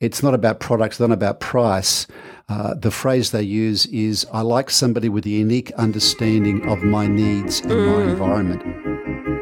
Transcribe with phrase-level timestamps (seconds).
[0.00, 2.06] It's not about products, it's not about price.
[2.48, 7.08] Uh, the phrase they use is I like somebody with a unique understanding of my
[7.08, 8.62] needs and my environment.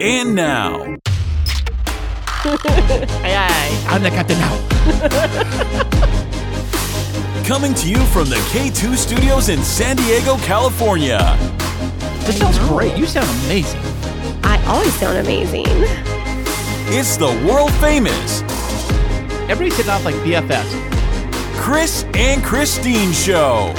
[0.00, 0.96] And now,
[2.46, 3.84] Aye, aye.
[3.88, 4.56] I'm the captain now.
[7.46, 11.36] coming to you from the K2 studios in San Diego, California,
[12.20, 12.96] This sounds great.
[12.96, 13.80] You sound amazing.
[14.42, 15.66] I always sound amazing.
[16.88, 18.42] it's the world famous
[19.48, 20.72] Everybody's hitting off like BFFs.
[21.56, 23.72] Kris and Kristine Show.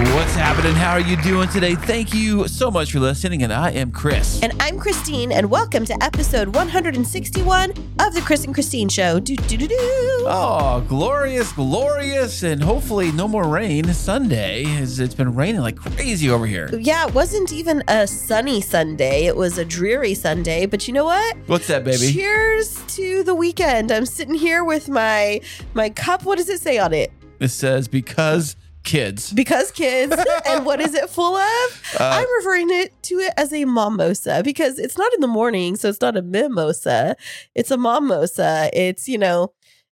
[0.00, 0.74] What's happening?
[0.74, 1.74] How are you doing today?
[1.74, 4.42] Thank you so much for listening, and I am Kris.
[4.42, 9.20] And I'm Kristine, and welcome to episode 161 of the Kris and Kristine Show.
[9.20, 9.76] Do do do do.
[9.78, 14.62] Oh, glorious, glorious, and hopefully no more rain Sunday.
[14.64, 16.70] It's been raining like crazy over here.
[16.72, 19.26] Yeah, it wasn't even a sunny Sunday.
[19.26, 20.64] It was a dreary Sunday.
[20.64, 21.36] But you know what?
[21.46, 22.10] What's that, baby?
[22.10, 23.92] Cheers to the weekend.
[23.92, 25.42] I'm sitting here with my
[25.74, 26.24] my cup.
[26.24, 27.12] What does it say on it?
[27.38, 29.32] It says because kids.
[29.32, 30.14] Because kids.
[30.46, 31.96] and what is it full of?
[31.98, 35.76] Uh, I'm referring it to it as a mimosa because it's not in the morning,
[35.76, 37.16] so it's not a mimosa.
[37.54, 38.70] It's a mimosa.
[38.72, 39.52] It's, you know,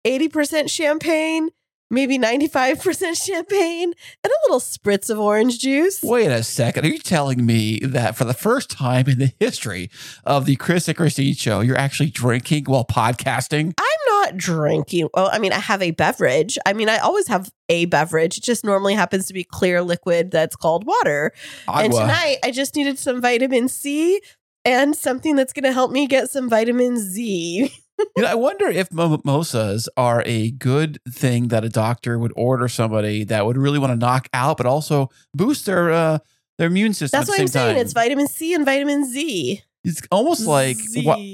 [0.05, 1.49] 80% champagne,
[1.89, 3.93] maybe 95% champagne,
[4.23, 6.01] and a little spritz of orange juice.
[6.01, 6.85] Wait a second.
[6.85, 9.89] Are you telling me that for the first time in the history
[10.23, 13.73] of the Kris and Kristine show, you're actually drinking while podcasting?
[13.77, 13.90] I'm
[14.31, 15.09] not drinking.
[15.13, 16.57] Well, I mean, I have a beverage.
[16.65, 18.37] I mean, I always have a beverage.
[18.37, 21.33] It just normally happens to be clear liquid that's called water.
[21.67, 24.21] And tonight I just needed some vitamin C
[24.65, 27.71] and something that's going to help me get some vitamin Z.
[28.15, 32.67] You know, I wonder if mimosas are a good thing that a doctor would order
[32.67, 36.17] somebody that would really want to knock out, but also boost their uh,
[36.57, 37.19] their immune system.
[37.19, 37.75] That's at what I'm saying.
[37.75, 37.81] time.
[37.81, 39.61] It's vitamin C and vitamin Z.
[39.83, 41.19] It's almost like what?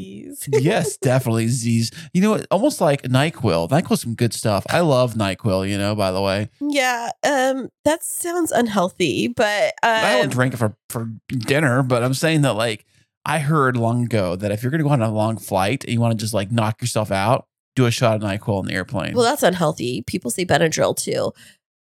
[0.52, 1.92] Yes, definitely Z's.
[2.14, 3.70] You know, almost like Nyquil.
[3.70, 4.66] Nyquil's some good stuff.
[4.70, 5.70] I love Nyquil.
[5.70, 10.53] You know, by the way, yeah, um, that sounds unhealthy, but I um, don't drink
[10.53, 12.85] it for for dinner, but I'm saying that like
[13.25, 15.94] I heard long ago that if you're going to go on a long flight and
[15.94, 18.74] you want to just like knock yourself out, do a shot of Nyquil in the
[18.74, 19.14] airplane.
[19.14, 20.03] well, that's unhealthy.
[20.03, 21.34] People say Benadryl too,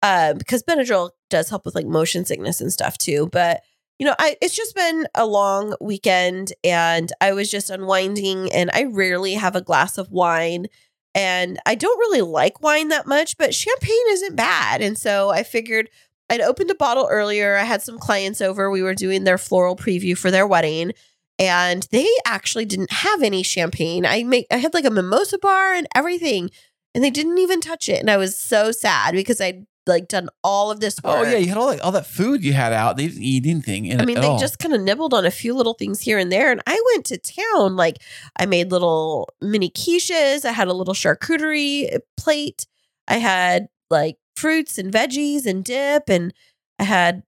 [0.02, 3.30] uh, because Benadryl does help with like motion sickness and stuff too.
[3.32, 3.62] But
[4.00, 8.70] you know, I it's just been a long weekend, and I was just unwinding, and
[8.74, 10.68] I rarely have a glass of wine.
[11.14, 14.82] And I don't really like wine that much, but champagne isn't bad.
[14.82, 15.90] And so I figured
[16.30, 17.56] I'd opened a bottle earlier.
[17.56, 18.70] I had some clients over.
[18.70, 20.92] We were doing their floral preview for their wedding.
[21.40, 24.06] And they actually didn't have any champagne.
[24.06, 26.50] I make I had like a mimosa bar and everything,
[26.94, 28.00] and they didn't even touch it.
[28.00, 31.18] And I was so sad because I'd like done all of this work.
[31.18, 32.97] oh yeah, you had all that all that food you had out.
[32.97, 33.85] They didn't eat anything.
[33.85, 34.40] In I mean, they all.
[34.40, 36.51] just kind of nibbled on a few little things here and there.
[36.51, 37.75] And I went to town.
[37.75, 37.97] Like,
[38.38, 40.46] I made little mini quiches.
[40.46, 42.66] I had a little charcuterie uh, plate.
[43.07, 46.09] I had like fruits and veggies and dip.
[46.09, 46.34] And
[46.79, 47.23] I had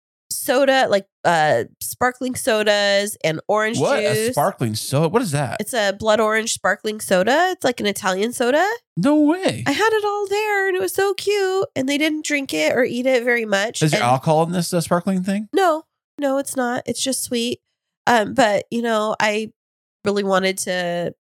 [0.47, 4.29] soda, like uh sparkling sodas and orange what juice.
[4.29, 5.09] a sparkling soda.
[5.09, 5.57] What is that?
[5.59, 7.49] it's a blood orange sparkling soda.
[7.51, 8.65] It's like an Italian soda.
[8.95, 9.63] no way.
[9.67, 11.67] I had it all there and it was so cute.
[11.75, 13.81] And they didn't drink it or eat it very much.
[13.83, 15.49] Is there And- alcohol in this uh, sparkling thing?
[15.53, 15.83] no,
[16.19, 16.81] no, it's not.
[16.87, 17.59] It's just sweet.
[18.07, 19.51] Um, but you know, I
[20.05, 21.13] really wanted to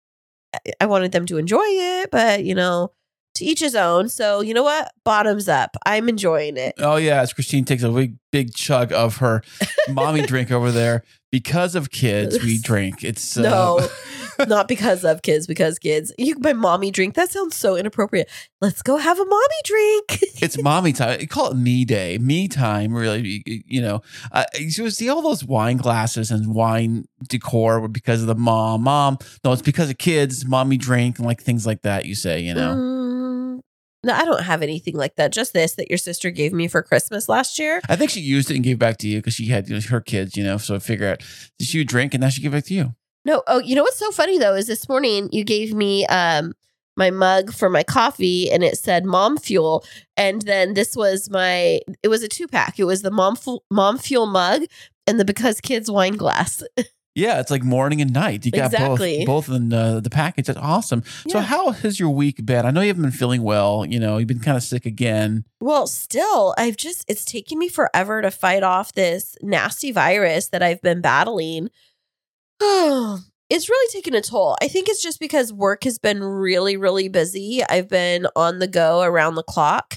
[0.79, 2.91] I wanted them to enjoy it, but you know,
[3.35, 4.09] to each his own.
[4.09, 4.91] So you know what?
[5.03, 5.77] Bottoms up.
[5.85, 6.75] I'm enjoying it.
[6.79, 9.41] Oh yeah, as Kristine takes a big big chug of her
[9.89, 11.03] mommy drink over there.
[11.31, 13.03] Because of kids, we drink.
[13.03, 13.89] It's uh, No,
[14.45, 16.13] not because of kids, because kids.
[16.17, 17.15] You my mommy drink.
[17.15, 18.29] That sounds so inappropriate.
[18.61, 20.05] Let's go have a mommy drink.
[20.41, 21.19] it's mommy time.
[21.19, 22.93] You call it me day, me time.
[22.93, 24.01] Really, you, know.
[24.31, 28.83] Uh, you see all those wine glasses and wine decor because of the mom.
[28.83, 30.45] Mom, no, it's because of kids.
[30.45, 32.05] Mommy drink and like things like that.
[32.05, 32.75] You say, you know.
[32.75, 32.94] Mm,
[34.05, 35.33] no, I don't have anything like that.
[35.33, 37.81] Just this that your sister gave me for Christmas last year.
[37.89, 39.75] I think she used it and gave it back to you because she had you
[39.75, 40.57] know, her kids, you know.
[40.57, 41.23] So I figure out
[41.57, 42.95] did she drink and now she gave it back to you.
[43.25, 46.53] No, oh, you know what's so funny though is this morning you gave me um
[46.95, 49.83] my mug for my coffee and it said mom fuel
[50.15, 52.79] and then this was my it was a two pack.
[52.79, 54.61] It was the mom fu- mom fuel mug
[55.07, 56.63] and the because kids wine glass.
[57.15, 58.45] Yeah, it's like morning and night.
[58.45, 59.25] You got Exactly.
[59.25, 60.47] both both in the, the package.
[60.47, 61.01] That's awesome.
[61.29, 62.65] So how has your week been?
[62.65, 63.85] I know you haven't been feeling well.
[63.85, 65.45] You know, you've been kind of sick again.
[65.61, 70.61] Well, still, I've just, it's taken me forever to fight off this nasty virus that
[70.61, 71.69] I've been battling.
[72.59, 74.57] Oh, it's really taken a toll.
[74.61, 77.63] I think it's just because work has been really, really busy.
[77.63, 79.95] I've been on the go around the clock.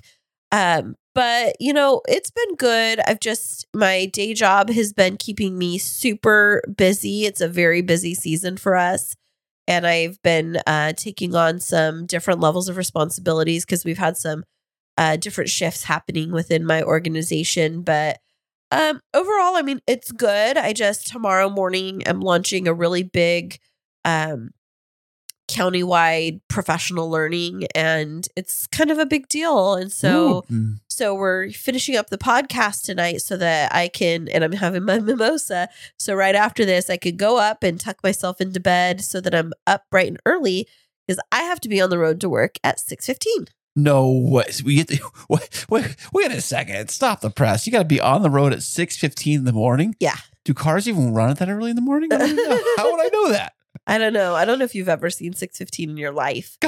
[0.52, 3.00] Um, but you know, it's been good.
[3.04, 7.26] I've just my day job has been keeping me super busy.
[7.26, 9.16] It's a very busy season for us.
[9.66, 14.44] and I've been uh, taking on some different levels of responsibilities because we've had some
[14.96, 17.82] uh, different shifts happening within my organization.
[17.82, 18.20] But
[18.70, 20.56] um, overall, I mean, it's good.
[20.56, 23.58] I just tomorrow morning I'm launching a really big
[24.04, 24.50] um,
[25.48, 29.74] countywide professional learning, and it's kind of a big deal.
[29.74, 30.76] And so, Ooh.
[30.98, 34.98] So we're finishing up the podcast tonight so that I can, and I'm having my
[34.98, 35.68] mimosa.
[35.96, 39.32] So right after this, I could go up and tuck myself into bed so that
[39.32, 40.66] I'm up bright and early
[41.06, 43.46] because I have to be on the road to work at six fifteen.
[43.76, 44.46] No way.
[44.64, 44.98] We get to,
[45.28, 46.90] wait, wait, wait a second.
[46.90, 47.64] Stop the press.
[47.64, 49.94] You got to be on the road at six fifteen in the morning.
[50.00, 50.16] Yeah.
[50.44, 52.12] Do cars even run that early in the morning?
[52.12, 52.60] I don't know.
[52.76, 53.52] How would I know that?
[53.86, 54.34] I don't know.
[54.34, 56.58] I don't know if you've ever seen six fifteen in your life.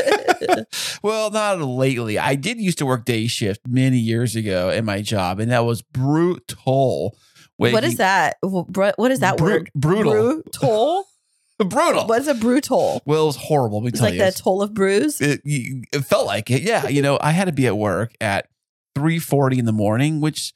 [1.02, 2.18] well, not lately.
[2.18, 5.64] I did used to work day shift many years ago in my job, and that
[5.64, 7.16] was brutal.
[7.56, 8.36] what is that?
[8.42, 9.70] What is that Bru- word?
[9.74, 10.12] brutal.
[10.42, 11.04] Brutal.
[11.58, 12.06] Brutal.
[12.06, 13.00] What's a brutal?
[13.06, 13.82] Well, it was horrible.
[13.82, 14.18] Let It's like you.
[14.20, 15.22] the toll of bruise.
[15.22, 16.60] it, it felt like it.
[16.60, 18.48] Yeah, you know, I had to be at work at
[18.94, 20.52] three forty in the morning, which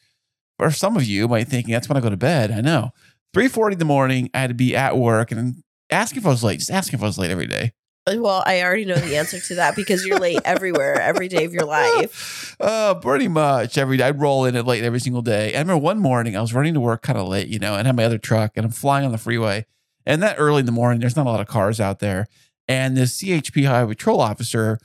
[0.59, 2.51] for some of you might thinking that's when I go to bed.
[2.51, 2.91] I know
[3.33, 4.29] three forty in the morning.
[4.35, 6.59] I had to be at work and ask if I was late.
[6.59, 7.73] Just ask if I was late every day.
[8.19, 11.53] Well, I already know the answer to that because you're late everywhere, every day of
[11.53, 12.47] your life.
[12.61, 14.05] Uh, pretty much every day.
[14.05, 15.55] I'd roll in at late every single day.
[15.55, 17.87] I remember one morning I was running to work kind of late, you know, and
[17.87, 19.65] had my other truck and I'm flying on the freeway.
[20.05, 22.27] And that early in the morning, there's not a lot of cars out there.
[22.69, 24.79] And this CHP highway patrol officer,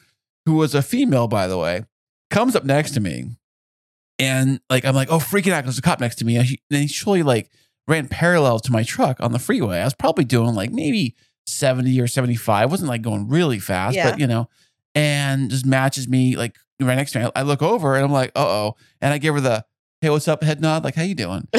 [0.45, 1.83] who was a female, by the way,
[2.29, 3.31] comes up next to me.
[4.19, 5.65] And like, I'm like, oh, freaking out.
[5.65, 6.37] There's a cop next to me.
[6.37, 7.51] And he, and he surely like
[7.87, 9.79] ran parallel to my truck on the freeway.
[9.79, 11.13] I was probably doing like maybe
[11.47, 12.71] 70 or 75.
[12.71, 14.11] wasn't like going really fast, Yeah.
[14.11, 14.49] but you know,
[14.93, 17.29] and just matches me like right next to me.
[17.35, 18.75] I look over and I'm like, uh oh.
[19.01, 19.65] And I give her the,
[20.01, 20.43] hey, what's up?
[20.43, 21.47] Head nod, like, how you doing?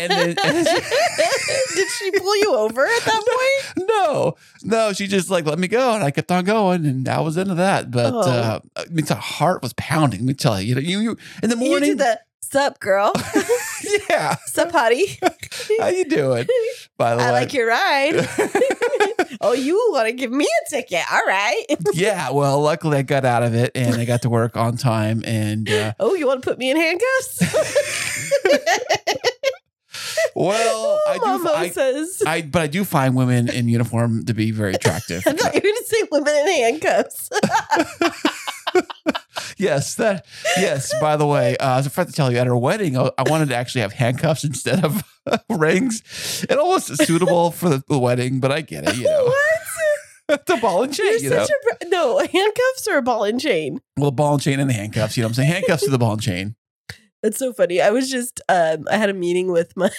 [0.00, 0.64] And then- and
[1.74, 3.88] Did she pull you over at that point?
[3.88, 7.18] no, no, she just like let me go, and I kept on going, and I
[7.20, 7.90] was into that.
[7.90, 8.20] But Oh.
[8.20, 10.20] uh, I mean, the heart was pounding.
[10.20, 12.80] Let me tell you, you know, you, you in the You morning, did the sup,
[12.80, 13.12] girl.
[14.10, 14.36] yeah.
[14.46, 15.18] sup, hottie.
[15.80, 16.46] How you doing?
[16.96, 18.28] By the I way, like your ride.
[19.40, 21.02] oh, you want to give me a ticket?
[21.12, 21.64] All right.
[21.92, 22.30] yeah.
[22.30, 25.68] Well, luckily I got out of it, and I got to work on time, and
[25.70, 27.42] uh, Oh, you want to put me in handcuffs?
[30.34, 31.24] well, I do.
[31.48, 32.06] I.
[32.26, 35.22] I, but I do find women in uniform to be very attractive.
[35.26, 37.30] I thought you were going to say women in handcuffs.
[39.56, 40.26] Yes, that.
[40.56, 40.92] Yes.
[41.00, 43.28] By the way, uh, I was about to tell you at our wedding, I, I
[43.28, 45.02] wanted to actually have handcuffs instead of
[45.50, 46.44] rings.
[46.48, 48.96] It almost is suitable for the, the wedding, but I get it.
[48.96, 49.58] You know, what?
[50.46, 51.18] the ball and chain.
[51.20, 51.46] You're you know,
[51.80, 53.80] a no handcuffs or a ball and chain.
[53.96, 55.16] well, ball and chain and the handcuffs.
[55.16, 56.54] You know, what I'm saying handcuffs to the ball and chain.
[57.22, 57.80] That's so funny.
[57.80, 59.90] I was just um I had a meeting with my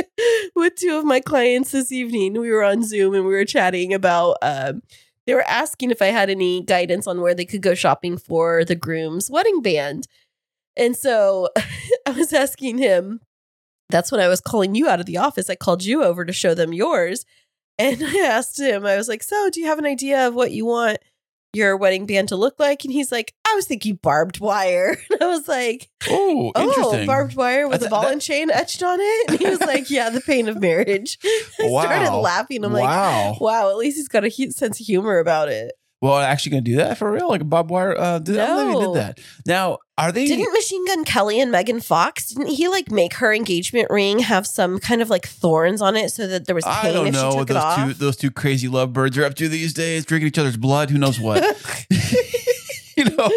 [0.56, 2.34] with two of my clients this evening.
[2.40, 4.82] We were on Zoom and we were chatting about um
[5.28, 8.64] they were asking if I had any guidance on where they could go shopping for
[8.64, 10.08] the groom's wedding band.
[10.74, 11.50] And so
[12.06, 13.20] I was asking him
[13.90, 15.50] that's when I was calling you out of the office.
[15.50, 17.26] I called you over to show them yours.
[17.78, 20.52] And I asked him, I was like, So, do you have an idea of what
[20.52, 20.96] you want
[21.52, 22.84] your wedding band to look like?
[22.84, 24.96] And he's like, I was thinking barbed wire.
[25.10, 27.06] And I was like, Oh, Oh, interesting.
[27.06, 29.30] barbed wire with a ball that- and chain etched on it.
[29.30, 31.18] And he was like, Yeah, the pain of marriage.
[31.24, 32.64] I started laughing.
[32.64, 33.30] I'm wow.
[33.32, 35.72] like, Wow, at least he's got a hu- sense of humor about it.
[36.00, 37.28] Well, actually, going to do that for real?
[37.28, 37.98] Like a barbed wire?
[37.98, 39.20] Uh, did, I don't know if he did that.
[39.46, 40.26] Now, are they?
[40.26, 44.46] Didn't Machine Gun Kelly and Megan Fox, didn't he like make her engagement ring have
[44.46, 47.14] some kind of like thorns on it so that there was pain I don't if
[47.14, 50.28] know she what those two those two crazy lovebirds are up to these days, drinking
[50.28, 50.90] each other's blood.
[50.90, 51.42] Who knows what?
[52.96, 53.30] you know,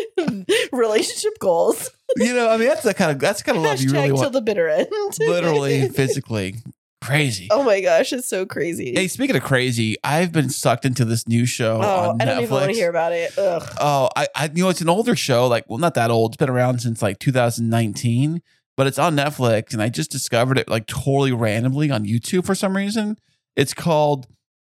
[0.71, 1.89] Relationship goals.
[2.17, 2.50] you know.
[2.50, 4.15] I mean, that's the kind of that's the kind of love you Hashtag really till
[4.17, 4.33] want.
[4.33, 4.88] the bitter end.
[5.19, 6.55] Literally, physically,
[7.01, 7.48] crazy.
[7.51, 8.93] oh my gosh, it's so crazy.
[8.93, 12.38] Hey, speaking of crazy, I've been sucked into this new show oh, on I don't
[12.38, 12.41] Netflix.
[12.43, 13.38] even want to hear about it.
[13.38, 13.75] Ugh.
[13.79, 15.48] Oh, I, I, you know, it's an older show.
[15.48, 16.31] Like, well, not that old.
[16.31, 18.41] It's been around since like 2019,
[18.77, 22.55] but it's on Netflix, and I just discovered it like totally randomly on YouTube for
[22.55, 23.17] some reason.
[23.55, 24.27] It's called,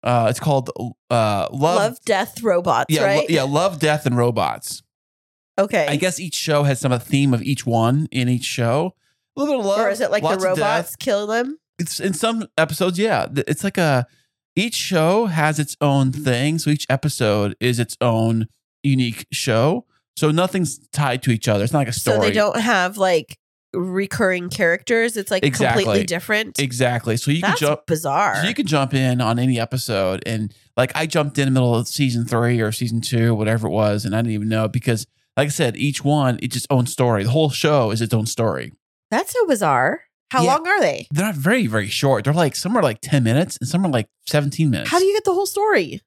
[0.02, 0.70] uh, it's called,
[1.10, 1.52] uh, Love.
[1.52, 3.30] Love, death, robots, yeah, lo- right?
[3.30, 4.82] yeah, Love, Death, and Robots.
[5.58, 5.86] Okay.
[5.88, 8.94] I guess each show has some a theme of each one in each show.
[9.36, 11.58] A little bit of love, or is it like the robots kill them?
[11.78, 14.06] It's in some episodes yeah it's like a
[14.54, 18.46] each show has its own thing so each episode is its own
[18.82, 19.84] unique show
[20.16, 22.96] so nothing's tied to each other it's not like a story So they don't have
[22.96, 23.38] like
[23.74, 25.18] recurring characters.
[25.18, 25.84] It's like Exactly.
[25.84, 26.58] completely different.
[26.58, 28.36] exactly so you That's can jump bizarre.
[28.36, 31.74] so you can jump in on any episode and like i jumped in the middle
[31.74, 35.06] of season three or season two whatever it was and i didn't even know because
[35.36, 38.24] like i said each one it's its own story the whole show is its own
[38.24, 38.72] story
[39.10, 40.04] That's so bizarre.
[40.30, 40.54] How Yeah.
[40.54, 41.06] long are they?
[41.12, 43.90] they're not very very short they're like some are like 10 minutes and some are
[43.90, 46.00] like 17 minutes How do you get the whole story.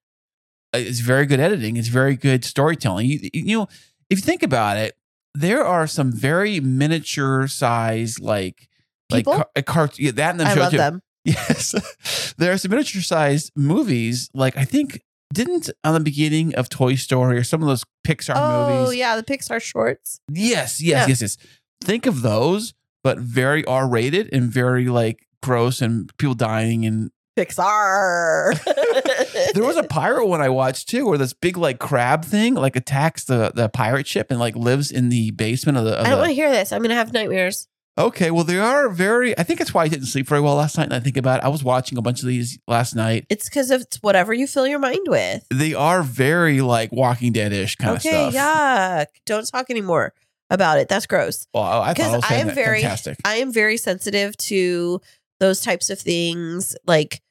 [0.74, 1.78] Uh, It's very good editing.
[1.78, 3.08] It's very good storytelling.
[3.08, 3.68] You, you know,
[4.10, 4.96] if you think about it,
[5.34, 8.68] there are some very miniature size, like
[9.12, 9.34] like People?
[9.34, 10.78] car, a car yeah, that in the I show love too.
[10.78, 11.02] them.
[11.26, 14.30] Yes, there are some miniature sized movies.
[14.34, 15.02] Like I think
[15.34, 18.88] didn't on the beginning of Toy Story or some of those Pixar Oh movies.
[18.90, 20.20] Oh yeah, the Pixar shorts.
[20.32, 21.08] Yes, yes, Yeah.
[21.08, 21.38] yes, yes.
[21.84, 26.86] Think of those, but very R rated and very like gross and people dying.
[26.86, 28.62] And Pixar.
[29.54, 32.76] there was a pirate one I watched too, where this big like crab thing like
[32.76, 35.94] attacks the the pirate ship and like lives in the basement of the.
[35.94, 36.72] Of I don't the want to hear this.
[36.72, 37.68] I'm gonna have nightmares.
[37.98, 39.38] okay, well they are very.
[39.38, 40.86] I think that's why I didn't sleep very well last night.
[40.86, 41.46] And I think about it.
[41.46, 43.26] I was watching a bunch of these last night.
[43.30, 45.46] It's because it's whatever you fill your mind with.
[45.50, 48.44] They are very like Walking Dead ish kind okay, of stuff.
[48.44, 49.08] Okay, yuck.
[49.26, 50.14] Don't talk anymore
[50.50, 50.90] about it.
[50.90, 51.48] That's gross.
[51.54, 53.18] Well, I thought was I am very, fantastic.
[53.26, 55.02] I am very sensitive to
[55.40, 57.22] those types of things, like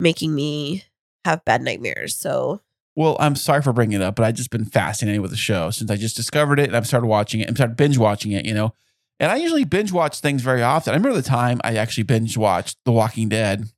[0.00, 0.84] making me
[1.24, 2.16] have bad nightmares.
[2.16, 2.60] So
[2.96, 5.70] Well, I'm sorry for bringing it up, but I've just been fascinated with the show
[5.70, 8.44] since I just discovered it and I've started watching it and started binge watching it,
[8.44, 8.74] you know.
[9.20, 10.92] And I usually binge watch things very often.
[10.92, 13.68] I remember the time I actually binge watched The Walking Dead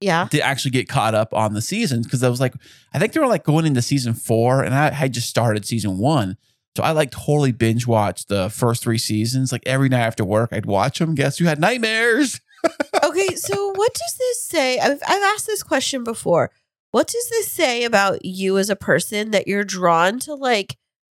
[0.00, 2.54] yeah, to actually get caught up on the seasons because I was like,
[2.92, 5.98] I think they were like going into season four and I had just started season
[5.98, 6.36] one.
[6.76, 9.50] So I like totally binge watched the first three seasons.
[9.50, 11.14] Like every night after work, I'd watch them.
[11.14, 12.42] Guess who had nightmares?
[13.02, 14.78] okay, so what does this say?
[14.78, 16.50] I've, I've asked this question before.
[16.90, 20.76] What does this say about you as a person that you're drawn to like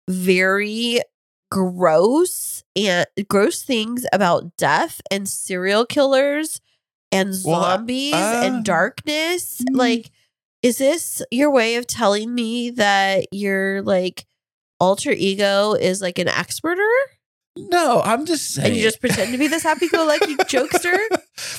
[0.08, 1.00] very
[1.50, 6.62] gross and gross things about death and serial killers
[7.12, 9.64] and Well, uh, zombies uh, and darkness?
[9.64, 9.76] mm.
[9.76, 10.12] Like,
[10.62, 14.27] is this your way of telling me that you're like
[14.80, 16.86] alter ego is like an ex murderer?
[17.58, 18.68] No, I'm just saying.
[18.68, 20.98] And you just pretend to be this happy go lucky jokester?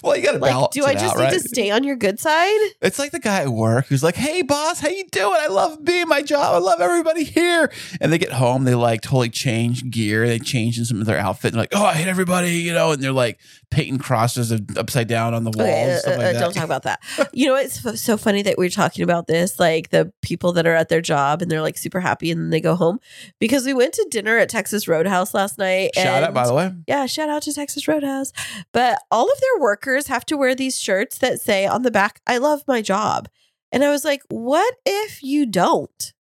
[0.03, 1.33] Well, you got to Like, balance do I just out, need right?
[1.33, 2.59] to stay on your good side?
[2.81, 5.37] It's like the guy at work who's like, "Hey, boss, how you doing?
[5.39, 6.55] I love being my job.
[6.55, 7.71] I love everybody here."
[8.01, 10.27] And they get home, they like totally change gear.
[10.27, 11.53] They change in some of their outfit.
[11.53, 12.93] And like, "Oh, I hate everybody," you know.
[12.93, 13.39] And they're like
[13.71, 15.61] painting crosses upside down on the walls.
[15.69, 16.39] Okay, uh, stuff like uh, that.
[16.41, 17.01] don't talk about that.
[17.33, 20.67] You know, it's f- so funny that we're talking about this, like the people that
[20.67, 22.99] are at their job and they're like super happy and then they go home
[23.39, 25.91] because we went to dinner at Texas Roadhouse last night.
[25.95, 26.73] Shout out, by the way.
[26.87, 28.33] Yeah, shout out to Texas Roadhouse.
[28.73, 32.21] But all of their workers have to wear these shirts that say on the back,
[32.27, 33.29] I love my job.
[33.71, 36.15] And I was like, what if you don't?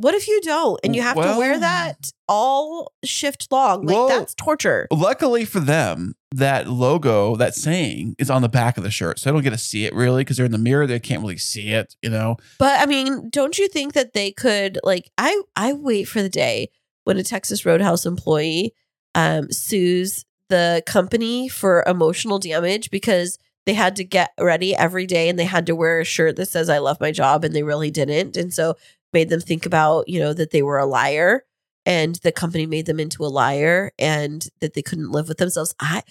[0.00, 0.78] What if you don't?
[0.84, 3.86] And you have to wear that all shift long.
[3.86, 4.86] Like, Well- that's torture.
[4.92, 9.30] Luckily for them, that logo, that saying, is on the back of the shirt, so
[9.30, 10.86] I don't get to see it really because they're in the mirror.
[10.86, 12.36] They can't really see it, you know.
[12.58, 16.28] But I mean, don't you think that they could like I I wait for the
[16.28, 16.68] day
[17.04, 18.74] when a Texas Roadhouse employee
[19.14, 25.28] um sues the company for emotional damage because they had to get ready every day
[25.28, 27.62] and they had to wear a shirt that says I love my job and they
[27.62, 28.76] really didn't and so
[29.12, 31.44] made them think about, you know, that they were a liar
[31.84, 35.74] and the company made them into a liar and that they couldn't live with themselves.
[35.80, 36.02] I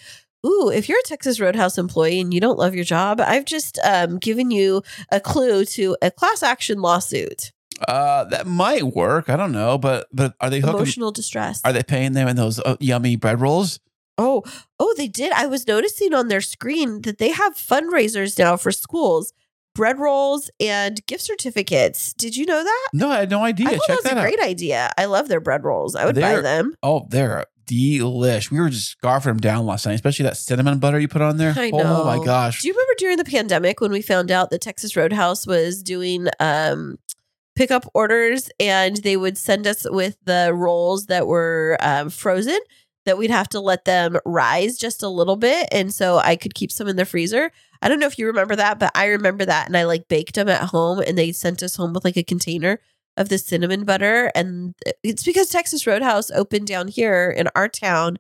[0.46, 3.80] Ooh, if you're a Texas Roadhouse employee and you don't love your job, I've just
[3.84, 7.52] um, given you a clue to a class action lawsuit.
[7.88, 9.30] Uh, that might work.
[9.30, 10.78] I don't know, but but are they hooking?
[10.78, 11.62] Emotional distress.
[11.66, 13.80] Are they paying them in those uh, yummy bread rolls?
[14.18, 14.44] Oh,
[14.80, 15.32] oh, they did.
[15.34, 19.34] I was noticing on their screen that they have fundraisers now for schools,
[19.76, 22.14] bread rolls and gift certificates.
[22.14, 22.88] Did you know that?
[22.94, 23.68] No, I had no idea.
[23.68, 24.24] I thought Check that was that a out.
[24.24, 24.92] great idea.
[24.98, 25.96] I love their bread rolls.
[25.96, 26.76] I would buy They're- them.
[26.84, 28.50] Oh, they're delish.
[28.50, 31.36] We were just scarfing them down last night, especially that cinnamon butter you put on
[31.38, 31.54] there.
[31.56, 32.04] I know.
[32.04, 32.62] Oh my gosh.
[32.62, 36.28] Do you remember during the pandemic when we found out that Texas Roadhouse was doing
[36.40, 36.98] um
[37.58, 42.60] pickup orders and they would send us with the rolls that were um, frozen
[43.08, 46.54] that we'd have to let them rise just a little bit and so I could
[46.54, 47.52] keep some in the freezer.
[47.82, 50.36] I don't know if you remember that, but I remember that and I like baked
[50.36, 52.80] them at home and they sent us home with like a container
[53.16, 58.18] of the cinnamon butter and it's because Texas Roadhouse opened down here in our town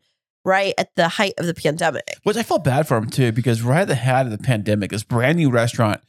[0.48, 2.08] right at the height of the pandemic.
[2.24, 4.91] Which I felt bad for them too, because right at the height of the pandemic,
[4.91, 6.01] this brand new restaurant.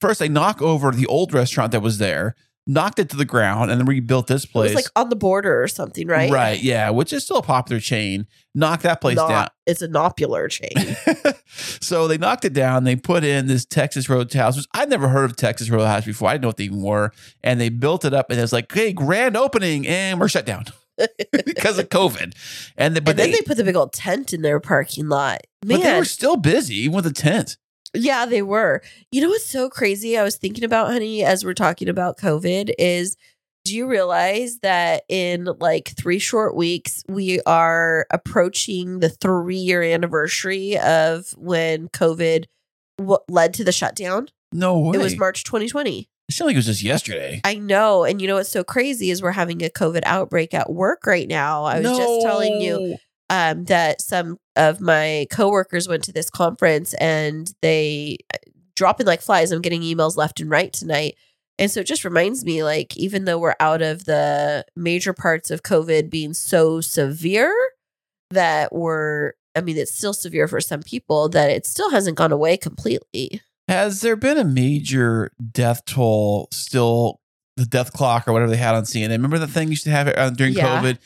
[0.00, 2.34] First, they knock over the old restaurant that was there,
[2.66, 4.70] knocked it to the ground, and then rebuilt this place.
[4.70, 6.30] It was like on the border or something, right?
[6.30, 8.26] Right, yeah, which is still a popular chain.
[8.54, 9.48] Knocked that place Not- down.
[9.66, 10.96] It's a nopular chain.
[11.80, 12.84] so they knocked it down.
[12.84, 16.28] They put in this Texas Roadhouse, which I'd never heard of Texas Roadhouse before.
[16.28, 17.12] I didn't know what they even were.
[17.42, 20.44] And they built it up, and it was like, hey, grand opening, and we're shut
[20.46, 20.64] down
[21.32, 22.34] because of COVID.
[22.76, 25.08] And, the, but and then they, they put the big old tent in their parking
[25.08, 25.40] lot.
[25.64, 27.56] Man, but they were still busy even with the tent.
[27.94, 28.82] Yeah, they were.
[29.10, 30.18] You know what's so crazy?
[30.18, 33.16] I was thinking about, honey, as we're talking about COVID, is
[33.64, 39.82] do you realize that in like three short weeks, we are approaching the three year
[39.82, 42.44] anniversary of when COVID
[42.98, 44.28] w- led to the shutdown?
[44.52, 44.98] No way.
[44.98, 46.08] It was March 2020.
[46.28, 47.40] It seemed like it was just yesterday.
[47.44, 48.04] I know.
[48.04, 51.28] And you know what's so crazy is we're having a COVID outbreak at work right
[51.28, 51.64] now.
[51.64, 52.96] I was just telling you
[53.34, 58.38] um, that some of my coworkers went to this conference and they uh,
[58.76, 59.50] dropping like flies.
[59.50, 61.16] I'm getting emails left and right tonight.
[61.58, 65.50] And so it just reminds me like, even though we're out of the major parts
[65.50, 67.52] of COVID being so severe,
[68.30, 72.32] that we're, I mean, it's still severe for some people, that it still hasn't gone
[72.32, 73.40] away completely.
[73.68, 77.20] Has there been a major death toll still,
[77.56, 79.10] the death clock or whatever they had on CNN?
[79.10, 80.80] Remember the thing you used to have uh, during Yeah.
[80.82, 80.98] COVID?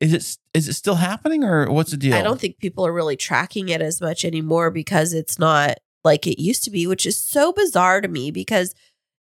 [0.00, 2.14] Is it is it still happening or what's the deal?
[2.14, 6.26] I don't think people are really tracking it as much anymore because it's not like
[6.26, 8.74] it used to be, which is so bizarre to me because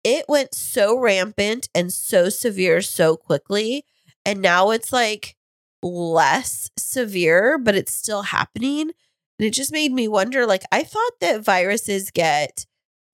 [0.04, 3.86] it went so rampant and so severe so quickly.
[4.26, 5.36] And now it's like
[5.82, 8.92] less severe, but it's still happening.
[9.40, 12.66] And it just made me wonder like, I thought that viruses get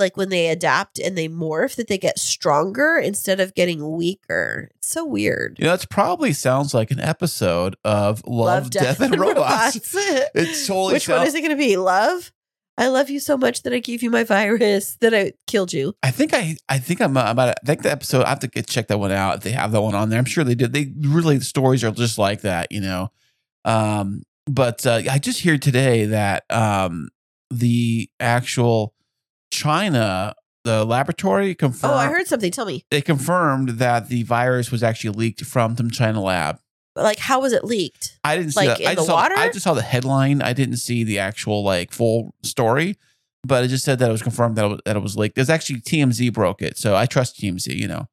[0.01, 4.69] like when they adapt and they morph, that they get stronger instead of getting weaker.
[4.75, 5.55] It's so weird.
[5.57, 9.77] You know, it probably sounds like an episode of Love, Death, and Robots.
[9.95, 11.77] It's totally Which one is it going to be?
[11.77, 12.33] Love?
[12.77, 15.93] I love you so much that I gave you my virus that I killed you.
[16.01, 18.67] I think I I think I'm about I think the episode I have to get
[18.67, 20.19] check that one out if they have that one on there.
[20.19, 20.73] I'm sure they did.
[20.73, 23.11] They really the stories are just like that, you know.
[23.65, 27.09] Um, but uh, I just hear today that um
[27.51, 28.95] the actual
[29.51, 32.51] China the laboratory confirmed Oh, I heard something.
[32.51, 32.85] Tell me.
[32.91, 36.59] they confirmed that the virus was actually leaked from some China lab.
[36.95, 38.19] Like, how was it leaked?
[38.23, 38.87] I didn't see Like that.
[38.87, 39.35] I in just the saw water?
[39.37, 40.41] I just saw the headline.
[40.41, 42.97] I didn't see the actual like full story,
[43.43, 45.35] but it just said that it was confirmed that it was, that it was leaked.
[45.35, 47.73] There's actually TMZ broke it, so I trust TMZ.
[47.75, 48.07] You know,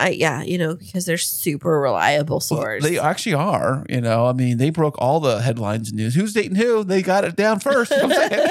[0.00, 3.84] I yeah, you know, because they're super reliable Well, they actually are.
[3.88, 6.14] You know, I mean, they broke all the headlines and news.
[6.14, 6.84] Who's dating who?
[6.84, 7.90] They got it down first.
[7.90, 8.46] You know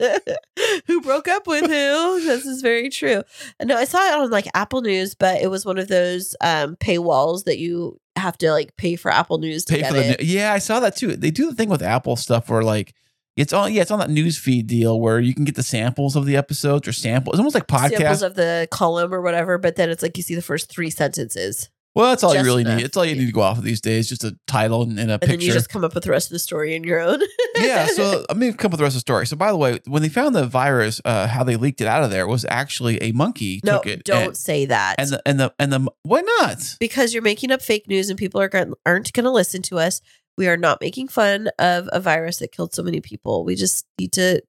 [0.86, 2.20] who broke up with who?
[2.24, 3.22] This is very true.
[3.62, 6.76] No, I saw it on like Apple News, but it was one of those um
[6.76, 10.10] paywalls that you have to like pay for Apple News to Pay get for the
[10.12, 10.20] it.
[10.20, 11.16] new- yeah, I saw that too.
[11.16, 12.94] They do the thing with Apple stuff where like.
[13.36, 13.82] It's on, yeah.
[13.82, 16.86] It's on that news feed deal where you can get the samples of the episodes
[16.86, 17.34] or samples.
[17.34, 17.98] It's almost like podcast.
[17.98, 20.90] Samples of the column or whatever, but then it's like you see the first three
[20.90, 21.70] sentences.
[21.94, 22.76] Well, that's all you really enough.
[22.78, 22.84] need.
[22.84, 24.08] It's all you need to go off of these days.
[24.08, 25.36] Just a title and, and a And picture.
[25.38, 27.20] then you just come up with the rest of the story in your own.
[27.56, 27.86] yeah.
[27.86, 29.26] So I mean, come up with the rest of the story.
[29.26, 32.04] So by the way, when they found the virus, uh, how they leaked it out
[32.04, 34.04] of there was actually a monkey no, took it.
[34.04, 34.96] don't and, say that.
[34.98, 36.76] and the and the and the why not?
[36.78, 38.50] because you're making up fake news and people are
[38.86, 40.00] aren't going to listen to us.
[40.36, 43.44] We are not making fun of a virus that killed so many people.
[43.44, 44.42] We just need to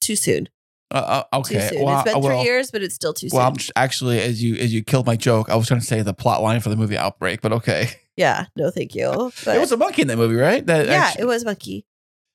[0.00, 0.48] too soon.
[0.92, 1.68] Uh, uh, Too okay.
[1.68, 1.82] soon.
[1.82, 3.72] Well, it's been well, three years, but it's still too well, soon.
[3.74, 6.14] I'm actually, as you as you killed my joke, I was trying to say the
[6.14, 7.88] plot line for the movie Outbreak, but okay.
[8.16, 9.32] yeah, no, thank you.
[9.44, 10.64] But it was a monkey in that movie, right?
[10.64, 11.86] That yeah, actually- it was monkey.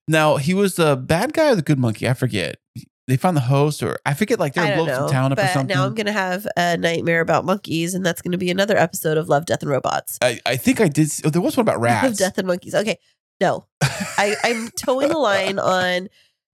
[0.08, 2.10] Now he was the bad guy or the good monkey?
[2.10, 2.58] I forget.
[3.08, 4.40] They found the host, or I forget.
[4.40, 4.86] Like they're know.
[4.86, 5.76] some town up or something.
[5.76, 9.28] now I'm gonna have a nightmare about monkeys, and that's gonna be another episode of
[9.28, 10.18] Love, Death, and Robots.
[10.22, 11.12] I, I think I did.
[11.26, 12.04] Oh, there was one about rats.
[12.04, 12.18] Love.
[12.18, 12.76] Death, and Monkeys.
[12.76, 13.00] Okay,
[13.42, 16.08] no, I, I'm towing the line on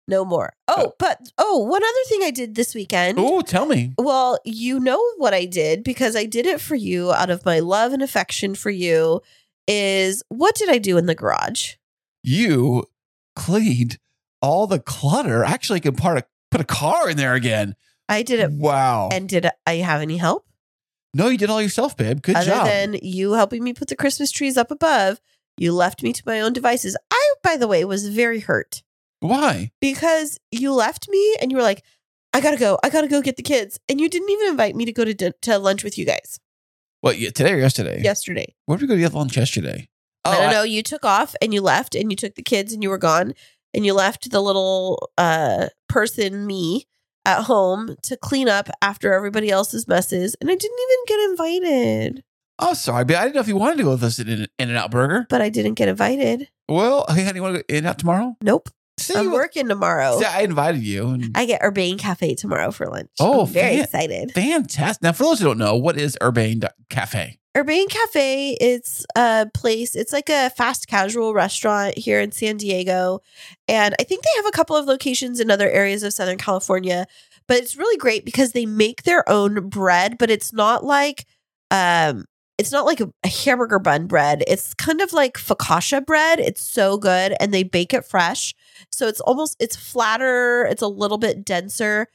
[0.08, 0.54] no more.
[0.70, 3.18] Oh, but oh, one other thing I did this weekend.
[3.20, 3.94] Oh, tell me.
[3.98, 7.60] Well, you know what I did because I did it for you out of my
[7.60, 9.22] love and affection for you.
[9.66, 11.76] Is what did I do in the garage?
[12.22, 12.86] You
[13.36, 13.98] cleaned
[14.42, 15.44] all the clutter.
[15.44, 17.76] Actually, can part of, put a car in there again.
[18.10, 18.52] I did it.
[18.52, 19.10] Wow.
[19.12, 20.48] And did I have any help
[21.18, 22.22] no, you did all yourself, babe.
[22.22, 22.68] Good other job.
[22.68, 25.20] than you helping me put the Christmas trees up above?
[25.58, 26.96] You left me to my own devices.
[27.12, 28.84] I, by the way, was very hurt
[29.20, 29.72] Why?
[29.82, 31.84] because you left me and you were like,
[32.34, 32.78] "I gotta go.
[32.84, 35.14] I gotta go get the kids," and you didn't even invite me to go to
[35.16, 36.40] din- to lunch with you guys
[37.02, 37.18] What?
[37.18, 38.00] Yeah, today or yesterday?
[38.04, 38.54] yesterday.
[38.66, 39.90] Where did we go to get lunch yesterday?
[40.24, 40.64] Oh, I don't know.
[40.64, 43.34] You took off and you left and you took the kids and you were gone
[43.78, 46.86] and you left the little uh person me
[47.24, 52.24] at home to clean up after everybody else's messes and I didn't even get invited.
[52.60, 54.48] Oh, sorry, but I didn't know if you wanted to go with us in In
[54.58, 55.28] and Out Burger.
[55.30, 56.50] But I didn't get invited.
[56.68, 58.36] Well, hey, honey, you want to go In and Out tomorrow?
[58.42, 58.70] Nope.
[59.00, 60.18] See, I'm working tomorrow.
[60.20, 61.08] See, I invited you.
[61.10, 63.12] And I get Urbane Cafe tomorrow for lunch.
[63.20, 64.32] Oh, I'm very fan- excited.
[64.32, 65.04] fantastic.
[65.04, 67.38] Now, for those who don't know, what is Urbane Cafe?
[67.58, 73.22] Urbane Cafe, it's a place, it's like a fast casual restaurant here in San Diego.
[73.68, 77.08] And I think they have a couple of locations in other areas of Southern California,
[77.48, 81.26] but it's really great because they make their own bread, but it's not like
[81.72, 82.26] um
[82.60, 84.44] it's not like a, a hamburger bun bread.
[84.48, 86.40] It's kind of like focaccia bread.
[86.40, 88.54] It's so good and they bake it fresh.
[88.92, 92.08] So it's almost it's flatter, it's a little bit denser,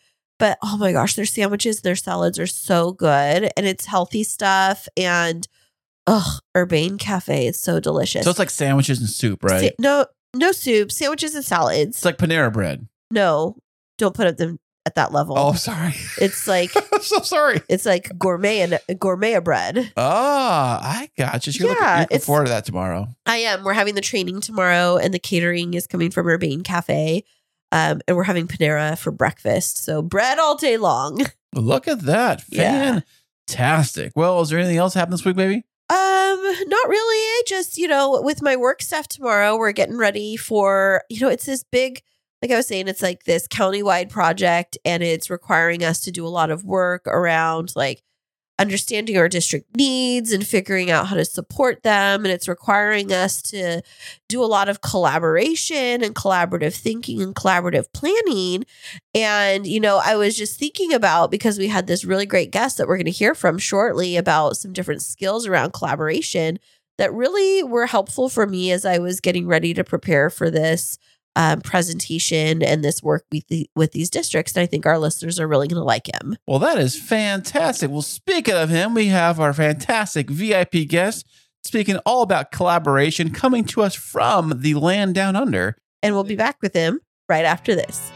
[0.42, 4.88] but oh my gosh, their sandwiches, their salads are so good and it's healthy stuff
[4.96, 5.46] and
[6.09, 8.24] ugh, Urbane Cafe is so delicious.
[8.24, 9.66] So it's like sandwiches and soup, right?
[9.70, 11.98] Sa- no no soup, sandwiches and salads.
[11.98, 12.88] It's like Panera bread.
[13.12, 13.57] no,
[13.98, 15.38] don't put them at that level.
[15.38, 15.94] Oh, sorry.
[16.20, 17.62] It's like I'm so sorry.
[17.68, 19.92] it's like gourmet and gourmet bread.
[19.96, 21.52] Ah, I got you.
[21.52, 23.07] You're, looking, Yeah, you're looking forward to that tomorrow.
[23.26, 23.62] I am.
[23.62, 27.22] We're having the training tomorrow, and the catering is coming from Urbane Cafe.
[27.72, 29.82] Um, and we're having Panera for breakfast.
[29.82, 31.22] So bread all day long.
[31.54, 32.44] Look at that.
[32.48, 33.00] Yeah.
[33.48, 34.12] Fantastic.
[34.14, 35.64] Well, is there anything else happening this week, baby?
[35.88, 35.96] Um,
[36.68, 37.42] not really.
[37.46, 41.46] Just, you know, with my work stuff tomorrow, we're getting ready for, you know, it's
[41.46, 42.02] this big,
[42.42, 46.26] like I was saying, it's like this countywide project and it's requiring us to do
[46.26, 48.02] a lot of work around like
[48.62, 52.25] understanding our district needs and figuring out how to support them.
[52.25, 53.83] And it's requiring us to
[54.29, 58.64] do a lot of collaboration and collaborative thinking and collaborative planning.
[59.14, 62.79] And, you know, I was just thinking about because we had this really great guest
[62.79, 66.59] that we're going to hear from shortly about some different skills around collaboration
[66.98, 70.98] that really were helpful for me as I was getting ready to prepare for this
[71.37, 74.55] um, presentation and this work with, the, with these districts.
[74.55, 76.37] And I think our listeners are really going to like him.
[76.47, 77.90] Well, that is fantastic.
[77.90, 81.27] Well, speaking of him, we have our fantastic VIP guest
[81.64, 85.77] speaking all about collaboration coming to us from the land down under.
[86.03, 88.11] And we'll be back with him right after this.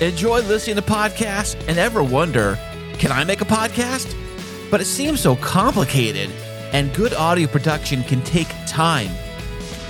[0.00, 2.58] Enjoy listening to podcasts and ever wonder,
[2.94, 4.14] can I make a podcast?
[4.70, 6.30] But it seems so complicated,
[6.72, 9.10] and good audio production can take time.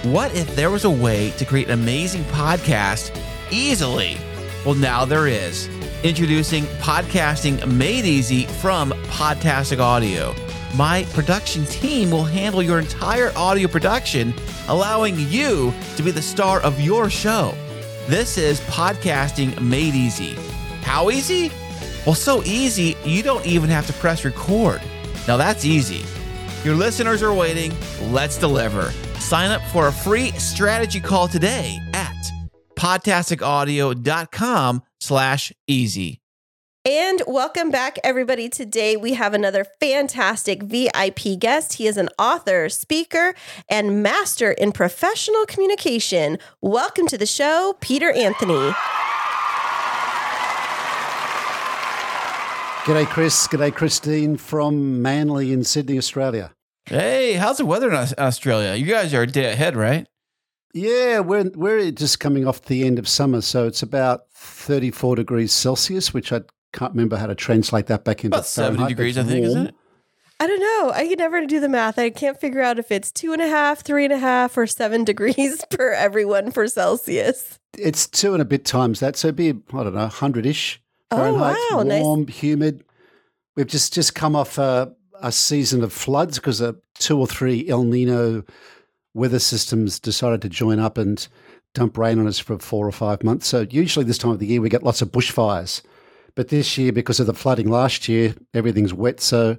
[0.04, 3.14] What if there was a way to create an amazing podcast
[3.50, 4.16] easily?
[4.64, 5.68] Well, now there is.
[6.02, 10.34] Introducing Podcasting Made Easy from Podtastic Audio.
[10.74, 14.32] My production team will handle your entire audio production,
[14.68, 17.54] allowing you to be the star of your show.
[18.06, 20.32] This is Podcasting Made Easy.
[20.80, 21.52] How easy?
[22.06, 24.80] Well, so easy, you don't even have to press record.
[25.28, 26.06] Now that's easy.
[26.64, 27.72] Your listeners are waiting.
[28.12, 28.90] Let's deliver.
[29.18, 32.14] Sign up for a free strategy call today at
[32.76, 36.20] podtasticaudio.com slash easy.
[36.84, 38.50] And welcome back, everybody.
[38.50, 41.74] Today we have another fantastic VIP guest.
[41.74, 43.34] He is an author, speaker,
[43.68, 46.36] and master in professional communication.
[46.60, 48.74] Welcome to the show, Peter Anthony.
[52.84, 53.46] G'day, Kris.
[53.46, 56.52] G'day, Kristine from Manly in Sydney, Australia.
[56.86, 58.74] Hey, how's the weather in Australia?
[58.74, 60.06] You guys are a day ahead, right?
[60.72, 65.52] Yeah, we're we're just coming off the end of summer, so it's about 34 degrees
[65.52, 66.40] Celsius, which I
[66.72, 69.66] can't remember how to translate that back into About 70 Fahrenheit, degrees, I think, isn't
[69.66, 69.74] it?
[70.40, 70.92] I don't know.
[70.94, 71.98] I can never do the math.
[71.98, 74.66] I can't figure out if it's two and a half, three and a half, or
[74.66, 77.58] seven degrees per everyone for Celsius.
[77.76, 80.80] It's two and a bit times that, so it'd be I don't know, hundred ish
[81.10, 81.56] Oh, Fahrenheit.
[81.72, 82.02] wow, nice.
[82.02, 82.84] warm, humid.
[83.56, 86.62] We've just just come off a, a season of floods because
[86.94, 88.44] two or three El Nino
[89.14, 91.26] weather systems decided to join up and
[91.74, 93.46] dump rain on us for four or five months.
[93.46, 95.82] So usually this time of the year we get lots of bushfires,
[96.34, 99.58] but this year because of the flooding last year, everything's wet, so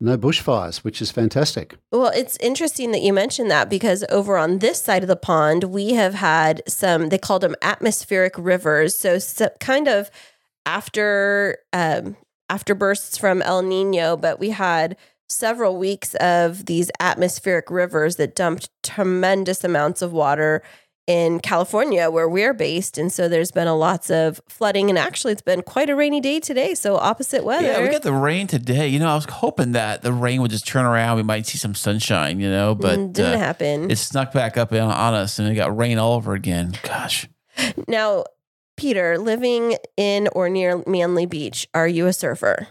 [0.00, 1.76] no bushfires, which is fantastic.
[1.92, 5.64] Well, it's interesting that you mentioned that because over on this side of the pond,
[5.64, 8.96] we have had some, they called them atmospheric rivers.
[8.96, 10.10] So, so kind of
[10.66, 12.16] after um,
[12.48, 14.96] after bursts from El Nino, but we had
[15.28, 20.62] several weeks of these atmospheric rivers that dumped tremendous amounts of water
[21.06, 25.32] in California where we're based and so there's been a lots of flooding and actually
[25.32, 28.46] it's been quite a rainy day today so opposite weather Yeah, we got the rain
[28.46, 28.86] today.
[28.86, 31.16] You know, I was hoping that the rain would just turn around.
[31.16, 34.56] We might see some sunshine, you know, but Mm, didn't uh, happen it snuck back
[34.56, 36.74] up on us and it got rain all over again.
[36.84, 37.28] Gosh.
[37.88, 38.24] Now,
[38.76, 42.68] Peter, living in or near Manly Beach, are you a surfer?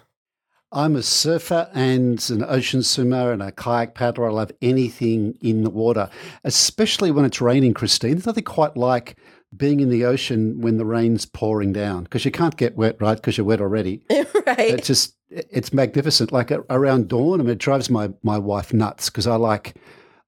[0.74, 4.30] I'm a surfer and an ocean swimmer and a kayak paddler.
[4.30, 6.10] I love anything in the water,
[6.46, 8.14] especially when it's raining, Kristine.
[8.14, 9.18] There's nothing quite like
[9.56, 13.16] being in the ocean when the rain's pouring down because you can't get wet, right?
[13.16, 14.02] Because you're wet already.
[14.10, 14.26] right.
[14.60, 16.32] It's just, it's magnificent.
[16.32, 19.76] Like around dawn, I mean, it drives my, my wife nuts because I like,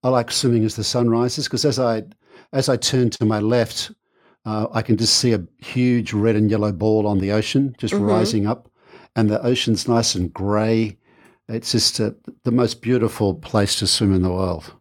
[0.03, 2.03] I like swimming as the sun rises because as I,
[2.51, 3.91] as I turn to my left,
[4.45, 7.93] uh, I can just see a huge red and yellow ball on the ocean just
[7.93, 8.07] Mhm.
[8.07, 8.69] rising up,
[9.15, 10.97] and the ocean's nice and grey.
[11.49, 12.11] It's just uh
[12.43, 14.73] the most beautiful place to swim in the world.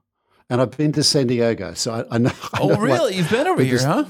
[0.50, 2.30] And I've been to San Diego, so I, I know.
[2.52, 3.16] I Oh, know what- really?
[3.16, 4.04] You've been over here, just- huh?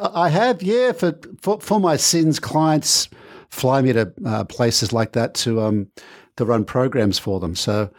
[0.00, 0.92] I have, yeah.
[0.92, 3.08] For for, for my sins, clients
[3.50, 5.86] fly me to uh, places like that to um
[6.36, 7.54] to run programs for them.
[7.56, 7.90] So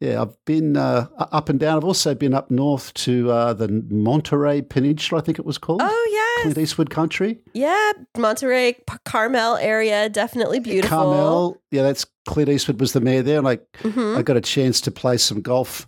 [0.00, 1.76] yeah, I've been uh, up and down.
[1.76, 5.80] I've also been up north to uh, the Monterey Peninsula, I think it was called.
[5.82, 6.42] oh, yes.
[6.42, 7.38] Clint Eastwood country.
[7.54, 7.92] Yeah.
[8.16, 10.96] Monterey, P- Carmel area, definitely beautiful.
[10.98, 11.62] Carmel.
[11.70, 14.16] Yeah, that's Clint Eastwood was the mayor there, and I Mhm.
[14.18, 15.86] I got a chance to play some golf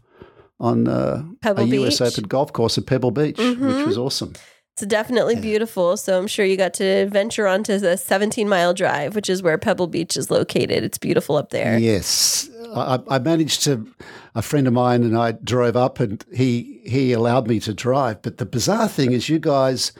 [0.60, 3.76] on uh, Pebble a US Open golf course at Pebble Beach, Mhm.
[3.76, 4.32] which was awesome.
[4.78, 5.96] It's definitely beautiful.
[5.96, 9.58] So I'm sure you got to venture onto the 17 mile drive, which is where
[9.58, 10.84] Pebble Beach is located.
[10.84, 11.76] It's beautiful up there.
[11.78, 13.86] Yes, I, I managed to.
[14.34, 18.22] A friend of mine and I drove up, and he he allowed me to drive.
[18.22, 19.90] But the bizarre thing is, you guys,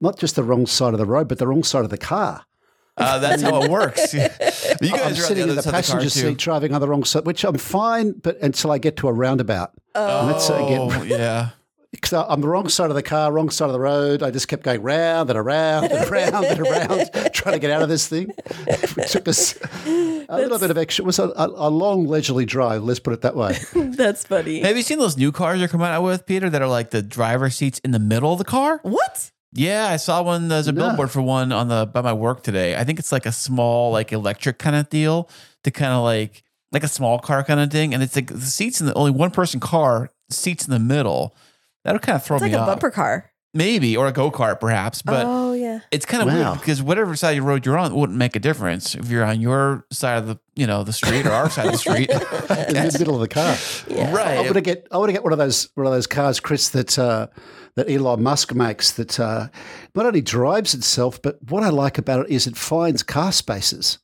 [0.00, 2.44] not just the wrong side of the road, but the wrong side of the car.
[2.96, 4.14] Uh, that's how it works.
[4.14, 4.32] you guys
[4.80, 7.02] I'm are sitting the in the side of the passenger seat, driving on the wrong
[7.02, 9.72] side, which I'm fine, but until I get to a roundabout.
[9.96, 11.50] And that's Oh, again yeah.
[11.92, 14.22] Because I'm the wrong side of the car, wrong side of the road.
[14.22, 17.82] I just kept going round and around and around and around, trying to get out
[17.82, 18.30] of this thing.
[18.66, 21.02] It took us a little bit of extra.
[21.04, 22.82] It was a, a, a long, leisurely drive.
[22.82, 23.58] Let's put it that way.
[23.74, 24.60] That's funny.
[24.60, 27.02] Have you seen those new cars they're coming out with, Peter, that are like the
[27.02, 28.80] driver seats in the middle of the car?
[28.82, 29.30] What?
[29.52, 30.48] Yeah, I saw one.
[30.48, 30.88] There's a No.
[30.88, 32.74] billboard for one on the by my work today.
[32.76, 35.28] I think it's like a small, like electric kind of deal
[35.64, 38.40] to kind of like like a small car kind of thing, and it's like the
[38.40, 41.34] seats in the only one person car seats in the middle.
[41.84, 42.66] That'll kind of throw It's like me a off.
[42.66, 43.30] bumper car.
[43.54, 45.80] maybe or a go kart perhaps, but oh, yeah.
[45.90, 46.50] it's kind of Wow.
[46.52, 49.08] weird because whatever side of the road you're on it wouldn't make a difference if
[49.10, 51.78] you're on your side of the you know the street or our side of the
[51.78, 52.08] street.
[52.10, 52.16] in
[52.88, 53.56] the middle of the car.
[53.88, 54.08] Yeah.
[54.08, 54.40] I right.
[54.40, 54.86] want to get.
[54.90, 57.26] I want to get one of those one of those cars, Kris, that uh,
[57.76, 58.92] that Elon Musk makes.
[58.92, 59.48] That uh,
[59.94, 63.98] not only drives itself, but what I like about it is it finds car spaces.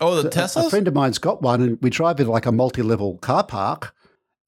[0.00, 2.52] Oh, the A- A friend of mine's got one, and we drive in like a
[2.52, 3.94] multi-level car park,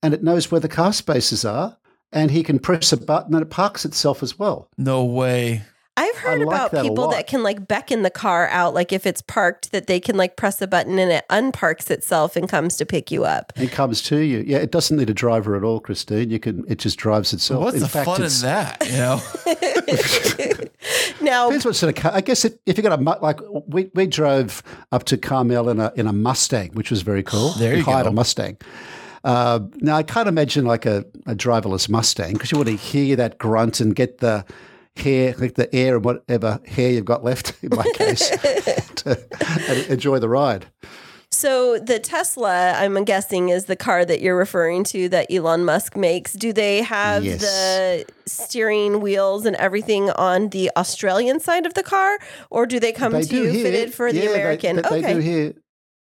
[0.01, 1.77] and it knows where the car spaces are,
[2.15, 4.69] and he can press a button and it parks itself as well.
[4.77, 5.63] No way.
[5.97, 9.05] I've heard like about that people that can like beckon the car out, like if
[9.05, 12.75] it's parked, that they can like press a button and it unparks itself and comes
[12.77, 13.53] to pick you up.
[13.55, 14.43] It comes to you.
[14.45, 16.29] Yeah, it doesn't need a driver at all, Kristine.
[16.29, 16.65] You can.
[16.67, 17.63] It just drives itself.
[17.63, 18.85] What's in the fact, fun in that?
[18.85, 19.21] You know.
[21.25, 22.11] now, Depends what sort of car.
[22.13, 25.69] I guess it, if you got a mu- like we, we drove up to Carmel
[25.69, 27.51] in a in a Mustang, which was very cool.
[27.51, 28.09] There we you hired go.
[28.09, 28.57] a Mustang.
[29.25, 33.15] Uh, now I can't imagine like a, a driverless Mustang because you want to hear
[33.15, 34.45] that grunt and get the
[34.95, 37.53] hair, like the air and whatever hair you've got left.
[37.63, 38.29] In my case,
[38.97, 39.19] to
[39.67, 40.67] and enjoy the ride.
[41.31, 45.97] so the Tesla, I'm guessing, is the car that you're referring to that Elon Musk
[45.97, 46.33] makes.
[46.33, 47.41] Do they have Yes.
[47.41, 52.19] the steering wheels and everything on the Australian side of the car,
[52.51, 53.63] or do they come They to you here.
[53.63, 54.75] fitted for the Yeah, they- American?
[54.77, 55.53] They, they, okay, do here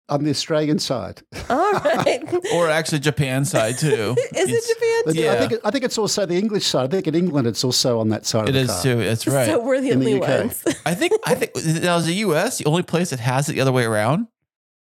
[0.09, 1.21] on the Australian side.
[1.49, 2.21] all right.
[2.53, 4.15] or actually Japan side too.
[4.17, 5.01] Is It's- it Japan?
[5.05, 5.29] But too?
[5.29, 6.85] I think it, I think it's also the English side.
[6.85, 8.83] I think in England it's also on that side It of the is car.
[8.83, 9.03] too.
[9.03, 9.45] That's right.
[9.47, 10.39] So we're the In the only UK.
[10.45, 10.63] ones.
[10.85, 11.51] I think I think
[11.83, 12.57] now is the U.S.
[12.59, 14.27] the only place that has it the other way around,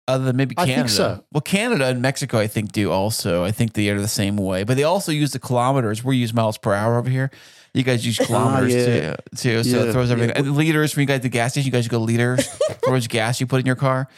[0.09, 0.81] other than maybe I Canada.
[0.88, 1.24] think so.
[1.33, 3.44] Well, Canada and Mexico, I think, do also.
[3.44, 6.03] I think they are the same way, but they also use the kilometers.
[6.05, 7.31] We use miles per hour over here.
[7.72, 9.16] You guys use kilometers Ah, yeah.
[9.37, 9.64] too, too.
[9.64, 10.31] So it throws everything.
[10.37, 10.42] yeah.
[10.42, 12.92] And liters when you guys at the gas station, you guys go liters for how
[12.92, 14.09] much gas you put in your car.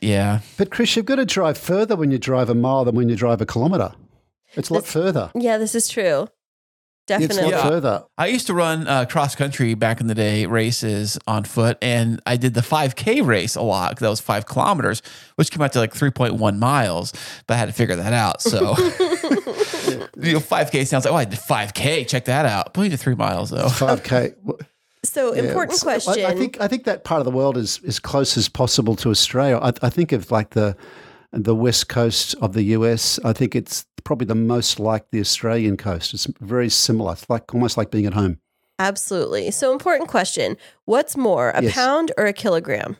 [0.00, 3.08] Yeah, But Kris, you've got to drive further when you drive a mile than when
[3.08, 3.92] you drive a kilometre.
[4.54, 5.30] It's a lot That's- further.
[5.34, 6.28] Yeah, this is true.
[7.06, 7.24] Definitely.
[7.26, 7.52] It's a Definitely.
[7.56, 7.70] lot Yeah.
[7.70, 8.04] further.
[8.18, 12.20] I used to run uh, cross country back in the day races on foot, and
[12.24, 13.98] I did the 5K race a lot.
[13.98, 15.02] that was five kilometers,
[15.34, 17.12] which came out to like 3.1 miles.
[17.48, 18.40] But I had to figure that out.
[18.42, 18.76] So,
[20.20, 22.06] you know, 5K sounds like, oh, I did 5K.
[22.06, 22.74] Check that out.
[22.74, 23.68] But you did three miles though.
[23.68, 24.34] Five k.
[25.04, 26.24] So important question.
[26.24, 28.96] I, I think I think that part of the world is as close as possible
[28.96, 29.58] to Australia.
[29.62, 30.76] I, I think of like the
[31.32, 33.18] the west coast of the US.
[33.24, 36.12] I think it's probably the most like the Australian coast.
[36.12, 37.12] It's very similar.
[37.12, 38.38] It's like almost like being at home.
[38.78, 39.50] Absolutely.
[39.50, 40.56] So important question.
[40.86, 41.74] What's more, a Yes.
[41.74, 42.96] pound or a kilogram?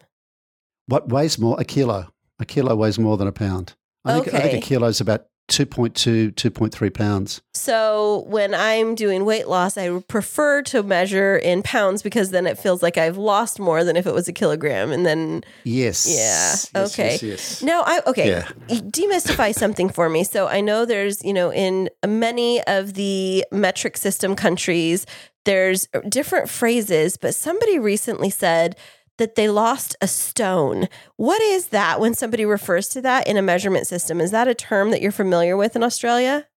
[0.87, 1.59] What weighs more?
[1.59, 2.09] A kilo.
[2.39, 3.75] A kilo weighs more than a pound.
[4.05, 7.43] I think, I think a kilo is about 2.2, 2.3 pounds.
[7.53, 12.57] So when I'm doing weight loss, I prefer to measure in pounds because then it
[12.57, 14.93] feels like I've lost more than if it was a kilogram.
[14.93, 16.07] And then Yes.
[16.09, 17.13] Yeah, Yes, okay.
[17.13, 17.63] Yes, yes.
[17.63, 18.29] now I okay.
[18.29, 18.49] Yeah.
[18.69, 20.25] Demystify something for me.
[20.25, 25.05] So I know there's, you know, in many of the metric system countries,
[25.45, 28.77] there's different phrases, but somebody recently said
[29.21, 30.89] that they lost a stone.
[31.17, 34.21] What is that when somebody refers to that in a measurement system?
[34.21, 36.49] Is that a term that you're familiar with in Australia?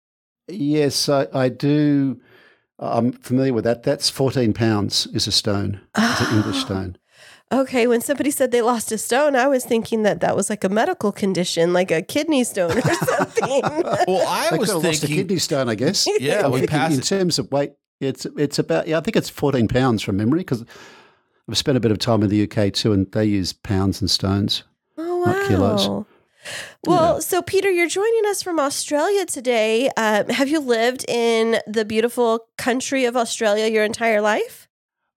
[0.48, 2.20] Yes, I, I do.
[2.79, 3.83] I'm familiar with that.
[3.83, 5.81] That's 14 pounds is a stone.
[5.96, 6.64] It's an English ah.
[6.64, 6.96] stone.
[7.53, 10.64] Okay, when somebody said they lost a stone, I was thinking that that was like
[10.64, 13.61] a medical condition, like a kidney stone or something.
[13.62, 16.09] Well, I They was could have lost a kidney stone, I guess.
[16.18, 17.05] yeah, I'm we thinking passed in it.
[17.05, 17.72] terms of weight.
[18.01, 18.98] It's it's about yeah.
[18.98, 20.64] I think it's 14 pounds from memory because
[21.52, 24.08] I've spent a bit of time in the UK too, and they use pounds and
[24.10, 24.62] stones.
[24.96, 25.24] Oh, wow.
[25.32, 26.06] Not kilos.
[26.86, 29.90] Well, so Peter, you're joining us from Australia today.
[29.98, 34.66] Um, have you lived in the beautiful country of Australia your entire life?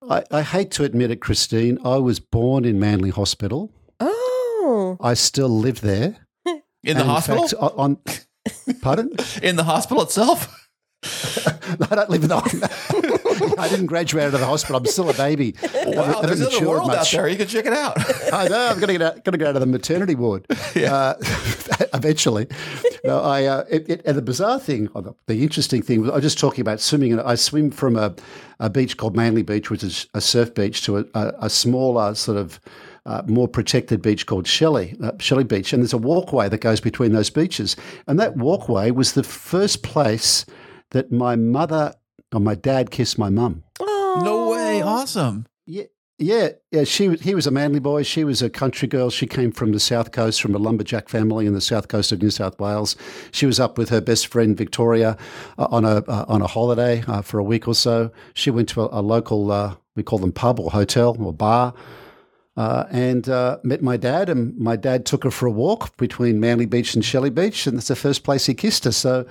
[0.08, 1.80] I, I hate to admit it, Kristine.
[1.86, 3.72] I was born in Manly Hospital.
[4.02, 6.18] Oh, I still live there.
[6.46, 7.48] in the And hospital.
[7.48, 7.98] fact, on, on
[8.82, 10.68] pardon, in the hospital itself.
[11.06, 13.05] I don't live in the.
[13.58, 14.78] I didn't graduate out of the hospital.
[14.78, 15.56] I'm still a baby.
[15.86, 17.12] Wow, there's another world out much.
[17.12, 17.28] there.
[17.28, 17.96] You can check it out.
[18.34, 18.68] I know.
[18.68, 20.46] I'm going to get out, going to out of the maternity ward
[20.76, 21.14] uh,
[21.94, 22.48] eventually.
[23.04, 23.46] No, I.
[23.46, 26.24] Uh, it, it, and the bizarre thing, or the, the interesting thing, was I was
[26.24, 28.16] just talking about swimming, and I swim from a,
[28.60, 32.16] a beach called Manly Beach, which is a surf beach, to a, a, a smaller
[32.16, 32.60] sort of.
[33.08, 36.82] Uh, more protected beach called Shelley, uh, Shelley Beach, and there's a walkway that goes
[36.82, 37.76] between those beaches.
[38.08, 40.44] And that walkway was the first place
[40.90, 41.94] that my mother
[42.36, 43.64] or my dad kissed my mum.
[43.80, 44.82] no way.
[44.82, 45.48] Awesome.
[45.66, 45.86] Yeah,
[46.18, 46.84] yeah, yeah.
[46.84, 47.16] She.
[47.16, 48.04] He was a manly boy.
[48.04, 49.10] She was a country girl.
[49.10, 52.22] She came from the south coast, from a lumberjack family in the south coast of
[52.22, 52.96] New South Wales.
[53.32, 55.18] She was up with her best friend Victoria
[55.58, 58.12] uh, on a uh, on a holiday uh, for a week or so.
[58.34, 61.74] She went to a, a local, uh, we call them pub or hotel or bar.
[62.58, 66.40] Uh, and uh, met my dad, and my dad took her for a walk between
[66.40, 68.94] Manly Beach and Shelley Beach, and that's the first place he kissed her.
[68.94, 69.26] So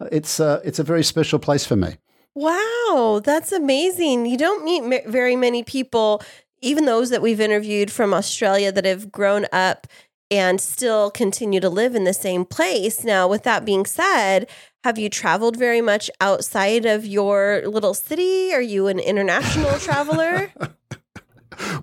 [0.00, 1.96] it's uh, it's a very special place for me.
[2.36, 4.26] Wow, that's amazing.
[4.26, 6.22] You don't meet very many people,
[6.60, 9.86] even those that we've interviewed from Australia that have grown up
[10.30, 13.02] and still continue to live in the same place.
[13.04, 14.50] Now, with that being said,
[14.84, 18.52] have you traveled very much outside of your little city?
[18.52, 20.52] Are you an international traveler?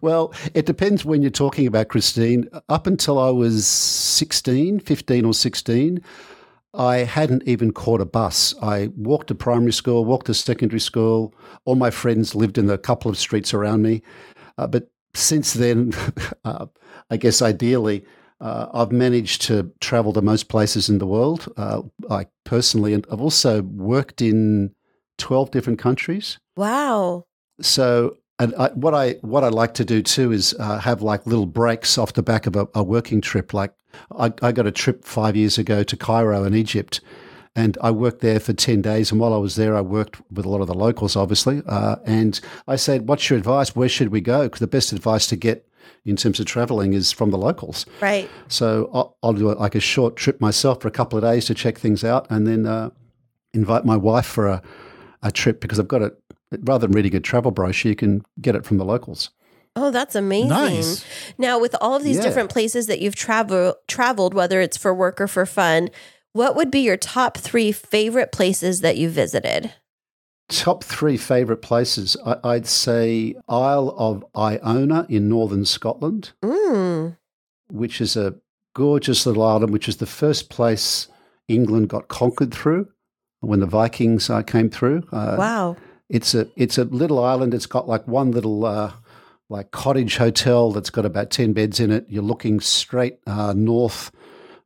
[0.01, 2.47] Well, it depends when you're talking about Kristine.
[2.69, 5.99] Up until I was 16, 15 or 16,
[6.73, 8.55] I hadn't even caught a bus.
[8.62, 11.33] I walked to primary school, walked to secondary school.
[11.65, 14.01] All my friends lived in a couple of streets around me.
[14.57, 15.93] Uh, but since then,
[16.45, 16.65] uh,
[17.09, 18.05] I guess ideally,
[18.41, 21.51] uh, I've managed to travel to most places in the world.
[21.57, 24.73] Uh, I personally, and I've also worked in
[25.19, 26.39] 12 different countries.
[26.57, 27.25] wow.
[27.62, 31.26] So, and I, what I what I like to do too is uh, have like
[31.26, 33.54] little breaks off the back of a, a working trip.
[33.54, 33.74] Like
[34.17, 37.00] I, I got a trip five years ago to Cairo in Egypt,
[37.56, 39.12] and I worked there for ten days.
[39.12, 41.62] And while I was there, I worked with a lot of the locals, obviously.
[41.67, 43.76] Uh, and I said, "What's your advice?
[43.76, 45.67] Where should we go?" Because the best advice to get
[46.06, 47.86] in terms of traveling is from the locals.
[48.02, 48.30] Right.
[48.48, 51.54] So I'll, I'll do like a short trip myself for a couple of days to
[51.54, 52.89] check things out, and then uh,
[53.54, 54.62] invite my wife for a,
[55.22, 56.19] a trip because I've got it.
[56.61, 59.29] Rather than reading a travel brochure, you can get it from the locals.
[59.75, 60.49] Oh, that's amazing.
[60.49, 61.03] Nice.
[61.37, 62.23] Now, with all of these Yeah.
[62.23, 65.89] different places that you've travel traveled, whether it's for work or for fun,
[66.33, 69.71] what would be your top three favorite places that you visited?
[70.49, 77.17] Top three favourite places, I, I'd say Isle of Iona in northern Scotland, Mm.
[77.71, 78.35] which is a
[78.75, 81.07] gorgeous little island, which is the first place
[81.47, 82.87] England got conquered through
[83.39, 85.03] when the Vikings uh, came through.
[85.11, 85.77] Uh, Wow.
[86.09, 87.53] It's a it's a little island.
[87.53, 88.93] It's got like one little uh,
[89.49, 92.05] like cottage hotel that's got about ten beds in it.
[92.09, 94.11] You're looking straight uh, north,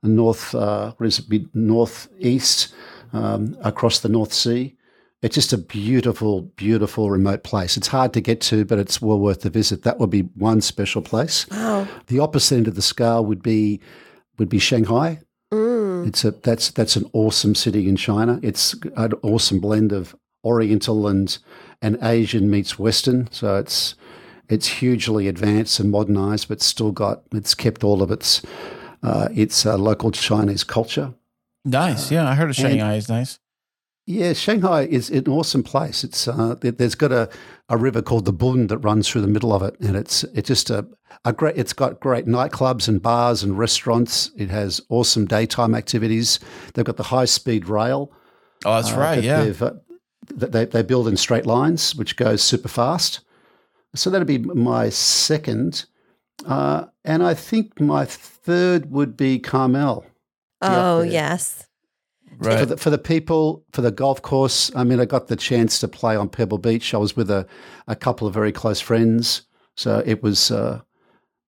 [0.04, 1.56] north uh, what is it?
[1.56, 2.74] Northeast
[3.14, 4.76] um, across the North Sea.
[5.24, 7.76] It's just a beautiful, beautiful remote place.
[7.76, 9.82] It's hard to get to, but it's well worth the visit.
[9.82, 11.50] That would be one special place.
[11.50, 11.88] Wow.
[12.06, 13.82] The opposite end of the scale would be
[14.38, 15.20] would be Shanghai.
[15.52, 16.08] Mm.
[16.08, 18.40] It's a that's that's an awesome city in China.
[18.44, 20.16] It's an awesome blend of
[20.48, 21.38] Oriental and
[21.82, 23.28] and Asian meets Western.
[23.32, 23.96] So it's
[24.50, 28.42] it's hugely advanced and modernized, but still got it's kept all of its
[29.04, 31.14] uh, its uh, local Chinese culture.
[31.66, 32.12] Nice.
[32.12, 33.40] Yeah, I heard of and- Shanghai is nice.
[34.10, 36.06] Yeah, Shanghai is an awesome place.
[36.06, 37.30] It's uh, there- there's got a,
[37.68, 40.48] a river called the Bund that runs through the middle of it, and it's it's
[40.48, 40.88] just a,
[41.26, 41.58] a great.
[41.58, 44.32] It's got great nightclubs and bars and restaurants.
[44.38, 46.40] It has awesome daytime activities.
[46.74, 48.10] They've got the high speed rail.
[48.66, 49.16] Oh, that's uh, right.
[49.16, 49.44] that Yeah.
[49.44, 49.74] they've, uh,
[50.28, 53.22] they they build in straight lines, which goes super fast.
[53.96, 55.86] So that'd be my second,
[56.46, 60.06] uh, and I think my third would be Carmel.
[60.62, 61.12] Oh, there.
[61.12, 61.64] yes.
[62.42, 62.68] For Right.
[62.68, 65.88] the, for the people, for the golf course, I mean, I got the chance to
[65.88, 66.94] play on Pebble Beach.
[66.94, 67.48] I was with a,
[67.88, 69.44] a couple of very close friends,
[69.76, 70.82] so it was uh,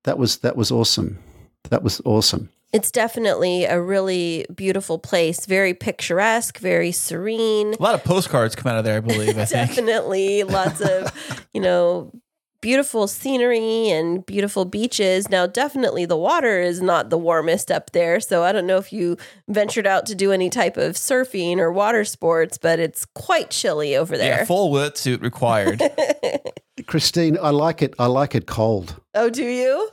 [0.06, 1.20] that was that was awesome.
[1.70, 2.50] That was awesome.
[2.72, 7.74] It's definitely a really beautiful place, very picturesque, very serene.
[7.74, 9.38] A lot of postcards come out of there, I believe.
[9.38, 9.70] I think.
[9.70, 11.12] definitely lots of,
[11.54, 12.12] you know,
[12.62, 15.30] beautiful scenery and beautiful beaches.
[15.30, 18.20] Now, definitely the water is not the warmest up there.
[18.20, 19.18] So I don't know if you
[19.48, 23.96] ventured out to do any type of surfing or water sports, but it's quite chilly
[23.96, 24.30] over there.
[24.30, 24.46] Yeah, there.
[24.46, 25.80] full wetsuit required.
[26.86, 27.94] Kristine, I like it.
[27.98, 28.96] I like it cold.
[29.16, 29.90] oh, do you?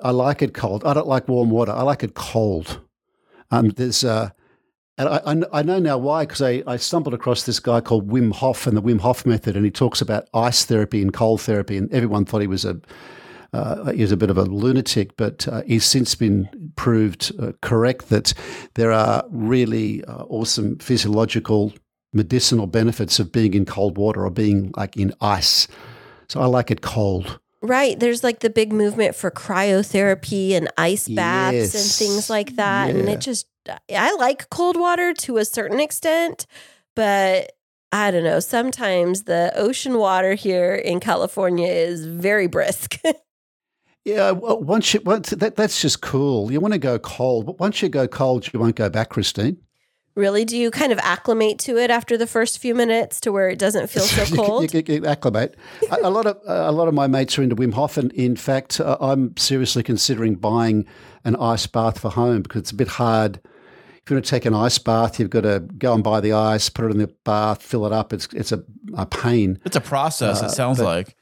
[0.00, 0.84] I like it cold.
[0.84, 1.72] I don't like warm water.
[1.72, 2.80] I like it cold.
[3.50, 4.30] Um, there's uh,
[4.96, 8.32] and I, I know now why because I, I stumbled across this guy called Wim
[8.32, 11.76] Hof and the Wim Hof method, and he talks about ice therapy and cold therapy,
[11.76, 12.80] and everyone thought he was a
[13.52, 17.52] uh, he was a bit of a lunatic, but uh, he's since been proved uh,
[17.62, 18.34] correct that
[18.74, 21.72] there are really uh, awesome physiological
[22.12, 25.68] medicinal benefits of being in cold water or being like in ice.
[26.28, 27.38] So I like it cold.
[27.64, 27.98] Right.
[27.98, 32.90] There's like the big movement for cryotherapy and ice baths and things like that.
[32.90, 33.46] And it just,
[33.90, 36.46] I like cold water to a certain extent,
[36.94, 37.52] but
[37.90, 38.40] I don't know.
[38.40, 43.00] Sometimes the ocean water here in California is very brisk.
[44.04, 46.52] Yeah, well, once you once that that's just cool.
[46.52, 49.56] You want to go cold, but once you go cold, you won't go back, Kristine.
[50.14, 50.44] Really?
[50.44, 53.58] Do you kind of acclimate to it after the first few minutes to where it
[53.58, 54.72] doesn't feel so cold?
[54.72, 55.56] You, you, you acclimate.
[55.90, 58.12] a, a lot of uh, a lot of my mates are into Wim Hof, and
[58.12, 60.86] in fact, uh, I'm seriously considering buying
[61.24, 63.40] an ice bath for home because it's a bit hard.
[64.02, 66.34] If you want to take an ice bath, you've got to go and buy the
[66.34, 68.12] ice, put it in the bath, fill it up.
[68.12, 68.62] It's it's a,
[68.94, 69.58] a pain.
[69.64, 70.42] It's a process.
[70.42, 71.16] Uh, it sounds but- like.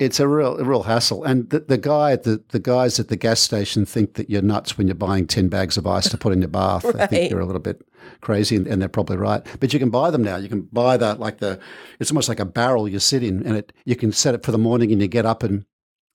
[0.00, 1.22] It's a real a real hassle.
[1.24, 4.42] And the, the guy at the, the guys at the gas station think that you're
[4.42, 6.84] nuts when you're buying ten bags of ice to put in your bath.
[6.84, 7.10] I Right.
[7.10, 7.82] think you're a little bit
[8.22, 9.46] crazy, and, and they're probably right.
[9.60, 10.36] But you can buy them now.
[10.36, 11.60] You can buy that like the
[12.00, 14.52] it's almost like a barrel you sit in, and it you can set it for
[14.52, 15.64] the morning, and you get up and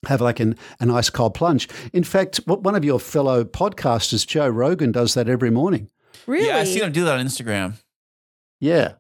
[0.08, 1.68] have like an, an ice cold plunge.
[1.94, 5.90] In fact, what- one of your fellow podcasters, Joe Rogan, does that every morning.
[6.28, 6.48] really?
[6.48, 7.74] Yeah, I seen him do that on Instagram.
[8.60, 8.94] Yeah.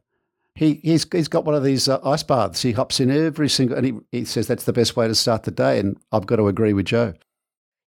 [0.56, 2.62] He, he's, he's got one of these uh, ice baths.
[2.62, 5.44] He hops in every single, and he, he says that's the best way to start
[5.44, 5.80] the day.
[5.80, 7.14] And I've got to agree with Joe.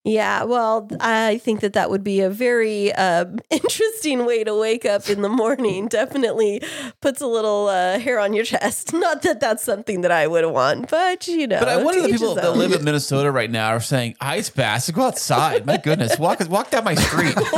[0.04, 4.86] Yeah, well, I think that that would be a very um, interesting way to wake
[4.86, 5.88] up in the morning.
[5.88, 6.62] Definitely
[7.02, 8.92] puts a little uh, hair on your chest.
[8.94, 11.58] Not that that's something that I would want, but you know.
[11.58, 14.48] But I wonder to the people that live in Minnesota right now are saying ice
[14.48, 14.90] baths.
[14.90, 15.66] Go outside.
[15.66, 17.34] My goodness, walk walk down my street.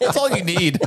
[0.00, 0.80] That's all you need.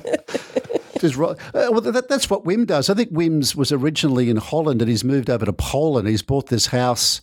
[1.03, 2.89] Uh, well, that, that's what Wim does.
[2.89, 6.07] I think Wim's was originally in Holland, and he's moved over to Poland.
[6.07, 7.21] He's bought this house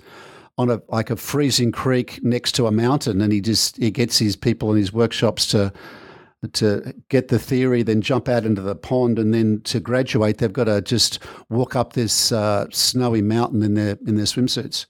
[0.56, 4.18] on a like a freezing creek next to a mountain, and he just he gets
[4.18, 5.72] his people in his workshops to
[6.52, 10.52] to get the theory, then jump out into the pond, and then to graduate, they've
[10.52, 11.18] got to just
[11.48, 14.86] walk up this uh, snowy mountain in their in their swimsuits.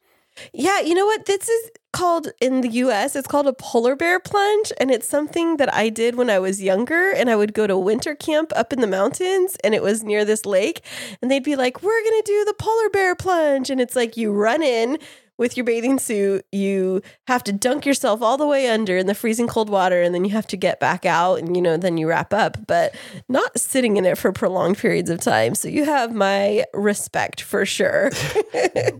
[0.53, 1.26] Yeah, you know what?
[1.26, 4.72] This is called in the US, it's called a polar bear plunge.
[4.78, 7.11] And it's something that I did when I was younger.
[7.11, 10.24] And I would go to winter camp up in the mountains and it was near
[10.24, 10.82] this lake.
[11.20, 13.70] And they'd be like, we're going to do the polar bear plunge.
[13.70, 14.99] And it's like you run in
[15.39, 19.14] with your bathing suit, you have to dunk yourself all the way under in the
[19.14, 20.03] freezing cold water.
[20.03, 22.66] And then you have to get back out and, you know, then you wrap up,
[22.66, 22.95] but
[23.28, 25.55] not sitting in it for prolonged periods of time.
[25.55, 28.11] So you have my respect for sure.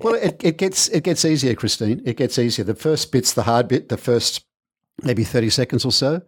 [0.01, 2.01] Well, it, it gets it gets easier, Kristine.
[2.05, 2.64] It gets easier.
[2.64, 3.89] The first bit's the hard bit.
[3.89, 4.45] The first
[5.03, 6.22] maybe thirty seconds or so,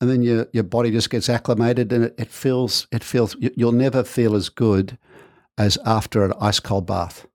[0.00, 3.52] and then your your body just gets acclimated, and it, it feels it feels you-
[3.56, 4.98] you'll never feel as good
[5.56, 7.26] as after an ice cold bath.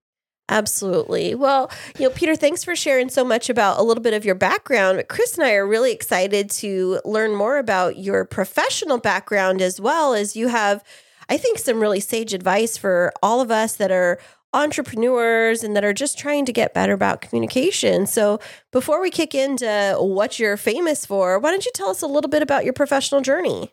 [0.51, 1.33] Absolutely.
[1.33, 4.35] Well, you know, Peter, thanks for sharing so much about a little bit of your
[4.35, 5.01] background.
[5.07, 10.13] Kris and I are really excited to learn more about your professional background as well
[10.13, 10.83] as you have,
[11.29, 14.19] I think, some really sage advice for all of us that are
[14.53, 18.05] entrepreneurs and that are just trying to get better about communication.
[18.05, 18.41] So,
[18.73, 22.29] before we kick into what you're famous for, why don't you tell us a little
[22.29, 23.71] bit about your professional journey?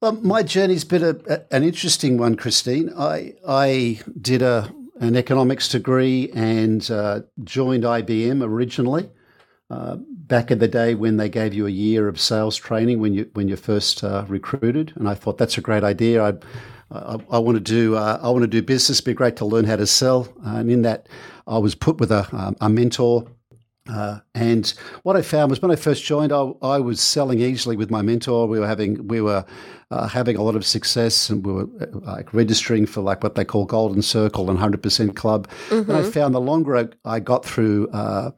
[0.00, 2.96] Well, my journey's been a, a- an interesting one, Kristine.
[2.96, 9.10] I I did a an economics degree and uh, joined IBM originally.
[9.70, 13.14] Uh, back in the day when they gave you a year of sales training when
[13.14, 16.24] you when you first uh, recruited, and I thought that's a great idea.
[16.24, 16.44] I'd,
[16.90, 18.98] I, I want to do uh, I want to do business.
[18.98, 20.28] It'd be great to learn how to sell.
[20.42, 21.08] And in that,
[21.46, 23.26] I was put with a um, a mentor.
[23.90, 24.72] Uh, and
[25.02, 28.02] what I found was when I first joined, I, I was selling easily with my
[28.02, 28.46] mentor.
[28.46, 29.44] We were having we were
[29.90, 33.34] uh, having a lot of success, and we were uh, like registering for like what
[33.34, 35.48] they call Golden Circle and Hundred Percent Club.
[35.70, 38.30] And I found the longer I, I got through uh,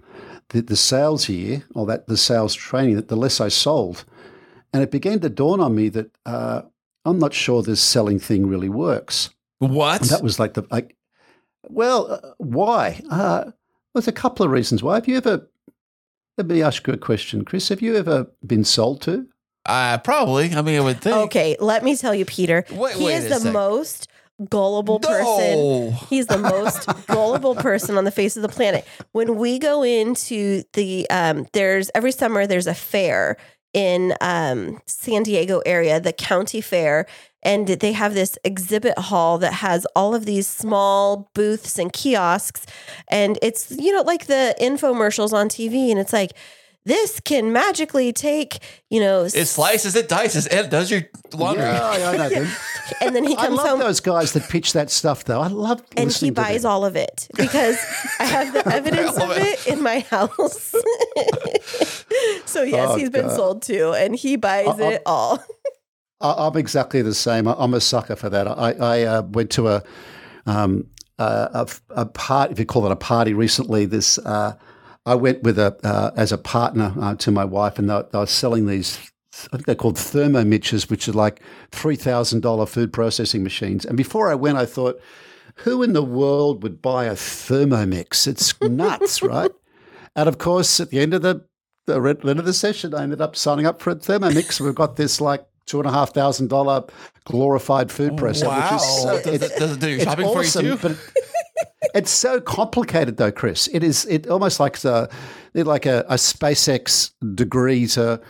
[0.48, 4.04] the, the sales year or that the sales training, that the less I sold,
[4.72, 6.62] and it began to dawn on me that uh,
[7.04, 9.30] I'm not sure this selling thing really works.
[9.58, 10.00] What?
[10.00, 10.96] And that was like the like,
[11.68, 13.00] well, uh, why?
[13.94, 14.94] There's a couple of reasons why.
[14.96, 15.48] Have you ever?
[16.38, 17.68] Let me ask you a question, Kris.
[17.68, 19.26] Have you ever been sold to?
[19.66, 20.52] uh, probably.
[20.54, 21.16] I mean, I would think.
[21.26, 22.64] Okay, let me tell you, Peter.
[22.70, 23.52] Wait- he wait is the sec.
[23.52, 24.08] most
[24.48, 25.54] gullible person.
[25.54, 25.90] No.
[26.10, 28.84] He's the most gullible person on the face of the planet.
[29.12, 33.36] When we go into the um there's every summer there's a fair
[33.74, 37.06] in um San Diego area, the county fair,
[37.42, 42.66] and they have this exhibit hall that has all of these small booths and kiosks
[43.08, 46.32] and it's you know like the infomercials on TV and it's like
[46.84, 48.58] this can magically take,
[48.90, 51.02] you know, It slices, it dices, and it does your
[51.32, 51.64] laundry.
[51.64, 52.48] Yeah, I I know them.
[53.00, 55.40] and then he I comes love home those guys that pitch that stuff, though.
[55.40, 57.78] I love and he listening to buys all of it because
[58.18, 60.74] I have the evidence of it in my house.
[62.46, 63.36] so yes, Oh, he's been God.
[63.36, 65.42] sold to, and he buys I- I- it all.
[66.20, 67.48] I, I'm exactly the same.
[67.48, 68.46] I, I'm a sucker for that.
[68.46, 69.82] I, I uh, went to a,
[70.46, 70.86] um,
[71.18, 71.68] a, a,
[72.02, 74.54] a part, if you call it a party recently, this, uh,
[75.04, 78.18] I went with a, uh, as a partner uh, to my wife and they, they
[78.18, 78.98] were selling these,
[79.46, 81.40] I think they're called Thermomixes, which are like
[81.72, 83.84] $3,000 food processing machines.
[83.84, 85.00] And before I went, I thought,
[85.56, 88.26] who in the world would buy a Thermomix?
[88.26, 89.50] It's nuts, right?
[90.14, 91.44] And of course, at the end of the,
[91.86, 94.60] the end of the session, I ended up signing up for a Thermomix.
[94.60, 96.84] We've got this like two and a half thousand dollar
[97.24, 98.72] glorified food processor, wow.
[98.72, 101.00] which is so, does, it, does it do shopping awesome, for you too?
[101.94, 103.68] It's so complicated, though, Kris.
[103.68, 105.08] It is it almost like a
[105.54, 108.20] like a, a SpaceX degree to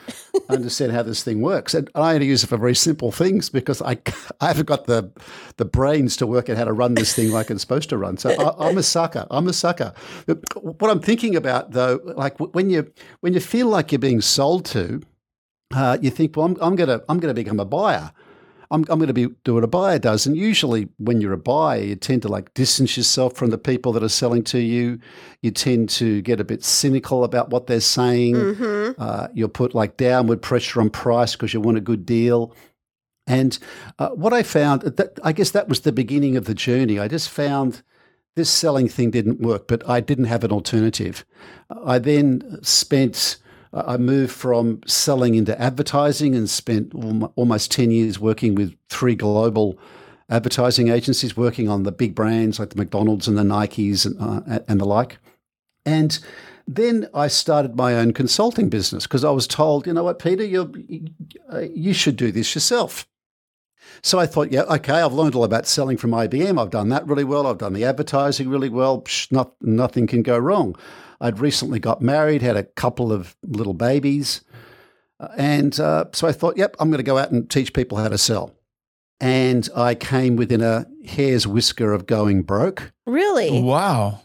[0.49, 1.75] understand how this thing works.
[1.75, 3.99] And I only use it for very simple things because I
[4.41, 5.11] I haven't got the
[5.57, 8.17] the brains to work out how to run this thing like it's supposed to run.
[8.17, 9.27] So I, I'm a sucker.
[9.31, 9.93] I'm a sucker.
[10.61, 14.65] What I'm thinking about though, like when you when you feel like you're being sold
[14.67, 15.03] to,
[15.75, 18.13] uh, you think, well, I'm, I'm gonna I'm gonna become a buyer.
[18.73, 20.27] I'm, I'm going to be do what a buyer does.
[20.27, 23.93] And usually, when you're a buyer, you tend to like distance yourself from the people
[23.93, 24.99] that are selling to you.
[25.43, 28.35] You tend to get a bit cynical about what they're saying.
[28.35, 29.01] Mm-hmm.
[29.01, 32.55] Uh, you'll put like downward pressure on price because you want a good deal.
[33.27, 33.59] And
[33.99, 36.99] uh, what I found, that, I guess that was the beginning of the journey.
[36.99, 37.83] I just found
[38.35, 41.25] this selling thing didn't work, but I didn't have an alternative.
[41.85, 43.37] I then spent
[43.73, 46.95] I moved from selling into advertising and spent
[47.37, 49.79] almost 10 years working with three global
[50.29, 54.61] advertising agencies, working on the big brands like the McDonald's and the Nikes and, uh,
[54.69, 55.19] and the like.
[55.87, 56.19] And
[56.67, 60.45] then I started my own consulting business because I was told, you know what, Peter,
[60.45, 60.73] you
[61.75, 63.07] you should do this yourself.
[64.03, 66.61] So I thought, yeah, okay, I've learned all about selling from IBM.
[66.61, 67.47] I've done that really well.
[67.47, 69.03] I've done the advertising really well.
[69.03, 70.77] Psh, not, nothing can go wrong.
[71.23, 74.43] I'd recently got married, had a couple of little babies.
[75.39, 78.09] And uh, so I thought, yep, I'm going to go out and teach people how
[78.09, 78.55] to sell.
[79.21, 82.93] And I came within a hair's whisker of going broke.
[83.07, 83.63] Really?
[83.63, 84.23] Wow.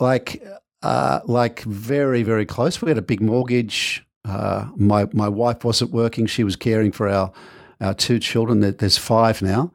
[0.00, 0.42] Like,
[0.82, 2.80] uh, like very, very close.
[2.80, 4.04] We had a big mortgage.
[4.24, 7.30] Uh, my my wife wasn't working; she was caring for our
[7.82, 8.60] our two children.
[8.60, 9.70] There's five now.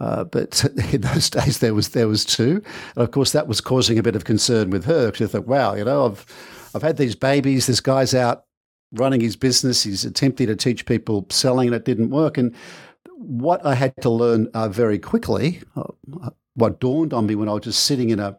[0.00, 2.62] Uh, but in those days, there was there was two,
[2.96, 5.06] and of course that was causing a bit of concern with her.
[5.06, 6.26] because She thought, "Wow, you know, I've
[6.74, 7.66] I've had these babies.
[7.66, 8.44] This guy's out
[8.92, 9.82] running his business.
[9.82, 12.54] He's attempting to teach people selling, and it didn't work." And
[13.16, 15.84] what I had to learn uh, very quickly, uh,
[16.54, 18.38] what dawned on me when I was just sitting in a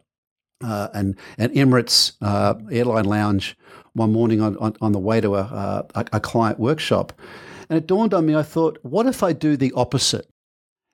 [0.62, 3.56] uh, an an Emirates uh, airline lounge
[3.94, 7.12] one morning on, on, on the way to a, a, a client workshop,
[7.68, 8.34] and it dawned on me.
[8.34, 10.28] I thought, what if I do the opposite?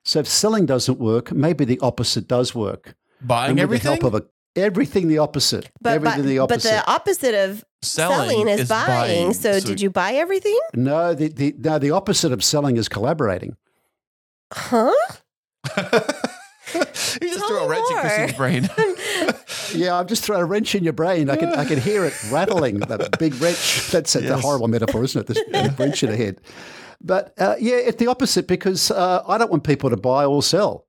[0.05, 2.95] So if selling doesn't work, maybe the opposite does work.
[3.21, 3.83] Buying and with everything?
[3.99, 5.69] The help of a, everything the opposite.
[5.81, 6.69] But, everything but, the but opposite.
[6.69, 8.87] the opposite of Selling selling, is, is buying.
[8.87, 9.33] buying.
[9.33, 10.57] So, So- did you buy everything?
[10.73, 13.55] no, the, the, no, the opposite of selling is collaborating.
[14.53, 14.91] Huh?
[15.75, 18.03] you just Tell threw a wrench in more.
[18.03, 18.69] Kristine's brain.
[19.73, 21.31] Yeah, I've just thrown a wrench in your brain.
[21.31, 22.77] I can I can hear it rattling.
[22.79, 23.87] That big wrench.
[23.91, 24.41] That's a, a Yes.
[24.41, 25.25] horrible metaphor, isn't it?
[25.27, 26.39] This big wrench in the head.
[27.03, 30.41] But uh, yeah, it's the opposite because uh, I don't want people to buy or
[30.41, 30.87] sell.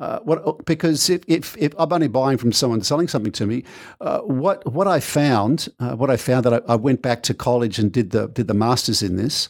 [0.00, 3.62] Uh, what because if, if, if I'm only buying from someone selling something to me,
[4.00, 7.34] uh, what what I found uh, what I found that I, I went back to
[7.34, 9.48] college and did the did the masters in this,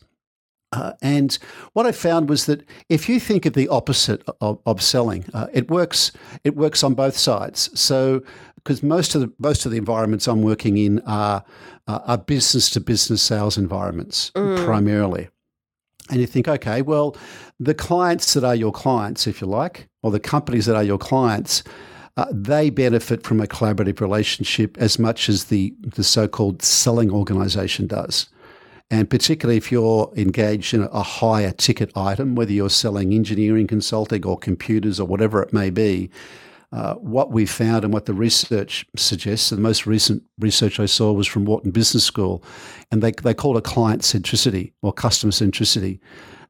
[0.73, 1.39] uh, and
[1.75, 5.47] what I found was that if you think of the opposite of, of selling, uh,
[5.53, 6.13] it works.
[6.45, 7.71] It works on both sides.
[7.79, 8.23] So,
[8.57, 11.45] because most of the most of the environments I'm working in are
[11.87, 15.29] uh, are business to business sales environments primarily,
[16.13, 17.17] and you think, okay, well,
[17.59, 20.99] the clients that are your clients, if you like, or the companies that are your
[20.99, 21.63] clients.
[22.19, 27.87] Uh, they benefit from a collaborative relationship as much as the, the so-called selling organization
[27.87, 28.29] does.
[28.91, 34.27] And particularly if you're engaged in a higher ticket item, whether you're selling engineering consulting
[34.27, 36.11] or computers or whatever it may be,
[36.73, 41.13] uh, what we found and what the research suggests, the most recent research I saw
[41.13, 42.43] was from Wharton Business School,
[42.91, 46.01] and they, they call it client centricity or customer centricity.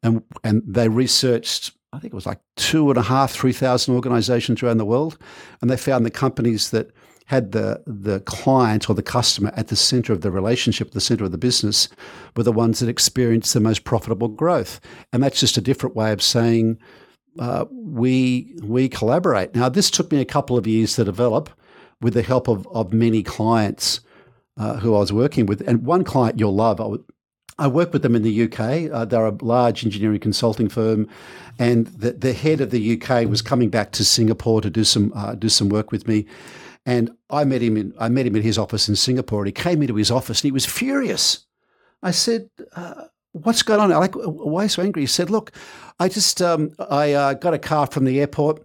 [0.03, 4.63] And, and they researched, I think it was like two and a half, 3,000 organizations
[4.63, 5.19] around the world,
[5.61, 6.93] and they found the companies that
[7.27, 11.25] had the the client or the customer at the center of the relationship, the center
[11.25, 11.89] of the business,
[12.37, 14.81] were the ones that experienced the most profitable growth.
[15.13, 16.79] And that's just a different way of saying
[17.39, 19.55] uh, we we collaborate.
[19.55, 21.51] Now, this took me a couple of years to develop,
[22.01, 24.01] with the help of of many clients
[24.57, 26.81] uh, who I was working with, and one client you'll love.
[26.81, 27.05] I would,
[27.59, 28.91] I work with them in the UK.
[28.93, 31.09] Uh, they're a large engineering consulting firm,
[31.59, 35.13] and the, the head of the UK was coming back to Singapore to do some
[35.15, 36.27] uh, do some work with me.
[36.85, 39.41] And I met him in I met him in his office in Singapore.
[39.41, 41.47] And he came into his office and he was furious.
[42.03, 43.91] I said, uh, what's going on?
[43.91, 45.03] Like, why so angry?
[45.03, 45.53] He said, look,
[45.99, 48.65] I just, um, I uh, got a car from the airport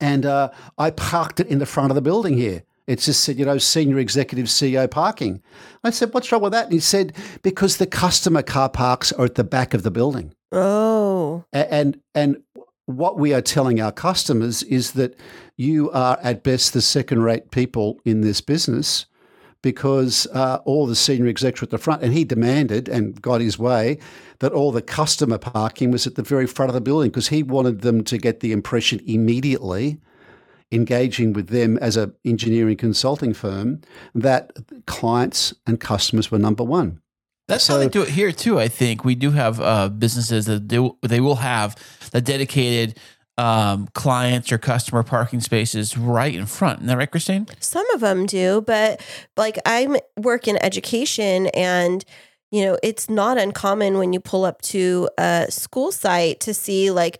[0.00, 2.64] and uh, I parked it in the front of the building here.
[2.88, 5.40] It just said, you know, senior executive CEO parking.
[5.84, 6.64] I said, what's wrong with that?
[6.64, 10.34] And he said, because the customer car parks are at the back of the building.
[10.50, 11.44] Oh.
[11.52, 12.42] And and
[12.86, 15.14] what we are telling our customers is that
[15.56, 19.06] you are at best the second rate people in this business
[19.62, 22.02] because uh, all the senior execs are at the front.
[22.02, 23.98] And he demanded and got his way
[24.40, 27.42] that all the customer parking was at the very front of the building because he
[27.42, 29.98] wanted them to get the impression immediately
[30.72, 33.80] engaging with them as an engineering consulting firm
[34.14, 34.52] that
[34.86, 37.00] clients and customers were number one.
[37.48, 38.58] That's how they do it here too.
[38.58, 41.76] I think we do have uh, businesses that do, they will have
[42.12, 42.98] the dedicated
[43.38, 46.78] um, clients or customer parking spaces right in front.
[46.80, 47.48] Isn't that right, Kristine?
[47.62, 49.00] Some of them do, but
[49.36, 52.04] like I work in education and
[52.50, 56.90] you know, it's not uncommon when you pull up to a school site to see
[56.90, 57.18] like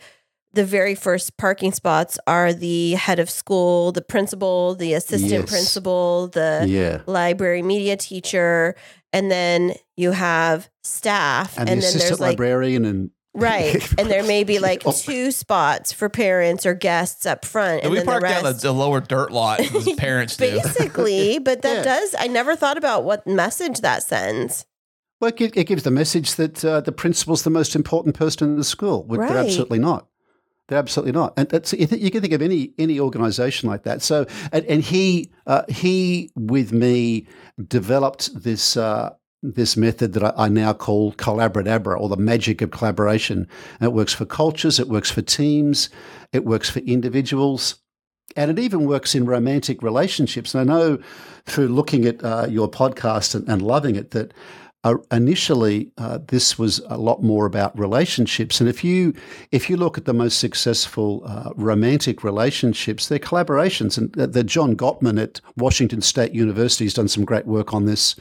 [0.53, 5.49] the very first parking spots are the head of school, the principal, the assistant Yes.
[5.49, 7.01] principal, the Yeah.
[7.07, 8.75] library media teacher,
[9.15, 13.83] and then you have staff, And, and, the then assistant there's like librarian and right,
[13.99, 17.91] and there may be like two spots for parents or guests up front, and, And
[17.93, 18.65] we then the park down the, rest.
[18.65, 20.51] lower dirt lot as parents do.
[20.51, 21.83] Basically, but that Yeah.
[21.83, 22.15] does.
[22.19, 24.67] I never thought about what message that sends.
[25.21, 28.57] Well, it, it gives the message that uh, the principal's the most important person in
[28.57, 29.05] the school.
[29.05, 29.29] But Right.
[29.29, 30.09] They're absolutely not.
[30.69, 31.35] They're absolutely not.
[31.37, 34.01] And that's, you, th- you can think of any any organization like that.
[34.03, 37.27] So, and, and he uh, he with me
[37.69, 38.77] developed this.
[38.77, 39.11] Uh,
[39.43, 43.49] this method that I, now call collabradabra or the magic of collaboration.
[43.81, 45.91] And it works for cultures, it works for teams,
[46.33, 47.77] it works for individuals,
[48.37, 50.55] and it even works in romantic relationships.
[50.55, 50.99] And I know
[51.47, 54.33] through looking at uh, your podcast and, and loving it that
[54.85, 58.61] uh, initially uh, this was a lot more about relationships.
[58.61, 59.15] And if you
[59.53, 63.97] if you look at the most successful uh, romantic relationships, they're collaborations.
[63.97, 67.87] And uh, the John Gottman at Washington State University has done some great work on
[67.87, 68.17] this.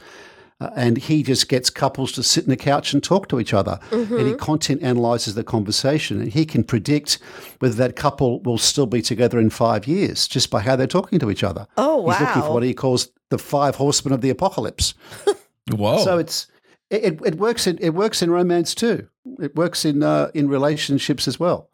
[0.62, 3.52] Uh, and he just gets couples to sit on the couch and talk to each
[3.52, 3.80] other.
[3.90, 6.20] And he content analyzes the conversation.
[6.20, 7.18] And he can predict
[7.58, 11.18] whether that couple will still be together in five years just by how they're talking
[11.18, 11.66] to each other.
[11.76, 12.12] Oh wow.
[12.12, 14.94] He's looking for what he calls the five horsemen of the apocalypse.
[15.72, 16.04] Whoa.
[16.04, 16.46] So it's
[16.90, 19.08] it, it, it works in it works in romance too.
[19.40, 21.70] It works in uh, in relationships as well.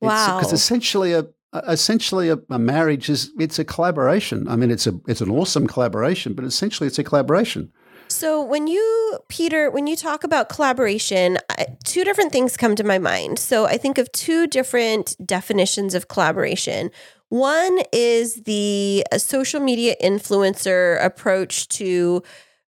[0.00, 0.38] Wow.
[0.38, 1.26] Because essentially a
[1.68, 4.48] essentially a, a marriage is it's a collaboration.
[4.48, 7.70] I mean, it's a it's an awesome collaboration, but essentially it's a collaboration.
[8.12, 11.38] So when you, Peter, when you talk about collaboration,
[11.82, 13.38] two different things come to my mind.
[13.38, 16.90] So I think of two different definitions of collaboration.
[17.30, 22.22] One is the uh, social media influencer approach to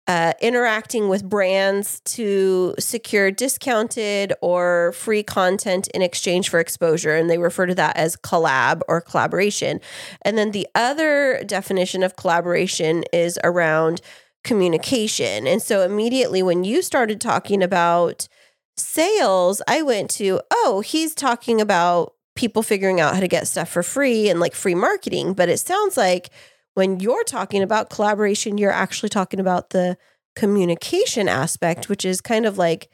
[0.07, 7.15] uh, interacting with brands to secure discounted or free content in exchange for exposure.
[7.15, 9.79] And they refer to that as collab or collaboration.
[10.23, 14.01] And then the other definition of collaboration is around
[14.43, 15.47] communication.
[15.47, 18.27] And so immediately when you started talking about
[18.77, 23.69] sales, I went to, oh, he's talking about people figuring out how to get stuff
[23.69, 25.33] for free and like free marketing.
[25.33, 26.29] But it sounds like
[26.73, 29.97] when you're talking about collaboration, you're actually talking about the
[30.35, 32.89] communication aspect, which is kind of like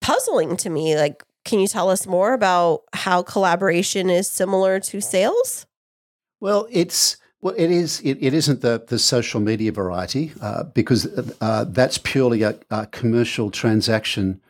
[0.00, 0.96] puzzling to me.
[0.96, 5.66] Like, can you tell us more about how collaboration is similar to sales?
[6.40, 8.00] Well, it's well, it is.
[8.00, 11.06] It, it isn't the the social media variety uh, because
[11.40, 14.40] uh, that's purely a, a commercial transaction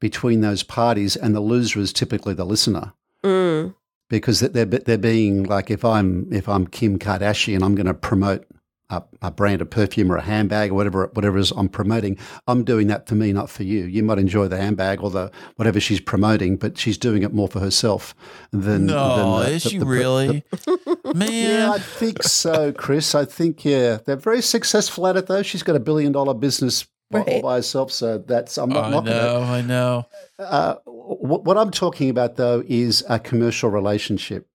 [0.00, 2.92] between those parties, and the loser is typically the listener.
[3.24, 3.74] Mm.
[4.08, 7.94] because they're they're being like if I'm if I'm Kim Kardashian, and I'm going to
[7.94, 8.46] promote
[8.90, 12.16] a, a brand of perfume or a handbag or whatever whatever it is I'm promoting.
[12.46, 13.84] I'm doing that for me, not for you.
[13.84, 17.48] You might enjoy the handbag or the whatever she's promoting, but she's doing it more
[17.48, 18.14] for herself
[18.52, 20.44] than no, than the- is the- she the- the- really?
[21.14, 21.32] Man.
[21.32, 23.14] yeah, I think so, Kris.
[23.14, 25.42] I think yeah, they're very successful at it though.
[25.42, 27.42] She's got a billion dollar business by- all Right.
[27.42, 29.16] by herself, so that's I'm not I knocking it.
[29.20, 30.06] I know.
[30.38, 34.48] Uh, what, what I'm talking about, though, is a commercial relationship,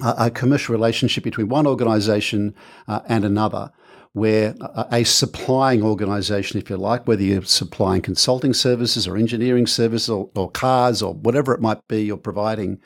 [0.00, 2.54] a, commercial relationship between one organization
[2.88, 3.70] uh, and another,
[4.12, 9.66] where a, a supplying organization, if you like, whether you're supplying consulting services or engineering
[9.66, 12.80] services or, or cars or whatever it might be you're providing,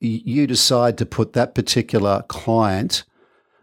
[0.00, 3.04] you decide to put that particular client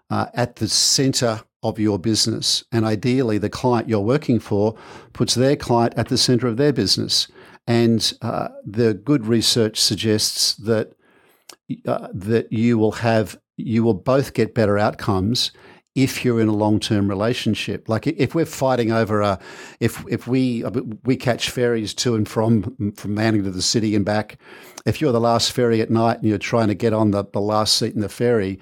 [0.09, 2.63] uh, at the center of your business.
[2.71, 4.77] And ideally, the client you're working for
[5.13, 7.27] puts their client at the center of their business.
[7.65, 10.93] And uh, the good research suggests that
[11.85, 15.51] uh, that you will have you will both get better outcomes
[15.97, 17.89] if you're in a long-term relationship.
[17.89, 19.39] Like if we're fighting over a,
[19.79, 20.63] if if we
[21.03, 24.37] we catch ferries to and from from Manly to the city and back,
[24.85, 27.41] if you're the last ferry at night and you're trying to get on the, the
[27.41, 28.59] last seat in the ferry,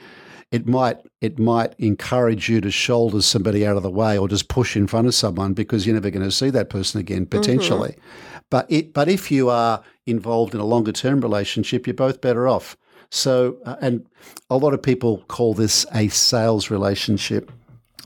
[0.51, 4.47] it might it might encourage you to shoulder somebody out of the way or just
[4.47, 7.89] push in front of someone because you're never going to see that person again potentially.
[7.89, 8.39] Mm-hmm.
[8.49, 12.47] But it but if you are involved in a longer term relationship, you're both better
[12.47, 12.77] off.
[13.09, 14.05] So uh, and
[14.49, 17.51] a lot of people call this a sales relationship.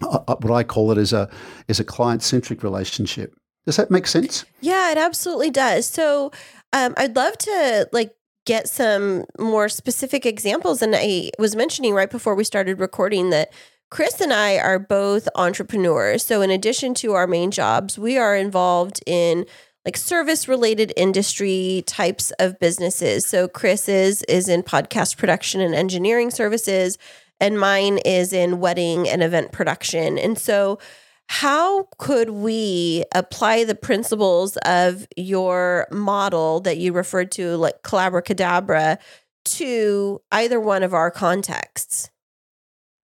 [0.02, 1.30] Uh, uh what I call it is a
[1.68, 3.36] is a client centric relationship.
[3.66, 4.46] Does that make sense?
[4.62, 5.86] Yeah, it absolutely does.
[5.86, 6.32] So
[6.74, 10.82] um, I'd love to like get some more specific examples.
[10.82, 13.54] And I was mentioning right before we started recording that
[13.92, 16.26] Kris and I are both entrepreneurs.
[16.26, 19.46] So, in addition to our main jobs, we are involved in
[19.86, 23.26] like service related industry types of businesses.
[23.26, 26.98] So, Kris is, in podcast production and engineering services,
[27.40, 30.18] and mine is in wedding and event production.
[30.18, 30.80] And so,
[31.28, 38.98] how could we apply the principles of your model that you referred to, like Collaboracadabra,
[39.46, 42.10] to either one of our contexts?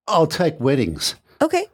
[0.07, 1.15] I'll take weddings.
[1.41, 1.65] Okay.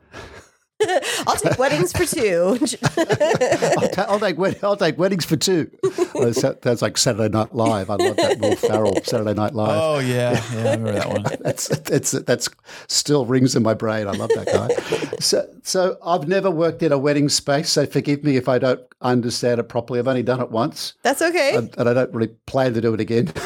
[1.27, 2.57] I'll take weddings for two.
[2.97, 5.69] I'll, ta- I'll, take wed- I'll take weddings for two.
[6.13, 7.89] Well, that's like Saturday Night Live.
[7.89, 9.79] I love that Will Ferrell Saturday Night Live.
[9.81, 11.23] Oh yeah, yeah, I remember that one.
[11.41, 12.49] that's that's that's
[12.87, 14.07] still rings in my brain.
[14.07, 15.15] I love that guy.
[15.19, 17.69] so so I've never worked in a wedding space.
[17.69, 19.99] So forgive me if I don't understand it properly.
[19.99, 20.93] I've only done it once.
[21.03, 23.31] That's okay, and, and I don't really plan to do it again.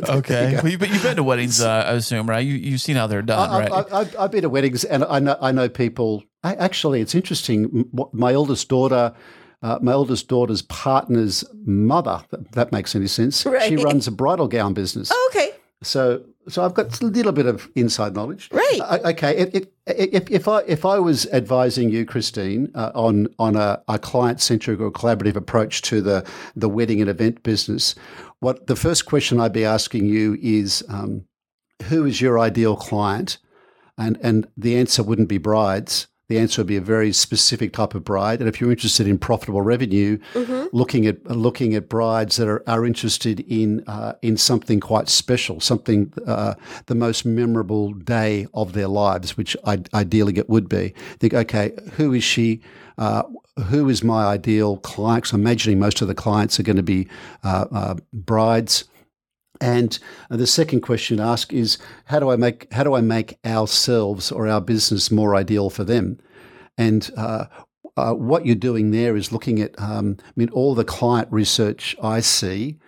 [0.00, 2.44] but okay, well, you, but you've been to weddings, uh, I assume, right?
[2.44, 3.92] You, you've seen how they're done, I, right?
[3.92, 7.88] I, have been to weddings, and I know I know people I, actually, it's interesting.
[8.12, 9.14] My oldest daughter,
[9.62, 13.44] uh, my oldest daughter's partner's mother, that, that makes any sense.
[13.44, 13.68] Right.
[13.68, 15.10] She runs a bridal gown business.
[15.12, 15.50] Oh, okay.
[15.82, 18.48] So, so I've got a little bit of inside knowledge.
[18.52, 18.80] Right.
[18.80, 19.36] Uh, okay.
[19.36, 23.98] If, if, if, I if I was advising you, Kristine, uh, on on a, a
[23.98, 26.26] client centric or collaborative approach to the
[26.56, 27.94] the wedding and event business,
[28.40, 31.24] what the first question I'd be asking you is, um,
[31.84, 33.38] who is your ideal client?
[33.96, 37.94] And and the answer wouldn't be brides the answer would be a very specific type
[37.94, 38.40] of bride.
[38.40, 40.66] And if you're interested in profitable revenue, mm-hmm.
[40.76, 45.58] looking at looking at brides that are, are interested in uh, in something quite special,
[45.60, 46.54] something uh,
[46.86, 50.94] the most memorable day of their lives, which I, ideally it would be.
[51.18, 52.60] Think, okay, who is she?
[52.98, 53.22] Uh,
[53.66, 55.28] who is my ideal client?
[55.28, 57.08] So I'm imagining most of the clients are going to be
[57.44, 58.84] uh, uh, brides.
[59.60, 59.98] And
[60.30, 64.30] the second question to ask is how do I make how do I make ourselves
[64.30, 66.18] or our business more ideal for them?
[66.76, 67.46] And uh,
[67.96, 71.96] uh, what you're doing there is looking at um, I mean all the client research
[72.00, 72.78] I see,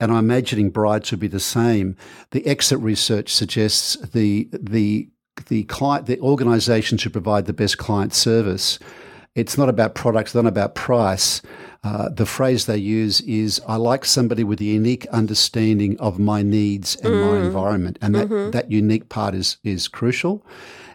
[0.00, 1.96] and I'm imagining brides would be the same.
[2.32, 5.08] The exit research suggests the the
[5.48, 8.78] the client the organisation should provide the best client service.
[9.34, 11.42] It's not about products, not about price.
[11.84, 16.42] Uh, the phrase they use is, "I like somebody with a unique understanding of my
[16.42, 17.30] needs and mm.
[17.30, 18.50] my environment," and that mm-hmm.
[18.50, 20.44] that unique part is is crucial.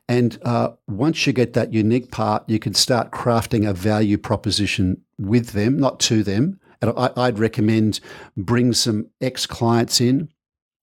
[0.09, 5.01] And uh, once you get that unique part, you can start crafting a value proposition
[5.17, 6.59] with them, not to them.
[6.81, 8.01] And I, I'd recommend
[8.35, 10.29] bring some ex clients in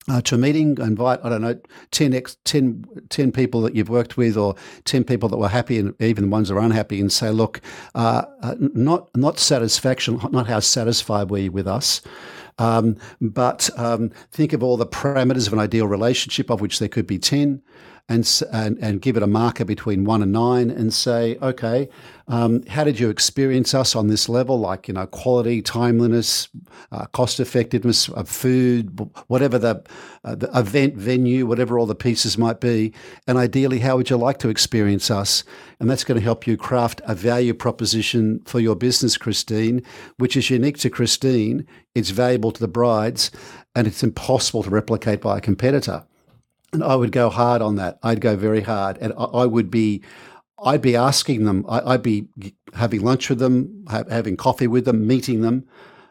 [0.09, 1.59] uh, to a meeting, invite, I don't know,
[1.91, 5.79] 10, ex, 10, 10 people that you've worked with or 10 people that were happy
[5.79, 7.61] and even the ones that are unhappy and say, look,
[7.95, 12.01] uh, uh, not, not satisfaction, not how satisfied were you with us,
[12.59, 16.89] um, but um, think of all the parameters of an ideal relationship, of which there
[16.89, 17.63] could be 10
[18.11, 21.89] and, and, and give it a marker between one and nine and say, okay,
[22.27, 24.59] um, how did you experience us on this level?
[24.59, 26.49] Like, you know, quality, timeliness,
[26.91, 28.99] uh, cost effectiveness of food,
[29.29, 29.85] whatever the,
[30.25, 32.93] uh, the event venue, whatever all the pieces might be.
[33.29, 35.45] And ideally, how would you like to experience us?
[35.79, 39.87] And that's going to help you craft a value proposition for your business, Kristine,
[40.19, 41.65] which is unique to Kristine.
[41.95, 43.31] It's valuable to the brides
[43.77, 46.05] and it's impossible to replicate by a competitor.
[46.73, 47.99] And I would go hard on that.
[48.03, 50.03] I'd go very hard, and I, would be,
[50.63, 51.65] I'd be asking them.
[51.69, 52.29] I, would be
[52.75, 55.67] having lunch with them, having coffee with them, meeting them.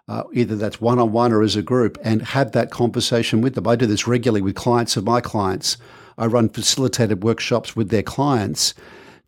[0.07, 3.53] Uh, either that's one on one or as a group, and have that conversation with
[3.53, 3.67] them.
[3.67, 5.77] I do this regularly with clients of my clients.
[6.17, 8.73] I run facilitated workshops with their clients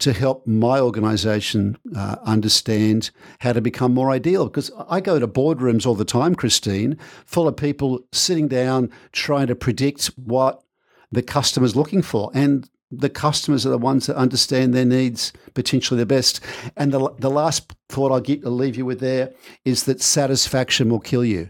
[0.02, 4.46] to help my organization uh, understand how to become more ideal.
[4.46, 9.48] Because I go to boardrooms all the time, Kristine, full of people sitting down trying
[9.48, 10.64] to predict what
[11.12, 12.32] the customer's looking for.
[12.34, 16.42] And the customers are the ones that understand their needs potentially the best.
[16.76, 19.34] And the, the last thought I'll, get, I'll leave you with there
[19.64, 21.50] is that satisfaction will kill you.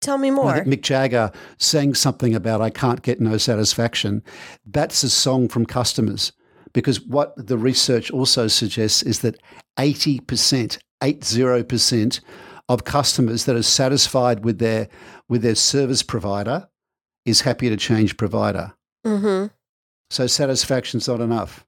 [0.00, 0.64] Tell me more.
[0.64, 4.22] Mick Jagger sang something about I can't get no satisfaction.
[4.66, 6.32] That's a song from customers
[6.74, 9.40] because what the research also suggests is that
[9.78, 12.20] 80%, 80%
[12.68, 14.88] of customers that are satisfied with their
[15.28, 16.68] with their service provider
[17.24, 18.74] is happy to change provider.
[19.06, 19.46] Mm-hmm.
[20.10, 21.64] So satisfaction's not enough.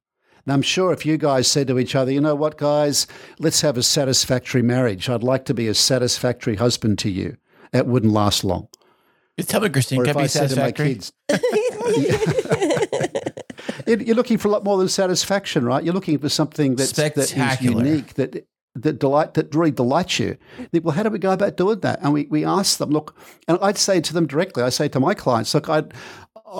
[0.46, 3.06] Now, I'm sure if you guys said to each other, you know what, guys,
[3.40, 5.08] let's have a satisfactory marriage.
[5.08, 7.36] I'd like to be a satisfactory husband to you.
[7.72, 8.68] It wouldn't last long.
[9.40, 10.94] Tell me, Kristine, Or can if I be I said to my satisfactory?
[10.94, 11.12] kids,
[13.86, 15.82] You're looking for a lot more than satisfaction, right?
[15.84, 17.84] You're looking for something that's that is Spectacular.
[17.84, 18.46] unique, that
[18.82, 20.36] that delight that really delights you.
[20.70, 22.00] Think, well, how do we go about doing that?
[22.02, 23.16] And we, we ask them, look,
[23.48, 25.92] and I'd say to them directly, I say to my clients, look, I'd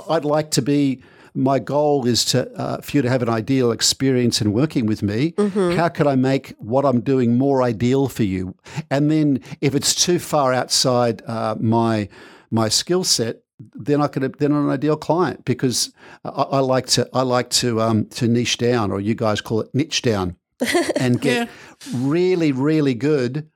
[0.09, 1.03] I'd like to be.
[1.39, 5.03] My goal is to uh, for you to have an ideal experience in working with
[5.03, 5.35] me.
[5.77, 8.55] How could I make what I'm doing more ideal for you?
[8.91, 12.09] And then, if it's too far outside uh, my
[12.51, 13.43] my skill set,
[13.75, 15.93] they're not going to they're not an ideal client because
[16.25, 19.61] I, I like to I like to um, to niche down, or you guys call
[19.61, 20.37] it niche down,
[20.97, 21.49] and get
[21.95, 23.49] really really good,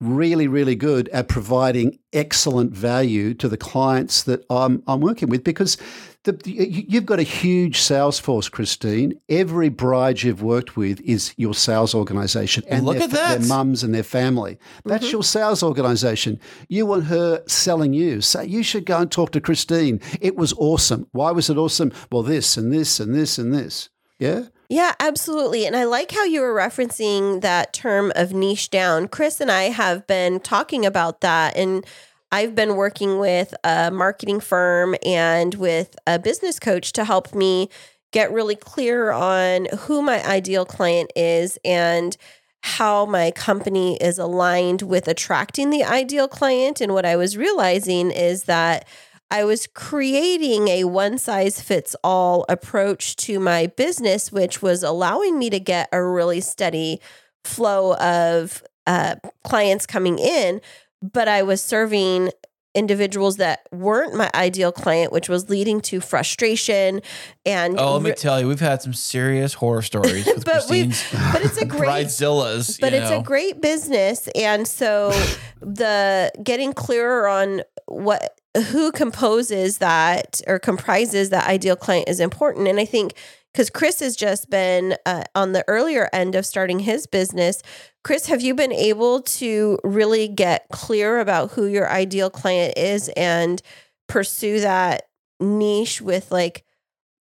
[0.00, 5.44] really really good at providing excellent value to the clients that I'm I'm working with
[5.44, 5.76] because.
[6.24, 9.12] The, you- you've got a huge sales force, Kristine.
[9.28, 13.40] Every bride you've worked with is your sales organization, and Look their, at that.
[13.40, 14.56] their mums and their family.
[14.86, 15.12] That's mm-hmm.
[15.12, 16.40] your sales organization.
[16.70, 18.22] You want her selling you.
[18.22, 20.00] So you should go and talk to Kristine.
[20.18, 21.08] It was awesome.
[21.12, 21.92] Why was it awesome?
[22.10, 23.90] Well, this and this and this and this.
[24.18, 24.44] Yeah.
[24.68, 25.66] Yeah, absolutely.
[25.66, 29.08] And I like how you were referencing that term of niche down.
[29.08, 31.56] Kris and I have been talking about that.
[31.56, 31.84] And
[32.32, 37.68] I've been working with a marketing firm and with a business coach to help me
[38.10, 42.16] get really clear on who my ideal client is and
[42.62, 46.80] how my company is aligned with attracting the ideal client.
[46.80, 48.86] And what I was realizing is that
[49.30, 55.38] I was creating a one size fits all approach to my business, which was allowing
[55.38, 57.00] me to get a really steady
[57.44, 60.60] flow of uh, clients coming in.
[61.02, 62.30] But I was serving
[62.76, 67.00] individuals that weren't my ideal client, which was leading to frustration
[67.46, 70.84] and Oh, let me tell you, we've had some serious horror stories But we-
[71.32, 72.80] but it's a great bridezillas.
[72.80, 73.20] but it's know.
[73.20, 75.10] a great business and so
[75.60, 78.40] the getting clearer on what
[78.70, 82.68] who composes that or comprises that ideal client is important.
[82.68, 83.14] And i think
[83.52, 87.62] because kris has just been uh, on the earlier end of starting his business
[88.02, 93.08] kris have you been able to really get clear about who your ideal client is
[93.10, 93.62] and
[94.08, 95.04] pursue that
[95.40, 96.64] niche with like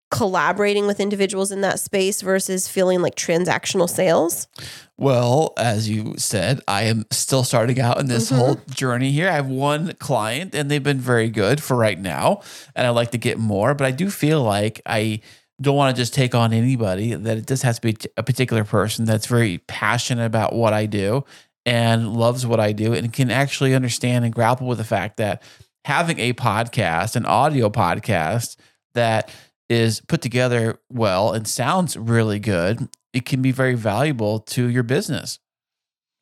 [0.09, 4.47] collaborating with individuals in that space versus feeling like transactional sales
[5.01, 8.37] Well, as you said, I am still starting out in this Mhm.
[8.37, 9.27] whole journey here.
[9.27, 12.41] I have one client and they've been very good for right now.
[12.75, 15.21] And I'd like to get more, but I do feel like I
[15.59, 18.63] don't want to just take on anybody, that it just has to be a particular
[18.63, 21.25] person that's very passionate about what I do
[21.65, 25.41] and loves what I do and can actually understand and grapple with the fact that
[25.85, 28.55] having a podcast, an audio podcast
[28.93, 29.31] that
[29.67, 34.83] is put together well and sounds really good, it can be very valuable to your
[34.83, 35.39] business.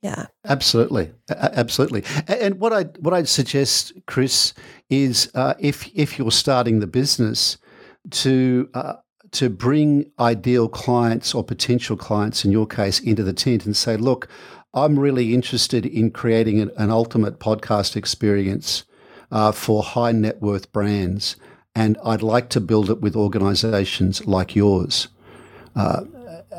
[0.02, 2.04] yeah Absolutely, A- a- absolutely.
[2.28, 4.54] And what I what I'd suggest, Kris,
[4.90, 7.58] is uh, if if you're starting the business,
[8.12, 8.94] to uh,
[9.32, 13.96] to bring ideal clients or potential clients, in your case, into the tent and say,
[13.98, 14.28] look,
[14.74, 18.84] I'm really interested in creating an, an ultimate podcast experience
[19.32, 21.36] uh, for high net worth brands,
[21.76, 25.10] and I'd like to build it with organisations like yours.
[25.76, 26.04] Uh,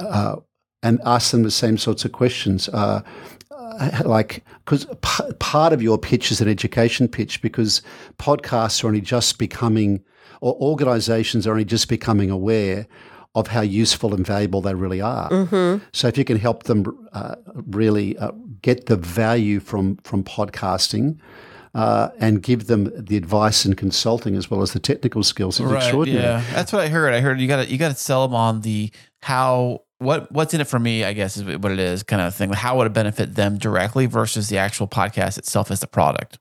[0.00, 0.36] uh,
[0.82, 2.68] and ask them the same sorts of questions.
[2.68, 3.02] Uh,
[3.50, 7.82] uh, like, because p- part of your pitch is an education pitch because
[8.18, 10.02] podcasts are only just becoming,
[10.40, 12.86] or organizations are only just becoming aware
[13.34, 15.30] of how useful and valuable they really are.
[15.30, 15.84] mm-hmm.
[15.92, 17.36] So if you can help them uh,
[17.68, 18.32] really uh,
[18.62, 21.18] get the value from from podcasting.
[21.72, 25.60] Uh, and give them the advice and consulting as well as the technical skills.
[25.60, 26.24] It's extraordinary.
[26.24, 27.14] Yeah, that's what I heard.
[27.14, 28.90] I heard you got to you got to sell them on the
[29.22, 31.04] how what what's in it for me.
[31.04, 32.52] I guess is what it is kind of thing.
[32.52, 36.38] How would it benefit them directly versus the actual podcast itself as the product.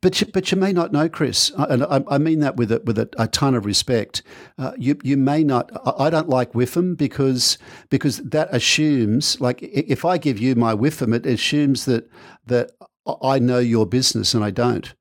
[0.00, 2.82] But you, but you may not know, Kris, and I, I mean that with a,
[2.84, 4.24] with a, a ton of respect.
[4.58, 5.70] Uh, you you may not.
[5.86, 7.56] I I don't like WIFM because
[7.88, 12.10] because that assumes like if I give you my WIFM, it assumes that
[12.46, 12.72] that
[13.22, 14.92] I know your business and I don't.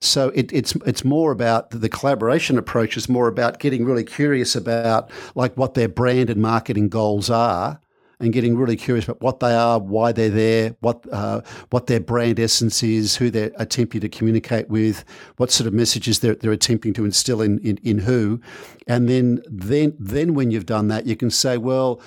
[0.00, 4.54] So it, it's it's more about the collaboration approach is more about getting really curious
[4.54, 7.80] about like what their brand and marketing goals are,
[8.18, 12.00] and getting really curious about what they are, why they're there, what uh, what their
[12.00, 15.04] brand essence is, who they're attempting to communicate with,
[15.36, 18.40] what sort of messages they're, they're attempting to instill in, in, in who,
[18.86, 22.00] and then then then when you've done that, you can say, well,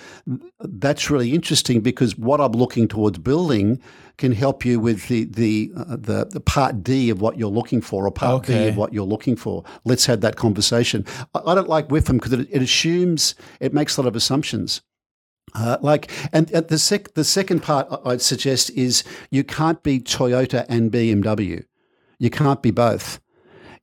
[0.59, 3.79] that's really interesting because what I'm looking towards building
[4.17, 7.81] can help you with the the uh, the, the part D of what you're looking
[7.81, 9.63] for, or part B of what you're looking for.
[9.85, 11.05] Let's have that conversation.
[11.35, 14.15] I, I don't like with them because it, it assumes it makes a lot of
[14.15, 14.81] assumptions.
[15.55, 19.99] Uh, like, and, and the sec- the second part I'd suggest is you can't be
[19.99, 21.65] Toyota and BMW.
[22.19, 23.19] You can't be both.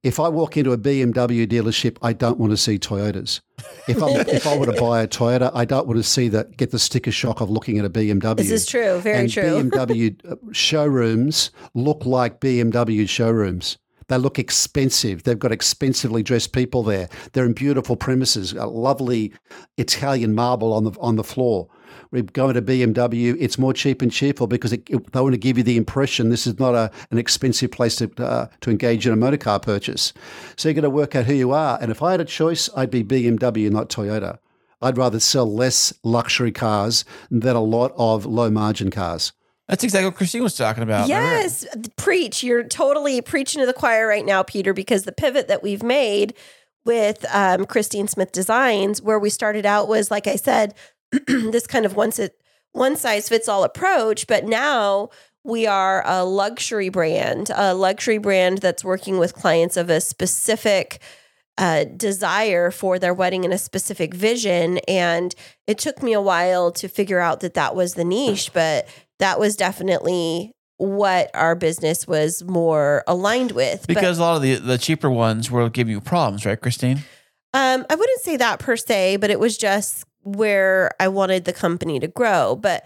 [0.02, 3.40] If I walk into a BMW dealership, I don't want to see Toyotas.
[3.88, 6.56] If I if I were to buy a Toyota, I don't want to see that
[6.56, 8.36] get the sticker shock of looking at a BMW.
[8.36, 9.00] This is true.
[9.00, 9.42] Very and true.
[9.70, 13.78] BMW showrooms look like BMW showrooms.
[14.08, 15.24] They look expensive.
[15.24, 17.08] They've got expensively dressed people there.
[17.32, 19.32] They're in beautiful premises, a lovely
[19.78, 21.68] Italian marble on the on the floor.
[22.12, 23.36] We go to BMW.
[23.38, 26.28] It's more cheap and cheerful because it, it- they want to give you the impression
[26.30, 29.58] this is not a, an expensive place to uh, to engage in a motor car
[29.58, 30.12] purchase.
[30.56, 31.78] So you've got to work out who you are.
[31.80, 34.38] And if I had a choice, I'd be BMW, not Toyota.
[34.80, 39.32] I'd rather sell less luxury cars than a lot of low margin cars.
[39.68, 41.08] That's exactly what Kristine was talking about.
[41.08, 42.42] Yes, preach.
[42.42, 46.34] You're totally preaching to the choir right now, Peter, because the pivot that we've made
[46.84, 50.74] with um, Kristine Smith Designs, where we started out, was like I said,
[51.26, 52.30] this kind of one si-
[52.72, 54.28] one size fits all approach.
[54.28, 55.08] But now
[55.42, 61.00] we are a luxury brand, a luxury brand that's working with clients of a specific
[61.58, 64.78] uh, desire for their wedding and a specific vision.
[64.86, 65.34] And
[65.66, 68.86] it took me a while to figure out that that was the niche, but
[69.18, 73.86] that was definitely what our business was more aligned with.
[73.86, 76.98] But, Because a lot of the, the cheaper ones will give you problems, right, Kristine?
[77.54, 81.52] um, I wouldn't say that per se, but it was just where I wanted the
[81.52, 82.56] company to grow.
[82.56, 82.84] But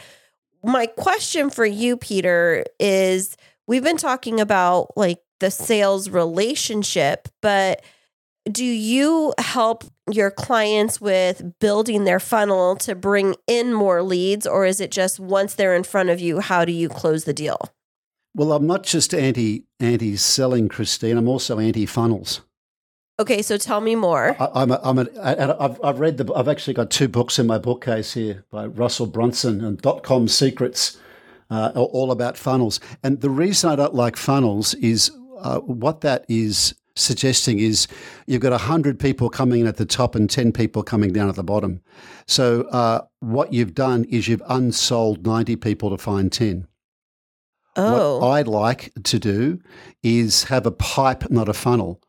[0.63, 7.83] my question for you, Peter, is we've been talking about like the sales relationship, but
[8.51, 14.67] do you help your clients with building their funnel to bring in more leads, or
[14.67, 17.73] is it just once they're in front of you, how do you close the deal?
[18.35, 21.19] Well, I'm not just anti anti selling, Kristine.
[21.19, 22.43] I'm also anti funnels.
[23.19, 24.35] Okay, so tell me more.
[24.41, 27.47] I'm a, I'm a, and I've, I've read the I've actually got two books in
[27.47, 30.97] my bookcase here by Russell Brunson and dot com secrets,
[31.51, 32.81] uh, all about funnels.
[33.03, 37.87] And the reason I don't like funnels is uh, what that is suggesting is
[38.27, 41.37] you've got 100 people coming in at the top and 10 people coming down at
[41.37, 41.81] the bottom.
[42.27, 46.67] So uh, what you've done is you've unsold 90 people to find 10.
[47.77, 49.61] Oh, What I'd like to do
[50.03, 52.01] is have a pipe, not a funnel,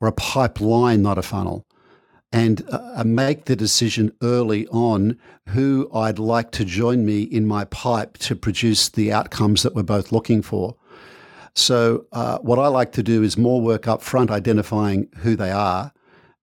[0.00, 1.64] or a pipeline, not a funnel,
[2.32, 5.18] and uh, make the decision early on
[5.50, 9.84] who I'd like to join me in my pipe to produce the outcomes that we're
[9.84, 10.76] both looking for.
[11.56, 15.50] So, uh, what I like to do is more work up front, identifying who they
[15.50, 15.90] are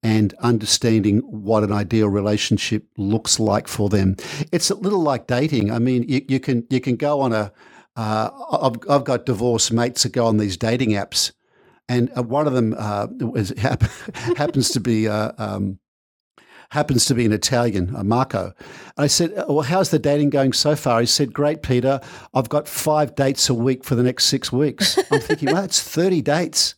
[0.01, 4.17] and understanding what an ideal relationship looks like for them.
[4.51, 5.71] It's a little like dating.
[5.71, 7.51] I mean, you, you can you can go on a.
[7.95, 8.29] Uh,
[8.89, 11.31] I've got divorced mates that go on these dating apps,
[11.87, 13.05] and uh, one of them uh,
[14.35, 15.07] happens to be.
[15.07, 15.79] Uh, um,
[16.73, 18.51] happens to be an Italian, a Marco.
[18.97, 22.01] I said, uh, "Well, how's the dating going so far?" He said, "Great, Peter.
[22.33, 25.81] I've got five dates a week for the next six weeks." I'm thinking, "Well, that's
[25.81, 26.75] thirty dates.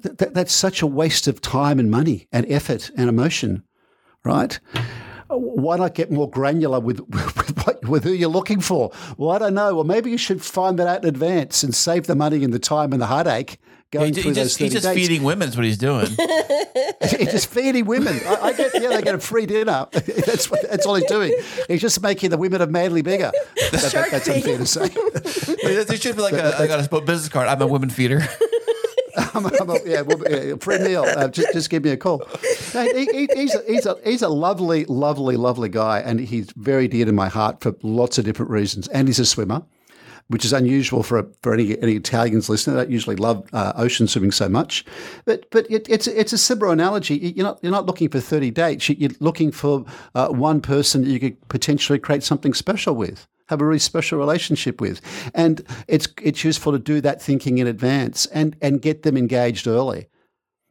[0.00, 3.64] Th- th- that's such a waste of time and money and effort and emotion,
[4.24, 4.58] right?"
[5.28, 8.92] Uh, why not get more granular with with, what, with who you're looking for?
[9.16, 9.74] Well, I don't know.
[9.74, 12.60] Well, maybe you should find that out in advance and save the money and the
[12.60, 13.58] time and the heartache
[13.92, 15.00] going He, through he those just, he's just dates.
[15.00, 16.08] feeding women is what he's doing.
[17.02, 18.18] He's just feeding women.
[18.24, 19.86] I, I get, yeah, they get a free dinner.
[19.92, 21.34] That's what, that's all he's doing.
[21.68, 23.32] He's just making the women of Manly bigger.
[23.56, 24.88] That, that- that's unfair to say.
[25.84, 27.48] there should be like a, I got a business card.
[27.48, 28.22] I'm a women feeder.
[29.34, 31.02] I'm, I'm a, yeah, well, meal.
[31.04, 32.22] Uh, just, just give me a call.
[32.74, 36.50] No, he, he, he's, a, he's, a, he's a lovely, lovely, lovely guy, and he's
[36.56, 38.88] very dear to my heart for lots of different reasons.
[38.88, 39.62] And he's a swimmer,
[40.32, 42.76] which is unusual for for any, any Italians listening.
[42.76, 44.84] They don't usually love uh, ocean swimming so much.
[45.26, 47.16] But but it, it's it's a similar analogy.
[47.16, 48.88] You're not you're not looking for thirty dates.
[48.88, 53.60] You're looking for uh, one person that you could potentially create something special with have
[53.60, 55.00] a really special relationship with.
[55.34, 59.66] And it's it's useful to do that thinking in advance and and get them engaged
[59.66, 60.08] early.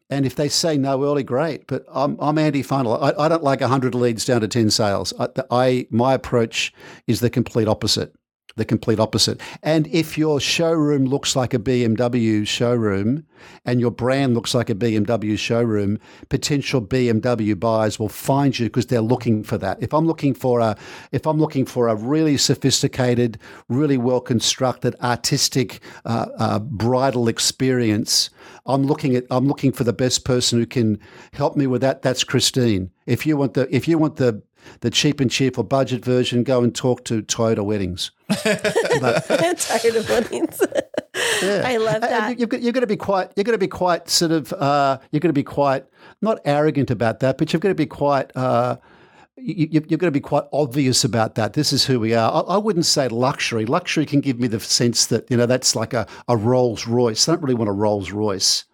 [0.10, 1.68] And if they say no early, great.
[1.68, 3.02] But I'm, I'm anti-funnel.
[3.02, 5.14] I, I don't like 100 leads down to 10 sales.
[5.18, 6.74] I, I my approach
[7.08, 8.14] is the complete opposite.
[8.56, 9.42] The complete opposite.
[9.64, 13.26] And if your showroom looks like a BMW showroom
[13.66, 16.00] and your brand looks like a BMW showroom,
[16.30, 19.82] potential BMW buyers will find you because they're looking for that.
[19.82, 20.78] If I'm looking for a
[21.12, 23.40] if I'm looking for a really sophisticated,
[23.70, 28.30] really well constructed, artistic uh, uh, bridal experience,
[28.66, 31.00] I'm looking at I'm looking for the best person who can
[31.34, 32.02] help me with that.
[32.02, 32.90] That's Kristine.
[33.06, 34.42] If you want the if you want the
[34.82, 38.12] the cheap and cheerful budget version, go and talk to Toyota Weddings.
[39.96, 40.62] Of weddings.
[41.42, 41.64] Yeah.
[41.66, 42.40] I love that.
[42.40, 43.32] You've got, you've got to be quite.
[43.36, 44.54] You've got to be quite sort of.
[44.54, 45.86] Uh, you've got to be quite
[46.22, 48.36] not arrogant about that, but you've got to be quite.
[48.36, 48.78] Uh,
[49.38, 51.54] you, you've got to be quite obvious about that.
[51.54, 52.32] This is who we are.
[52.32, 53.66] I, I wouldn't say luxury.
[53.66, 57.28] Luxury can give me the sense that you know that's like a, a Rolls Royce.
[57.28, 58.66] I don't really want a Rolls Royce.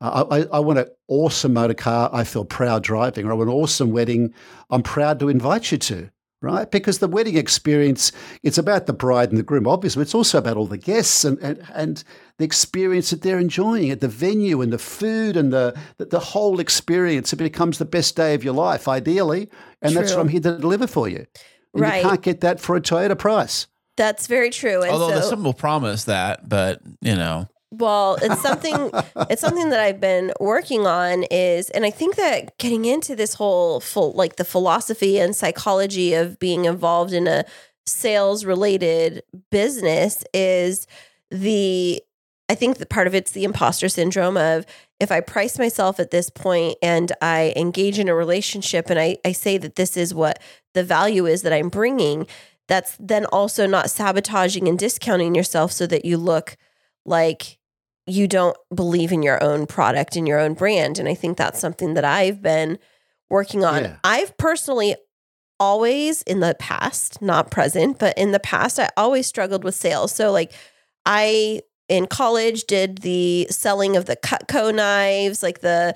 [0.00, 2.10] Uh, I, I- I want an awesome motor car.
[2.12, 3.26] I feel proud driving.
[3.26, 4.32] Or I want an awesome wedding.
[4.70, 6.10] I'm proud to invite you to.
[6.42, 10.02] Right, because the wedding experience, it's about the bride and the groom, obviously.
[10.02, 12.04] It's also about all the guests and, and, and
[12.38, 16.20] the experience that they're enjoying at the venue and the food and the, the, the
[16.20, 17.32] whole experience.
[17.32, 19.48] It becomes the best day of your life, ideally.
[19.80, 21.26] And that's what I'm here to deliver for you.
[21.72, 22.02] And Right.
[22.02, 23.66] You can't get that for a Toyota price.
[23.96, 24.82] That's very true.
[24.82, 28.90] And Although so, some will promise that, but you know, Well, it's something
[29.30, 33.34] it's something that I've been working on is and I think that getting into this
[33.34, 37.44] whole full like the philosophy and psychology of being involved in a
[37.86, 40.86] sales related business is
[41.30, 42.02] the
[42.48, 44.66] I think that part of it's the imposter syndrome of
[45.00, 49.18] if I price myself at this point and I engage in a relationship and I,
[49.24, 50.40] I say that this is what
[50.72, 52.26] the value is that I'm bringing,
[52.68, 56.56] that's then also not sabotaging and discounting yourself so that you look
[57.06, 57.58] like
[58.06, 60.98] you don't believe in your own product and your own brand.
[60.98, 62.78] And I think that's something that I've been
[63.28, 63.82] working on.
[63.84, 63.96] Yeah.
[64.04, 64.94] I've personally
[65.58, 70.12] always in the past, not present, but in the past, I always struggled with sales.
[70.12, 70.52] So, like,
[71.04, 75.94] I in college did the selling of the Cutco knives, like the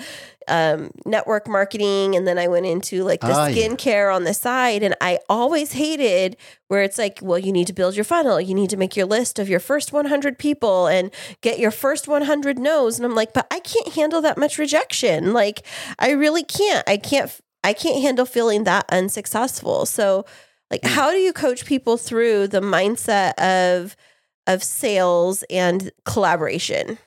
[0.49, 3.69] um, network marketing, and then I went into like the Ah, yeah.
[3.69, 4.83] skincare on the side.
[4.83, 6.37] And I always hated
[6.69, 9.07] where it's like, well, you need to build your funnel, you need to make your
[9.07, 11.11] list of your first 100 people and
[11.41, 12.99] get your first 100 no's.
[12.99, 15.33] And I'm like, but I can't handle that much rejection.
[15.33, 15.65] Like,
[15.99, 16.89] I really can't.
[16.89, 17.31] I can't.
[17.63, 19.85] I can't handle feeling that unsuccessful.
[19.85, 20.25] So,
[20.71, 23.97] like, how do you coach people through the mindset of
[24.47, 26.99] of sales and collaboration?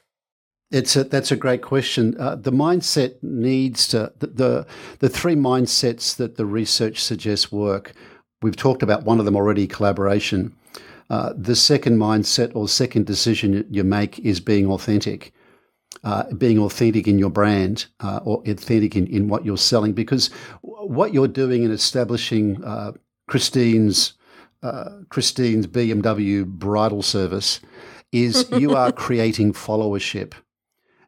[0.73, 2.15] It's a, that's a great question.
[2.19, 4.67] Uh, the mindset needs to the, the
[4.99, 7.93] the three mindsets that the research suggests work.
[8.41, 10.55] We've talked about one of them already, collaboration.
[11.11, 15.31] Uh, the second mindset or second decision you- make is being authentic.
[16.03, 20.31] Uh, being authentic in your brand uh, or authentic in, in what you're selling, because
[20.61, 22.91] what you're doing in establishing uh,
[23.29, 24.13] Kristine's
[24.63, 27.59] uh, Kristine's BMW bridal service
[28.11, 30.33] is you are creating followership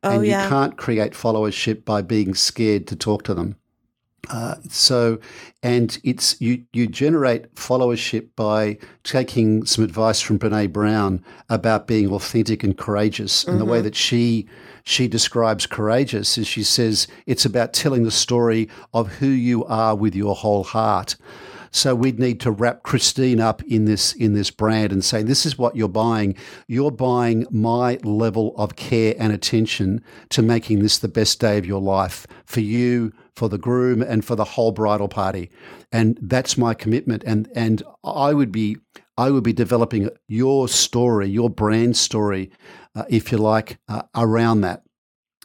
[0.06, 0.48] Oh and you yeah.
[0.48, 3.56] can't create followership by being scared to talk to them.
[4.30, 5.20] Uh, so,
[5.62, 12.12] and it's you you generate followership by taking some advice from Brene Brown about being
[12.12, 13.44] authentic and courageous.
[13.44, 14.48] And the way that she
[14.84, 19.96] she describes courageous is she says it's about telling the story of who you are
[19.96, 21.16] with your whole heart.
[21.76, 25.46] So we'd need to wrap Kristine up in this in this brand and say this
[25.46, 26.38] is what you're buying.
[26.70, 31.66] You're buying my level of care and attention to making this the best day of
[31.66, 35.52] your life for you, for the groom, and for the whole bridal party.
[35.92, 37.26] And that's my commitment.
[37.26, 38.78] And and I would be
[39.18, 42.52] I would be developing your story, your brand story,
[42.96, 44.84] uh, if you like, uh, around that.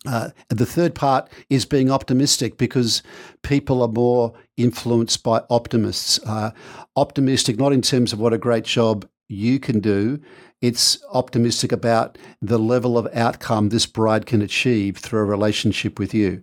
[0.07, 3.03] Uh, the third part is being optimistic because
[3.43, 6.19] people are more influenced by optimists.
[6.27, 6.51] Uh,
[6.97, 10.21] optimistic, not in terms of what a great job you can do,
[10.61, 16.13] it's optimistic about the level of outcome this bride can achieve through a relationship with
[16.13, 16.43] you.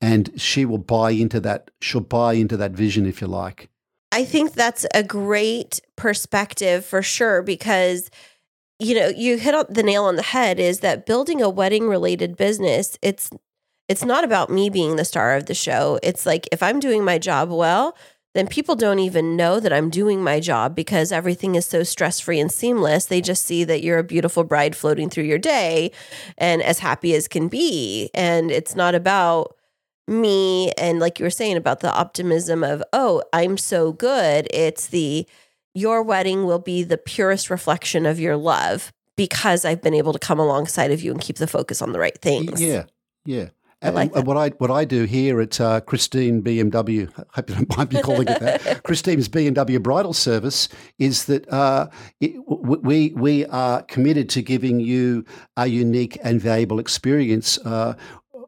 [0.00, 3.70] And she will buy into that, she'll buy into that vision, if you like.
[4.12, 8.10] I think that's a great perspective for sure because
[8.80, 12.36] you know, you hit the nail on the head is that building a wedding related
[12.36, 13.30] business, it's
[13.88, 15.98] it's not about me being the star of the show.
[16.02, 17.96] It's like if I'm doing my job well,
[18.34, 22.18] then people don't even know that I'm doing my job because everything is so stress
[22.18, 23.06] free and seamless.
[23.06, 25.92] They just see that you're a beautiful bride floating through your day
[26.36, 28.10] and as happy as can be.
[28.12, 29.54] And it's not about
[30.06, 34.88] me and like you were saying about the optimism of oh i'm so good it's
[34.88, 35.26] the
[35.72, 40.18] your wedding will be the purest reflection of your love because i've been able to
[40.18, 42.84] come alongside of you and keep the focus on the right things Yeah,
[43.24, 43.48] yeah.
[43.84, 47.50] And, like and what I what I do here at uh, Kristine BMW, I hope
[47.50, 51.88] you don't mind me calling it that, Kristine's BMW Bridal Service, is that uh,
[52.20, 55.24] it, we we are committed to giving you
[55.56, 57.58] a unique and valuable experience.
[57.58, 57.94] Uh,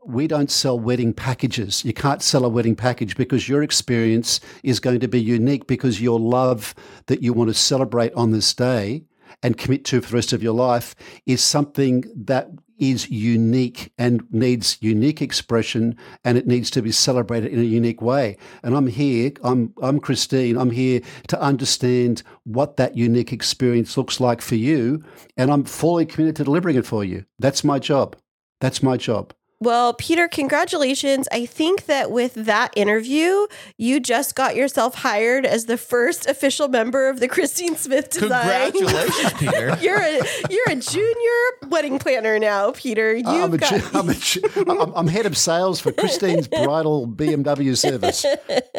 [0.07, 1.85] we don't sell wedding packages.
[1.85, 6.01] You can't sell a wedding package because your experience is going to be unique because
[6.01, 6.75] your love
[7.07, 9.03] that you want to celebrate on this day
[9.43, 10.95] and commit to for the rest of your life
[11.27, 17.53] is something that is unique and needs unique expression and it needs to be celebrated
[17.53, 18.37] in a unique way.
[18.63, 24.21] And I'm here, I'm I'm Kristine, I'm here to understand what that unique experience looks
[24.21, 25.03] like for you
[25.37, 27.25] and I'm fully committed to delivering it for you.
[27.39, 28.17] That's my job.
[28.61, 29.33] That's my job.
[29.59, 31.27] Well, Peter, congratulations.
[31.33, 33.47] I think that with that interview,
[33.79, 38.71] you just got yourself hired as the first official member of the Kristine Smith Design.
[38.73, 39.79] Congratulations, Peter.
[39.81, 40.21] you're a
[40.51, 43.15] you're a junior wedding planner now, Peter.
[43.15, 46.49] You've I'm, a, got chi- I'm, a, chi- I'm, I'm head of sales for Kristine's
[46.49, 48.27] bridal BMW service.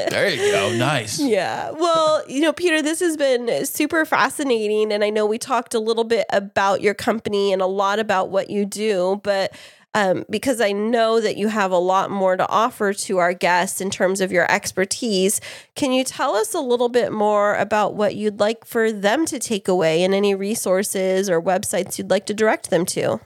[0.09, 0.75] There you go.
[0.77, 1.19] Nice.
[1.19, 1.71] Yeah.
[1.71, 4.91] Well, you know, Peter, this has been super fascinating.
[4.93, 8.29] And I know we talked a little bit about your company and a lot about
[8.29, 9.53] what you do, but
[9.93, 13.81] um, because I know that you have a lot more to offer to our guests
[13.81, 15.41] in terms of your expertise,
[15.75, 19.39] can you tell us a little bit more about what you'd like for them to
[19.39, 23.19] take away and any resources or websites you'd like to direct them to?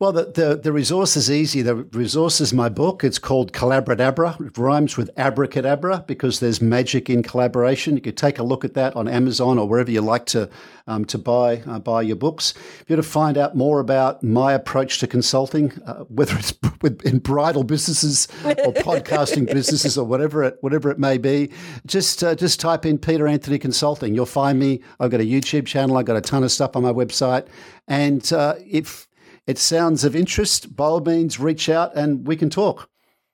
[0.00, 1.60] Well, the, the, the resource is easy.
[1.60, 3.02] The resource is my book.
[3.02, 4.40] It's called Collabradabra.
[4.46, 7.96] It rhymes with abracadabra because there's magic in collaboration.
[7.96, 10.48] You could take a look at that on Amazon or wherever you like to
[10.86, 12.54] um, to buy uh, buy your books.
[12.80, 16.54] If you want to find out more about my approach to consulting, uh, whether it's
[16.80, 21.50] with, in bridal businesses or podcasting businesses or whatever it whatever it may be,
[21.86, 24.14] just uh, just type in Peter Anthony Consulting.
[24.14, 24.80] You'll find me.
[25.00, 25.96] I've got a YouTube channel.
[25.96, 27.48] I've got a ton of stuff on my website,
[27.88, 29.07] and uh, if
[29.48, 32.88] it sounds of interest, by all means, reach out and we can talk.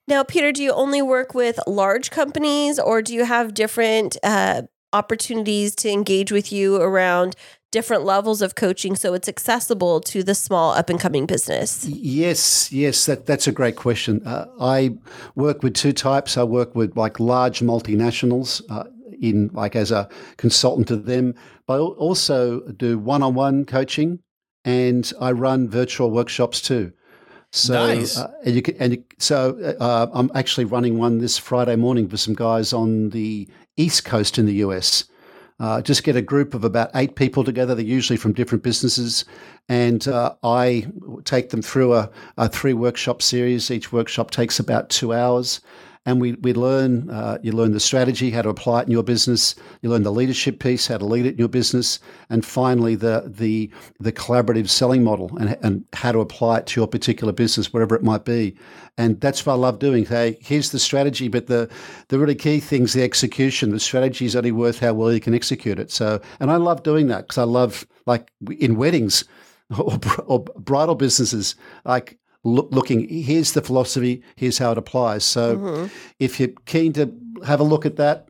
[0.07, 4.61] Now, Peter, do you only work with large companies or do you have different uh,
[4.93, 7.35] opportunities to engage with you around
[7.69, 11.85] different levels of coaching so it's accessible to the small up and coming business?
[11.85, 14.25] Yes, yes, that, that's a great question.
[14.25, 14.97] Uh, I
[15.35, 16.37] work with two types.
[16.37, 18.61] I work with like large multinationals.
[18.69, 18.85] Uh,
[19.21, 21.33] in like as a consultant to them,
[21.67, 24.19] but I also do one-on-one coaching
[24.65, 26.91] and I run virtual workshops too.
[27.51, 28.17] So, Nice.
[28.17, 32.09] uh, and you can, and you, so uh, I'm actually running one this Friday morning
[32.09, 33.47] for some guys on the
[33.77, 35.05] East Coast in the US.
[35.57, 37.73] Uh, just get a group of about eight people together.
[37.73, 39.23] They're usually from different businesses,
[39.69, 40.87] and uh, I
[41.23, 43.71] take them through a, a three workshop series.
[43.71, 45.61] Each workshop takes about two hours,
[46.05, 47.09] and we we learn.
[47.09, 49.55] Uh, you learn the strategy, how to apply it in your business.
[49.81, 51.99] You learn the leadership piece, how to lead it in your business,
[52.29, 56.81] and finally the the the collaborative selling model and and how to apply it to
[56.81, 58.55] your particular business, whatever it might be.
[58.97, 60.05] And that's what I love doing.
[60.05, 61.69] Hey, here's the strategy, but the
[62.09, 63.71] the really key thing's the execution.
[63.71, 65.91] The strategy is only worth how well you can execute it.
[65.91, 69.23] So, and I love doing that because I love like in weddings
[69.79, 73.09] or, or bridal businesses, like look, looking.
[73.09, 74.23] Here's the philosophy.
[74.37, 75.25] Here's how it applies.
[75.25, 75.89] So,
[76.19, 77.13] if you're keen to
[77.45, 78.29] have a look at that,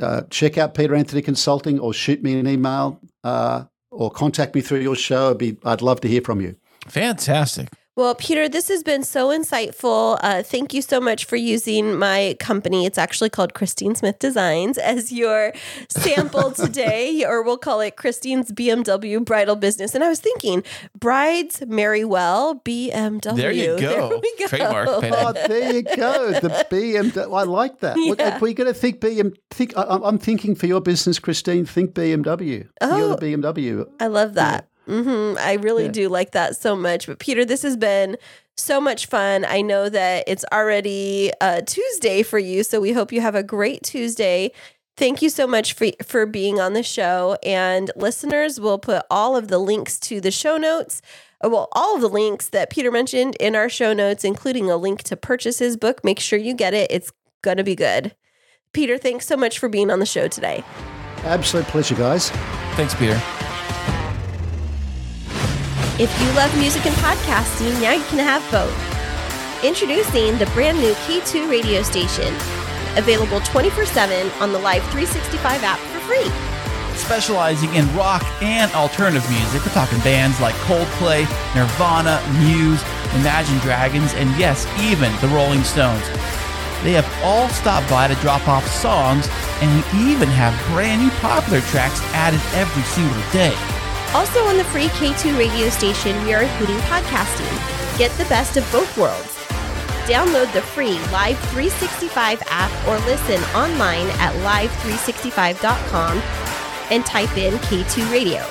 [0.00, 4.60] uh, check out Peter Anthony Consulting or shoot me an email uh, or contact me
[4.60, 5.30] through your show.
[5.30, 6.56] I'd, be, I'd love to hear from you.
[6.86, 7.68] Fantastic.
[7.94, 10.18] Well, Peter, this has been so insightful.
[10.22, 12.86] Uh, thank you so much for using my company.
[12.86, 15.52] It's actually called Kristine Smith Designs as your
[15.90, 19.94] sample today, or we'll call it Kristine's BMW bridal business.
[19.94, 20.64] And I was thinking,
[20.98, 23.36] brides marry well, BMW.
[23.36, 24.08] There you go.
[24.08, 24.46] There we go.
[24.46, 25.14] Trademark, Peter.
[25.18, 26.32] Oh, there you go.
[26.32, 27.38] The BMW.
[27.38, 27.98] I like that.
[27.98, 28.36] Yeah.
[28.36, 31.68] If we're going to think BM, think I, I'm thinking for your business, Kristine.
[31.68, 32.68] Think BMW.
[32.80, 32.96] Oh.
[32.96, 33.86] You're the BMW.
[34.00, 34.70] I love that.
[34.86, 35.90] Hmm I really Yeah.
[35.92, 37.06] do like that so much.
[37.06, 38.16] But Peter, this has been
[38.56, 39.44] so much fun.
[39.44, 43.42] I know that it's already uh, Tuesday for you, so we hope you have a
[43.42, 44.52] great Tuesday.
[44.96, 47.38] Thank you so much for, for being on the show.
[47.42, 51.00] And listeners, we'll put all of the links to the show notes.
[51.42, 54.76] uh, Well, all of the links that Peter mentioned in our show notes, including a
[54.76, 56.04] link to purchase his book.
[56.04, 56.90] Make sure you get it.
[56.92, 57.10] It's
[57.40, 58.14] going to be good.
[58.74, 60.62] Peter, thanks so much for being on the show today.
[61.24, 62.28] Absolute pleasure, guys.
[62.76, 63.20] Thanks, Peter.
[66.02, 68.74] If you love music and podcasting, now you can have both.
[69.62, 72.34] Introducing the brand new K2 radio station,
[72.98, 76.26] available 24 7 on the Live 365 app for free.
[76.98, 81.22] Specializing in rock and alternative music, we're talking bands like Coldplay,
[81.54, 82.82] Nirvana, Muse,
[83.22, 86.02] Imagine Dragons, and yes, even the Rolling Stones.
[86.82, 89.28] They have all stopped by to drop off songs,
[89.62, 93.54] and we even have brand new popular tracks added every single day.
[94.14, 97.98] Also on the free K2 radio station, we are including podcasting.
[97.98, 99.38] Get the best of both worlds.
[100.06, 106.18] Download the free Live 365 app or listen online at live365.com
[106.90, 108.44] and type in K2 Radio.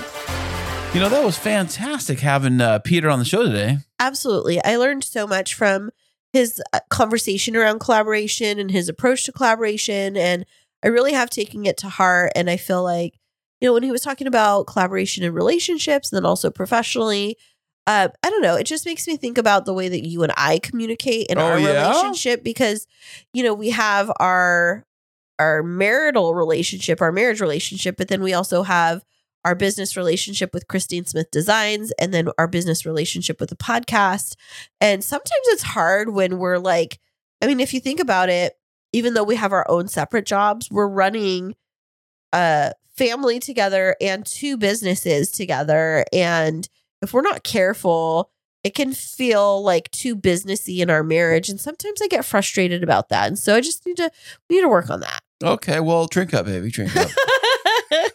[0.95, 3.77] You know, that was fantastic having uh, Peter on the show today.
[3.99, 4.63] Absolutely.
[4.63, 5.91] I learned so much from
[6.33, 10.17] his uh, conversation around collaboration and his approach to collaboration.
[10.17, 10.43] And
[10.83, 12.31] I really have taken it to heart.
[12.35, 13.19] And I feel like,
[13.61, 17.37] you know, when he was talking about collaboration in relationships and then also professionally,
[17.87, 18.55] uh, I don't know.
[18.55, 21.41] It just makes me think about the way that you and I communicate in Oh,
[21.41, 21.89] our yeah?
[21.89, 22.87] relationship because,
[23.33, 24.85] you know, we have our
[25.39, 29.03] our marital relationship, our marriage relationship, but then we also have
[29.43, 34.35] our business relationship with Kristine Smith Designs and then our business relationship with the podcast.
[34.79, 36.99] And sometimes it's hard when we're like,
[37.41, 38.53] I mean, if you think about it,
[38.93, 41.55] even though we have our own separate jobs, we're running
[42.33, 46.05] a family together and two businesses together.
[46.13, 46.67] And
[47.01, 48.29] if we're not careful,
[48.63, 51.49] it can feel like too businessy in our marriage.
[51.49, 53.27] And sometimes I get frustrated about that.
[53.27, 54.11] And so I just need to
[54.49, 55.21] we need to work on that.
[55.43, 57.09] Okay, well, drink up, baby, drink up.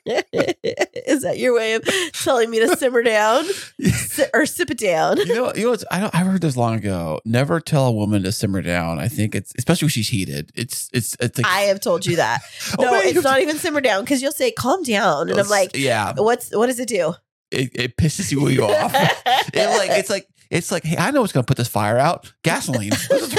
[1.26, 1.82] That your way of
[2.12, 3.44] telling me to simmer down
[3.80, 5.16] Si- or sip it down?
[5.18, 7.20] you know, you know, I don't, I heard this long ago.
[7.24, 8.98] Never tell a woman to simmer down.
[8.98, 10.52] I think it's especially when she's heated.
[10.54, 12.40] It's it's it's like I have told you that.
[12.78, 15.48] Oh, No, man, it's not even simmer down because you'll say calm down, and I'm
[15.48, 17.14] like, yeah, what's what does it do?
[17.50, 18.92] it, it pisses you you off.
[18.94, 22.32] it like it's like it's like hey, I know what's gonna put this fire out.
[22.42, 22.90] Gasoline.
[22.90, 23.36] Let's just-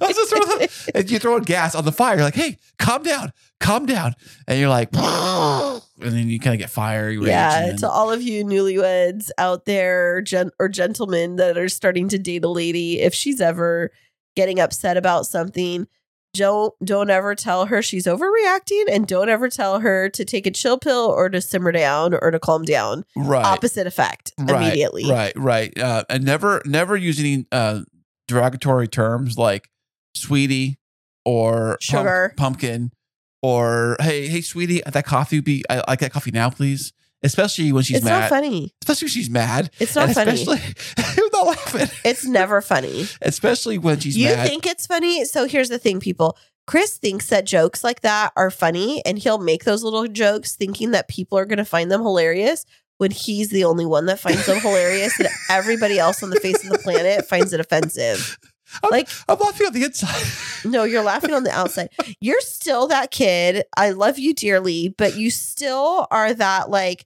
[0.00, 2.16] let's just throw and you throw gas on the fire.
[2.16, 4.14] You're like, hey, calm down, calm down,
[4.46, 7.18] and you're like, and then you kind of get fiery.
[7.22, 12.18] yeah, to all of you newlyweds out there, gen- or gentlemen that are starting to
[12.18, 13.90] date a lady, if she's ever
[14.36, 15.86] getting upset about something,
[16.34, 20.50] don't don't ever tell her she's overreacting, and don't ever tell her to take a
[20.50, 23.04] chill pill or to simmer down or to calm down.
[23.16, 23.44] right.
[23.44, 25.08] Opposite effect Right, immediately.
[25.10, 25.76] Right, right.
[25.78, 27.80] Uh, and never, never use any uh,
[28.28, 29.68] derogatory terms like
[30.14, 30.78] sweetie
[31.24, 32.34] or pump- Sugar.
[32.36, 32.90] pumpkin,
[33.42, 35.64] or hey, hey, sweetie, that coffee would be.
[35.70, 36.92] I like that coffee now, please.
[37.24, 38.24] Especially when she's it's mad.
[38.24, 38.72] It's not funny.
[38.82, 39.70] Especially when she's mad.
[39.80, 40.32] It's not funny.
[40.32, 40.60] Especially,
[40.98, 41.88] I'm not laughing.
[42.04, 43.06] It's never funny.
[43.22, 44.46] Especially when she's You mad.
[44.48, 45.24] think it's funny?
[45.24, 46.36] So here's the thing, people.
[46.66, 50.92] Kris thinks that jokes like that are funny, and he'll make those little jokes thinking
[50.92, 52.64] that people are going to find them hilarious
[52.98, 56.62] when he's the only one that finds them hilarious, and everybody else on the face
[56.64, 58.38] of the planet finds it offensive.
[58.82, 60.70] I'm, like- I'm laughing on the inside.
[60.70, 61.90] No, you're laughing on the outside.
[62.20, 63.64] You're still that kid.
[63.76, 67.04] I love you dearly, but you still are that like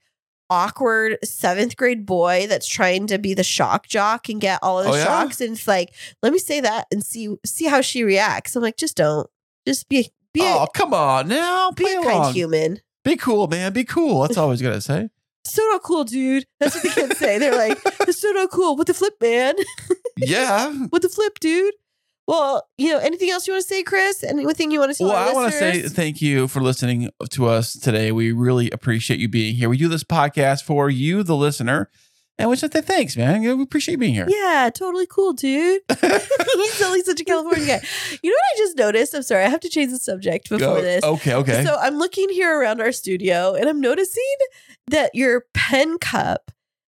[0.50, 4.86] awkward seventh grade boy that's trying to be the shock jock and get all of
[4.86, 5.04] the Oh, yeah?
[5.04, 5.40] shocks.
[5.40, 8.56] And it's like, let me say that and see see how she reacts.
[8.56, 9.28] I'm like, just don't.
[9.66, 11.70] Just be be oh, a, come on now.
[11.72, 12.22] be a along.
[12.22, 12.80] kind human.
[13.04, 13.72] Be cool, man.
[13.72, 14.22] Be cool.
[14.22, 15.08] That's all I was gonna say.
[15.44, 16.44] So not cool, dude.
[16.60, 17.38] That's what the kids say.
[17.38, 18.76] They're like, it's so not cool.
[18.76, 19.54] What the flip, man?
[20.18, 20.70] Yeah.
[20.90, 21.72] What the flip, dude?
[22.28, 24.22] Well, you know, anything else you want to say, Kris?
[24.22, 27.46] Anything you want to tell Well, I want to say thank you for listening to
[27.46, 28.12] us today.
[28.12, 29.70] We really appreciate you being here.
[29.70, 31.90] We do this podcast for you, the listener,
[32.38, 33.40] and we just say thanks, man.
[33.40, 34.26] We appreciate being here.
[34.28, 35.80] Yeah, totally cool, dude.
[35.88, 37.86] He's totally such a California guy.
[38.22, 39.14] You know what I just noticed?
[39.14, 41.02] I'm sorry, I have to change the subject before this.
[41.02, 41.64] Okay, okay.
[41.64, 44.22] So I'm looking here around our studio and I'm noticing
[44.88, 46.50] that your pen cup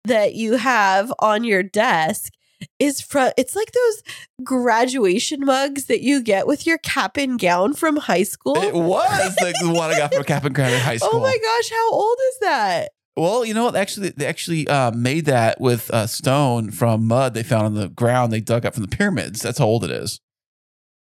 [0.05, 2.31] that you have on your desk
[2.79, 4.03] is from it's like those
[4.43, 8.57] graduation mugs that you get with your cap and gown from high school.
[8.57, 11.11] it was the, the one I got from Cap and Crab in high school.
[11.13, 12.89] Oh my gosh, how old is that?
[13.15, 13.75] Well, you know what?
[13.75, 17.89] Actually, they actually uh, made that with uh, stone from mud they found on the
[17.89, 18.33] ground.
[18.33, 19.41] They dug up from the pyramids.
[19.41, 20.19] That's how old it is.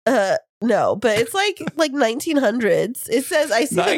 [0.06, 3.10] Uh no, but it's like like 1900s.
[3.10, 3.96] It says I see the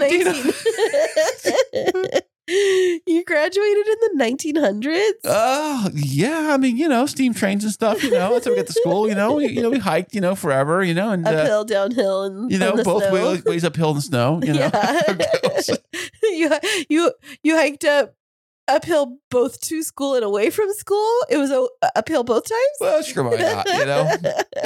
[1.74, 5.12] 19 You graduated in the 1900s?
[5.26, 8.02] Oh yeah, I mean you know steam trains and stuff.
[8.04, 9.08] You know, that's how we get to school.
[9.10, 10.16] You know, we, you know we hiked.
[10.16, 10.84] You know, forever.
[10.84, 13.14] You know, and uh, Uphill, downhill, and you know both snow.
[13.14, 14.40] ways, ways uphill in the snow.
[14.42, 15.76] You know, Yeah.
[16.24, 16.52] you
[16.90, 17.12] you
[17.44, 18.16] you hiked up
[18.68, 21.12] uphill both to school and away from school.
[21.30, 22.78] It was a, uphill both times.
[22.80, 23.68] well, sure, why not?
[23.68, 24.16] You know,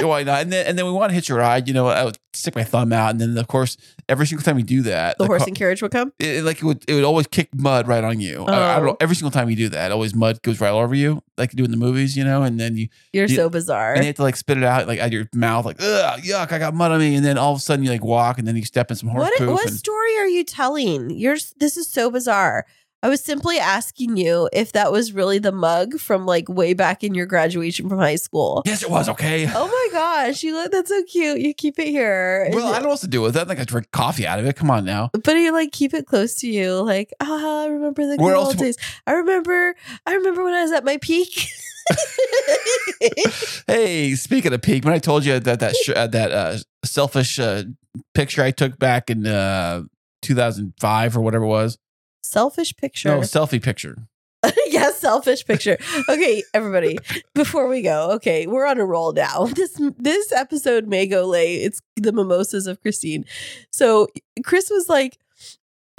[0.08, 0.42] why not?
[0.42, 1.68] And then and then we want to hitch a ride.
[1.68, 3.76] You know, I would stick my thumb out, and then of course
[4.08, 6.12] every single time we do that, the horse car- and carriage would come.
[6.18, 8.44] it, like it would it would always kick mud right on you.
[8.44, 8.76] I, I oh.
[8.76, 8.86] don't Oh.
[8.92, 8.96] know.
[9.00, 11.56] Every single time you do that, always mud goes right all over you, like you
[11.56, 12.42] do in the movies, you know.
[12.42, 13.94] And then you You're You- so bizarre.
[13.94, 16.52] and you have to like spit it out like out your mouth, like ugh, yuck,
[16.52, 17.14] I got mud on me.
[17.14, 19.08] And then all of a sudden you like walk, and then you step in some
[19.10, 19.50] horse What poop.
[19.50, 21.10] what and, story are you telling?
[21.10, 22.66] You're this is so bizarre.
[23.04, 27.02] I was simply asking you if that was really the mug from like way back
[27.02, 28.62] in your graduation from high school.
[28.64, 29.48] Yes, it was okay.
[29.52, 31.40] Oh my gosh, you look that's so cute.
[31.40, 32.48] You keep it here.
[32.52, 33.48] Well, I don't know what to do with that.
[33.48, 34.54] Like I drink coffee out of it.
[34.56, 35.10] Come on now.
[35.24, 36.74] but you like keep it close to you.
[36.80, 38.76] Like, ah, I remember the good old days.
[39.06, 39.74] I remember
[40.06, 41.48] I remember when I was at my peak.
[43.66, 47.38] Hey, speaking of peak, when I told you that that sh- uh, that uh, selfish
[47.38, 47.64] uh,
[48.14, 49.82] picture I took back in uh,
[50.22, 51.78] 2005 or whatever it was.
[52.22, 53.08] Selfish picture.
[53.08, 53.96] No, selfie picture.
[54.66, 55.78] yes, selfish picture.
[56.08, 56.98] Okay, everybody,
[57.34, 59.46] before we go, okay, we're on a roll now.
[59.54, 61.62] This this episode may go late.
[61.62, 63.24] It's the mimosas of Kristine.
[63.70, 64.08] So
[64.44, 65.18] Kris was like,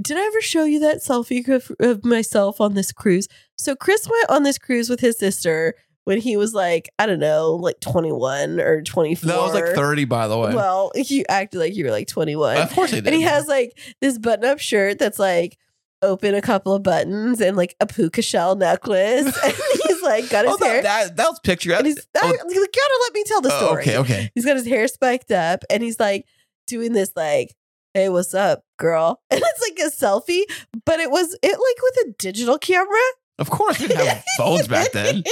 [0.01, 3.27] "Did I ever show you that selfie of, of myself on this cruise?"
[3.57, 7.19] So Kris went on this cruise with his sister when he was like, I don't
[7.19, 9.29] know, like twenty one or twenty four.
[9.29, 10.53] No, I was like 30, by the way.
[10.53, 12.57] Well, you acted like you were like twenty one.
[12.57, 13.07] of course I did.
[13.07, 15.57] And he has like this button up shirt that's like
[16.03, 19.25] open a couple of buttons and like a puka shell necklace.
[19.43, 19.53] and
[19.83, 20.81] he's like got his oh, hair.
[20.81, 21.73] that, that, that was picture.
[21.73, 23.81] and he's oh, you gotta let me tell the oh, story.
[23.81, 24.31] okay, okay.
[24.35, 26.25] He's got his hair spiked up and he's like
[26.67, 27.55] doing this like,
[27.93, 29.21] hey, what's up, girl?
[29.31, 30.43] And it's like a selfie,
[30.85, 32.99] but it was it like with a digital camera.
[33.39, 35.23] Of course, we didn't have phones back then.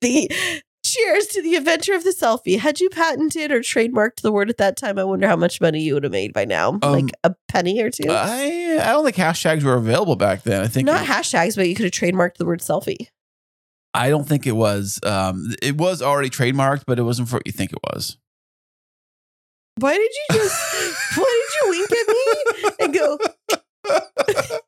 [0.00, 0.30] the
[0.84, 2.58] cheers to the inventor of the selfie.
[2.58, 5.80] Had you patented or trademarked the word at that time, I wonder how much money
[5.80, 6.70] you would have made by now.
[6.82, 8.08] Um, like a penny or two.
[8.10, 10.62] I I don't think hashtags were available back then.
[10.62, 13.08] I think Not it- hashtags, but you could have trademarked the word selfie.
[13.94, 15.00] I don't think it was.
[15.04, 18.16] Um, it was already trademarked, but it wasn't for what you think it was.
[19.78, 23.18] Why did you just why did you wink at me and go,
[24.34, 24.58] okay,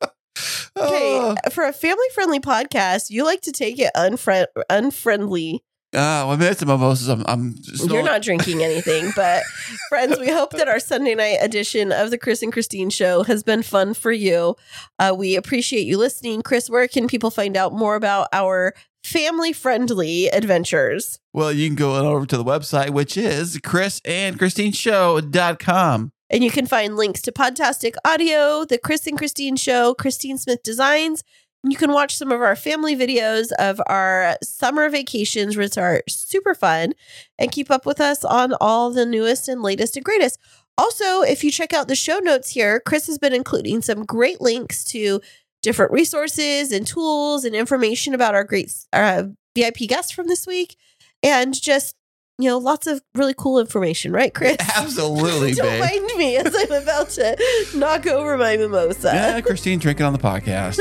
[0.77, 5.63] Oh, for a family friendly podcast, you like to take it unfriend unfriendly.
[5.93, 7.09] Uh, well, I mean, it's a mimosas.
[7.09, 7.57] I'm, I'm
[7.89, 9.43] You're not drinking anything, but
[9.89, 13.43] friends, we hope that our Sunday night edition of the Kris and Kristine show has
[13.43, 14.55] been fun for you.
[15.01, 16.43] Uh, we appreciate you listening.
[16.43, 18.73] Kris, where can people find out more about our
[19.03, 21.19] family friendly adventures?
[21.33, 26.13] Well, you can go on over to the website, which is chrisandchristineshow.com.
[26.33, 30.63] And you can find links to Podtastic Audio, The Kris and Kristine Show, Kristine Smith
[30.63, 31.25] Designs.
[31.63, 36.55] You can watch some of our family videos of our summer vacations, which are super
[36.55, 36.95] fun,
[37.39, 40.39] and keep up with us on all the newest and latest and greatest.
[40.79, 44.41] Also, if you check out the show notes here, Kris has been including some great
[44.41, 45.21] links to
[45.61, 49.25] different resources and tools and information about our great uh,
[49.55, 50.77] VIP guest from this week,
[51.23, 51.95] and just
[52.41, 54.57] you know lots of really cool information, right, Kris?
[54.77, 55.81] Absolutely, Don't babe.
[55.81, 57.37] mind me as I'm about to
[57.75, 59.11] knock over my mimosa.
[59.13, 60.79] Yeah, Kristine drinking on the podcast.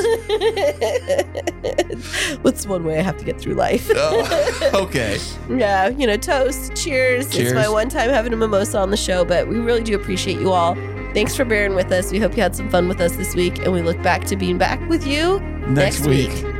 [2.43, 3.89] What's one way I have to get through life?
[3.95, 5.17] Oh, okay.
[5.49, 7.27] yeah, you know, toast, cheers.
[7.35, 10.39] It's my one time having a mimosa on the show, but we really do appreciate
[10.39, 10.75] you all.
[11.13, 12.11] Thanks for bearing with us.
[12.11, 14.35] We hope you had some fun with us this week, and we look back to
[14.35, 16.29] being back with you Next, week.
[16.31, 16.58] week.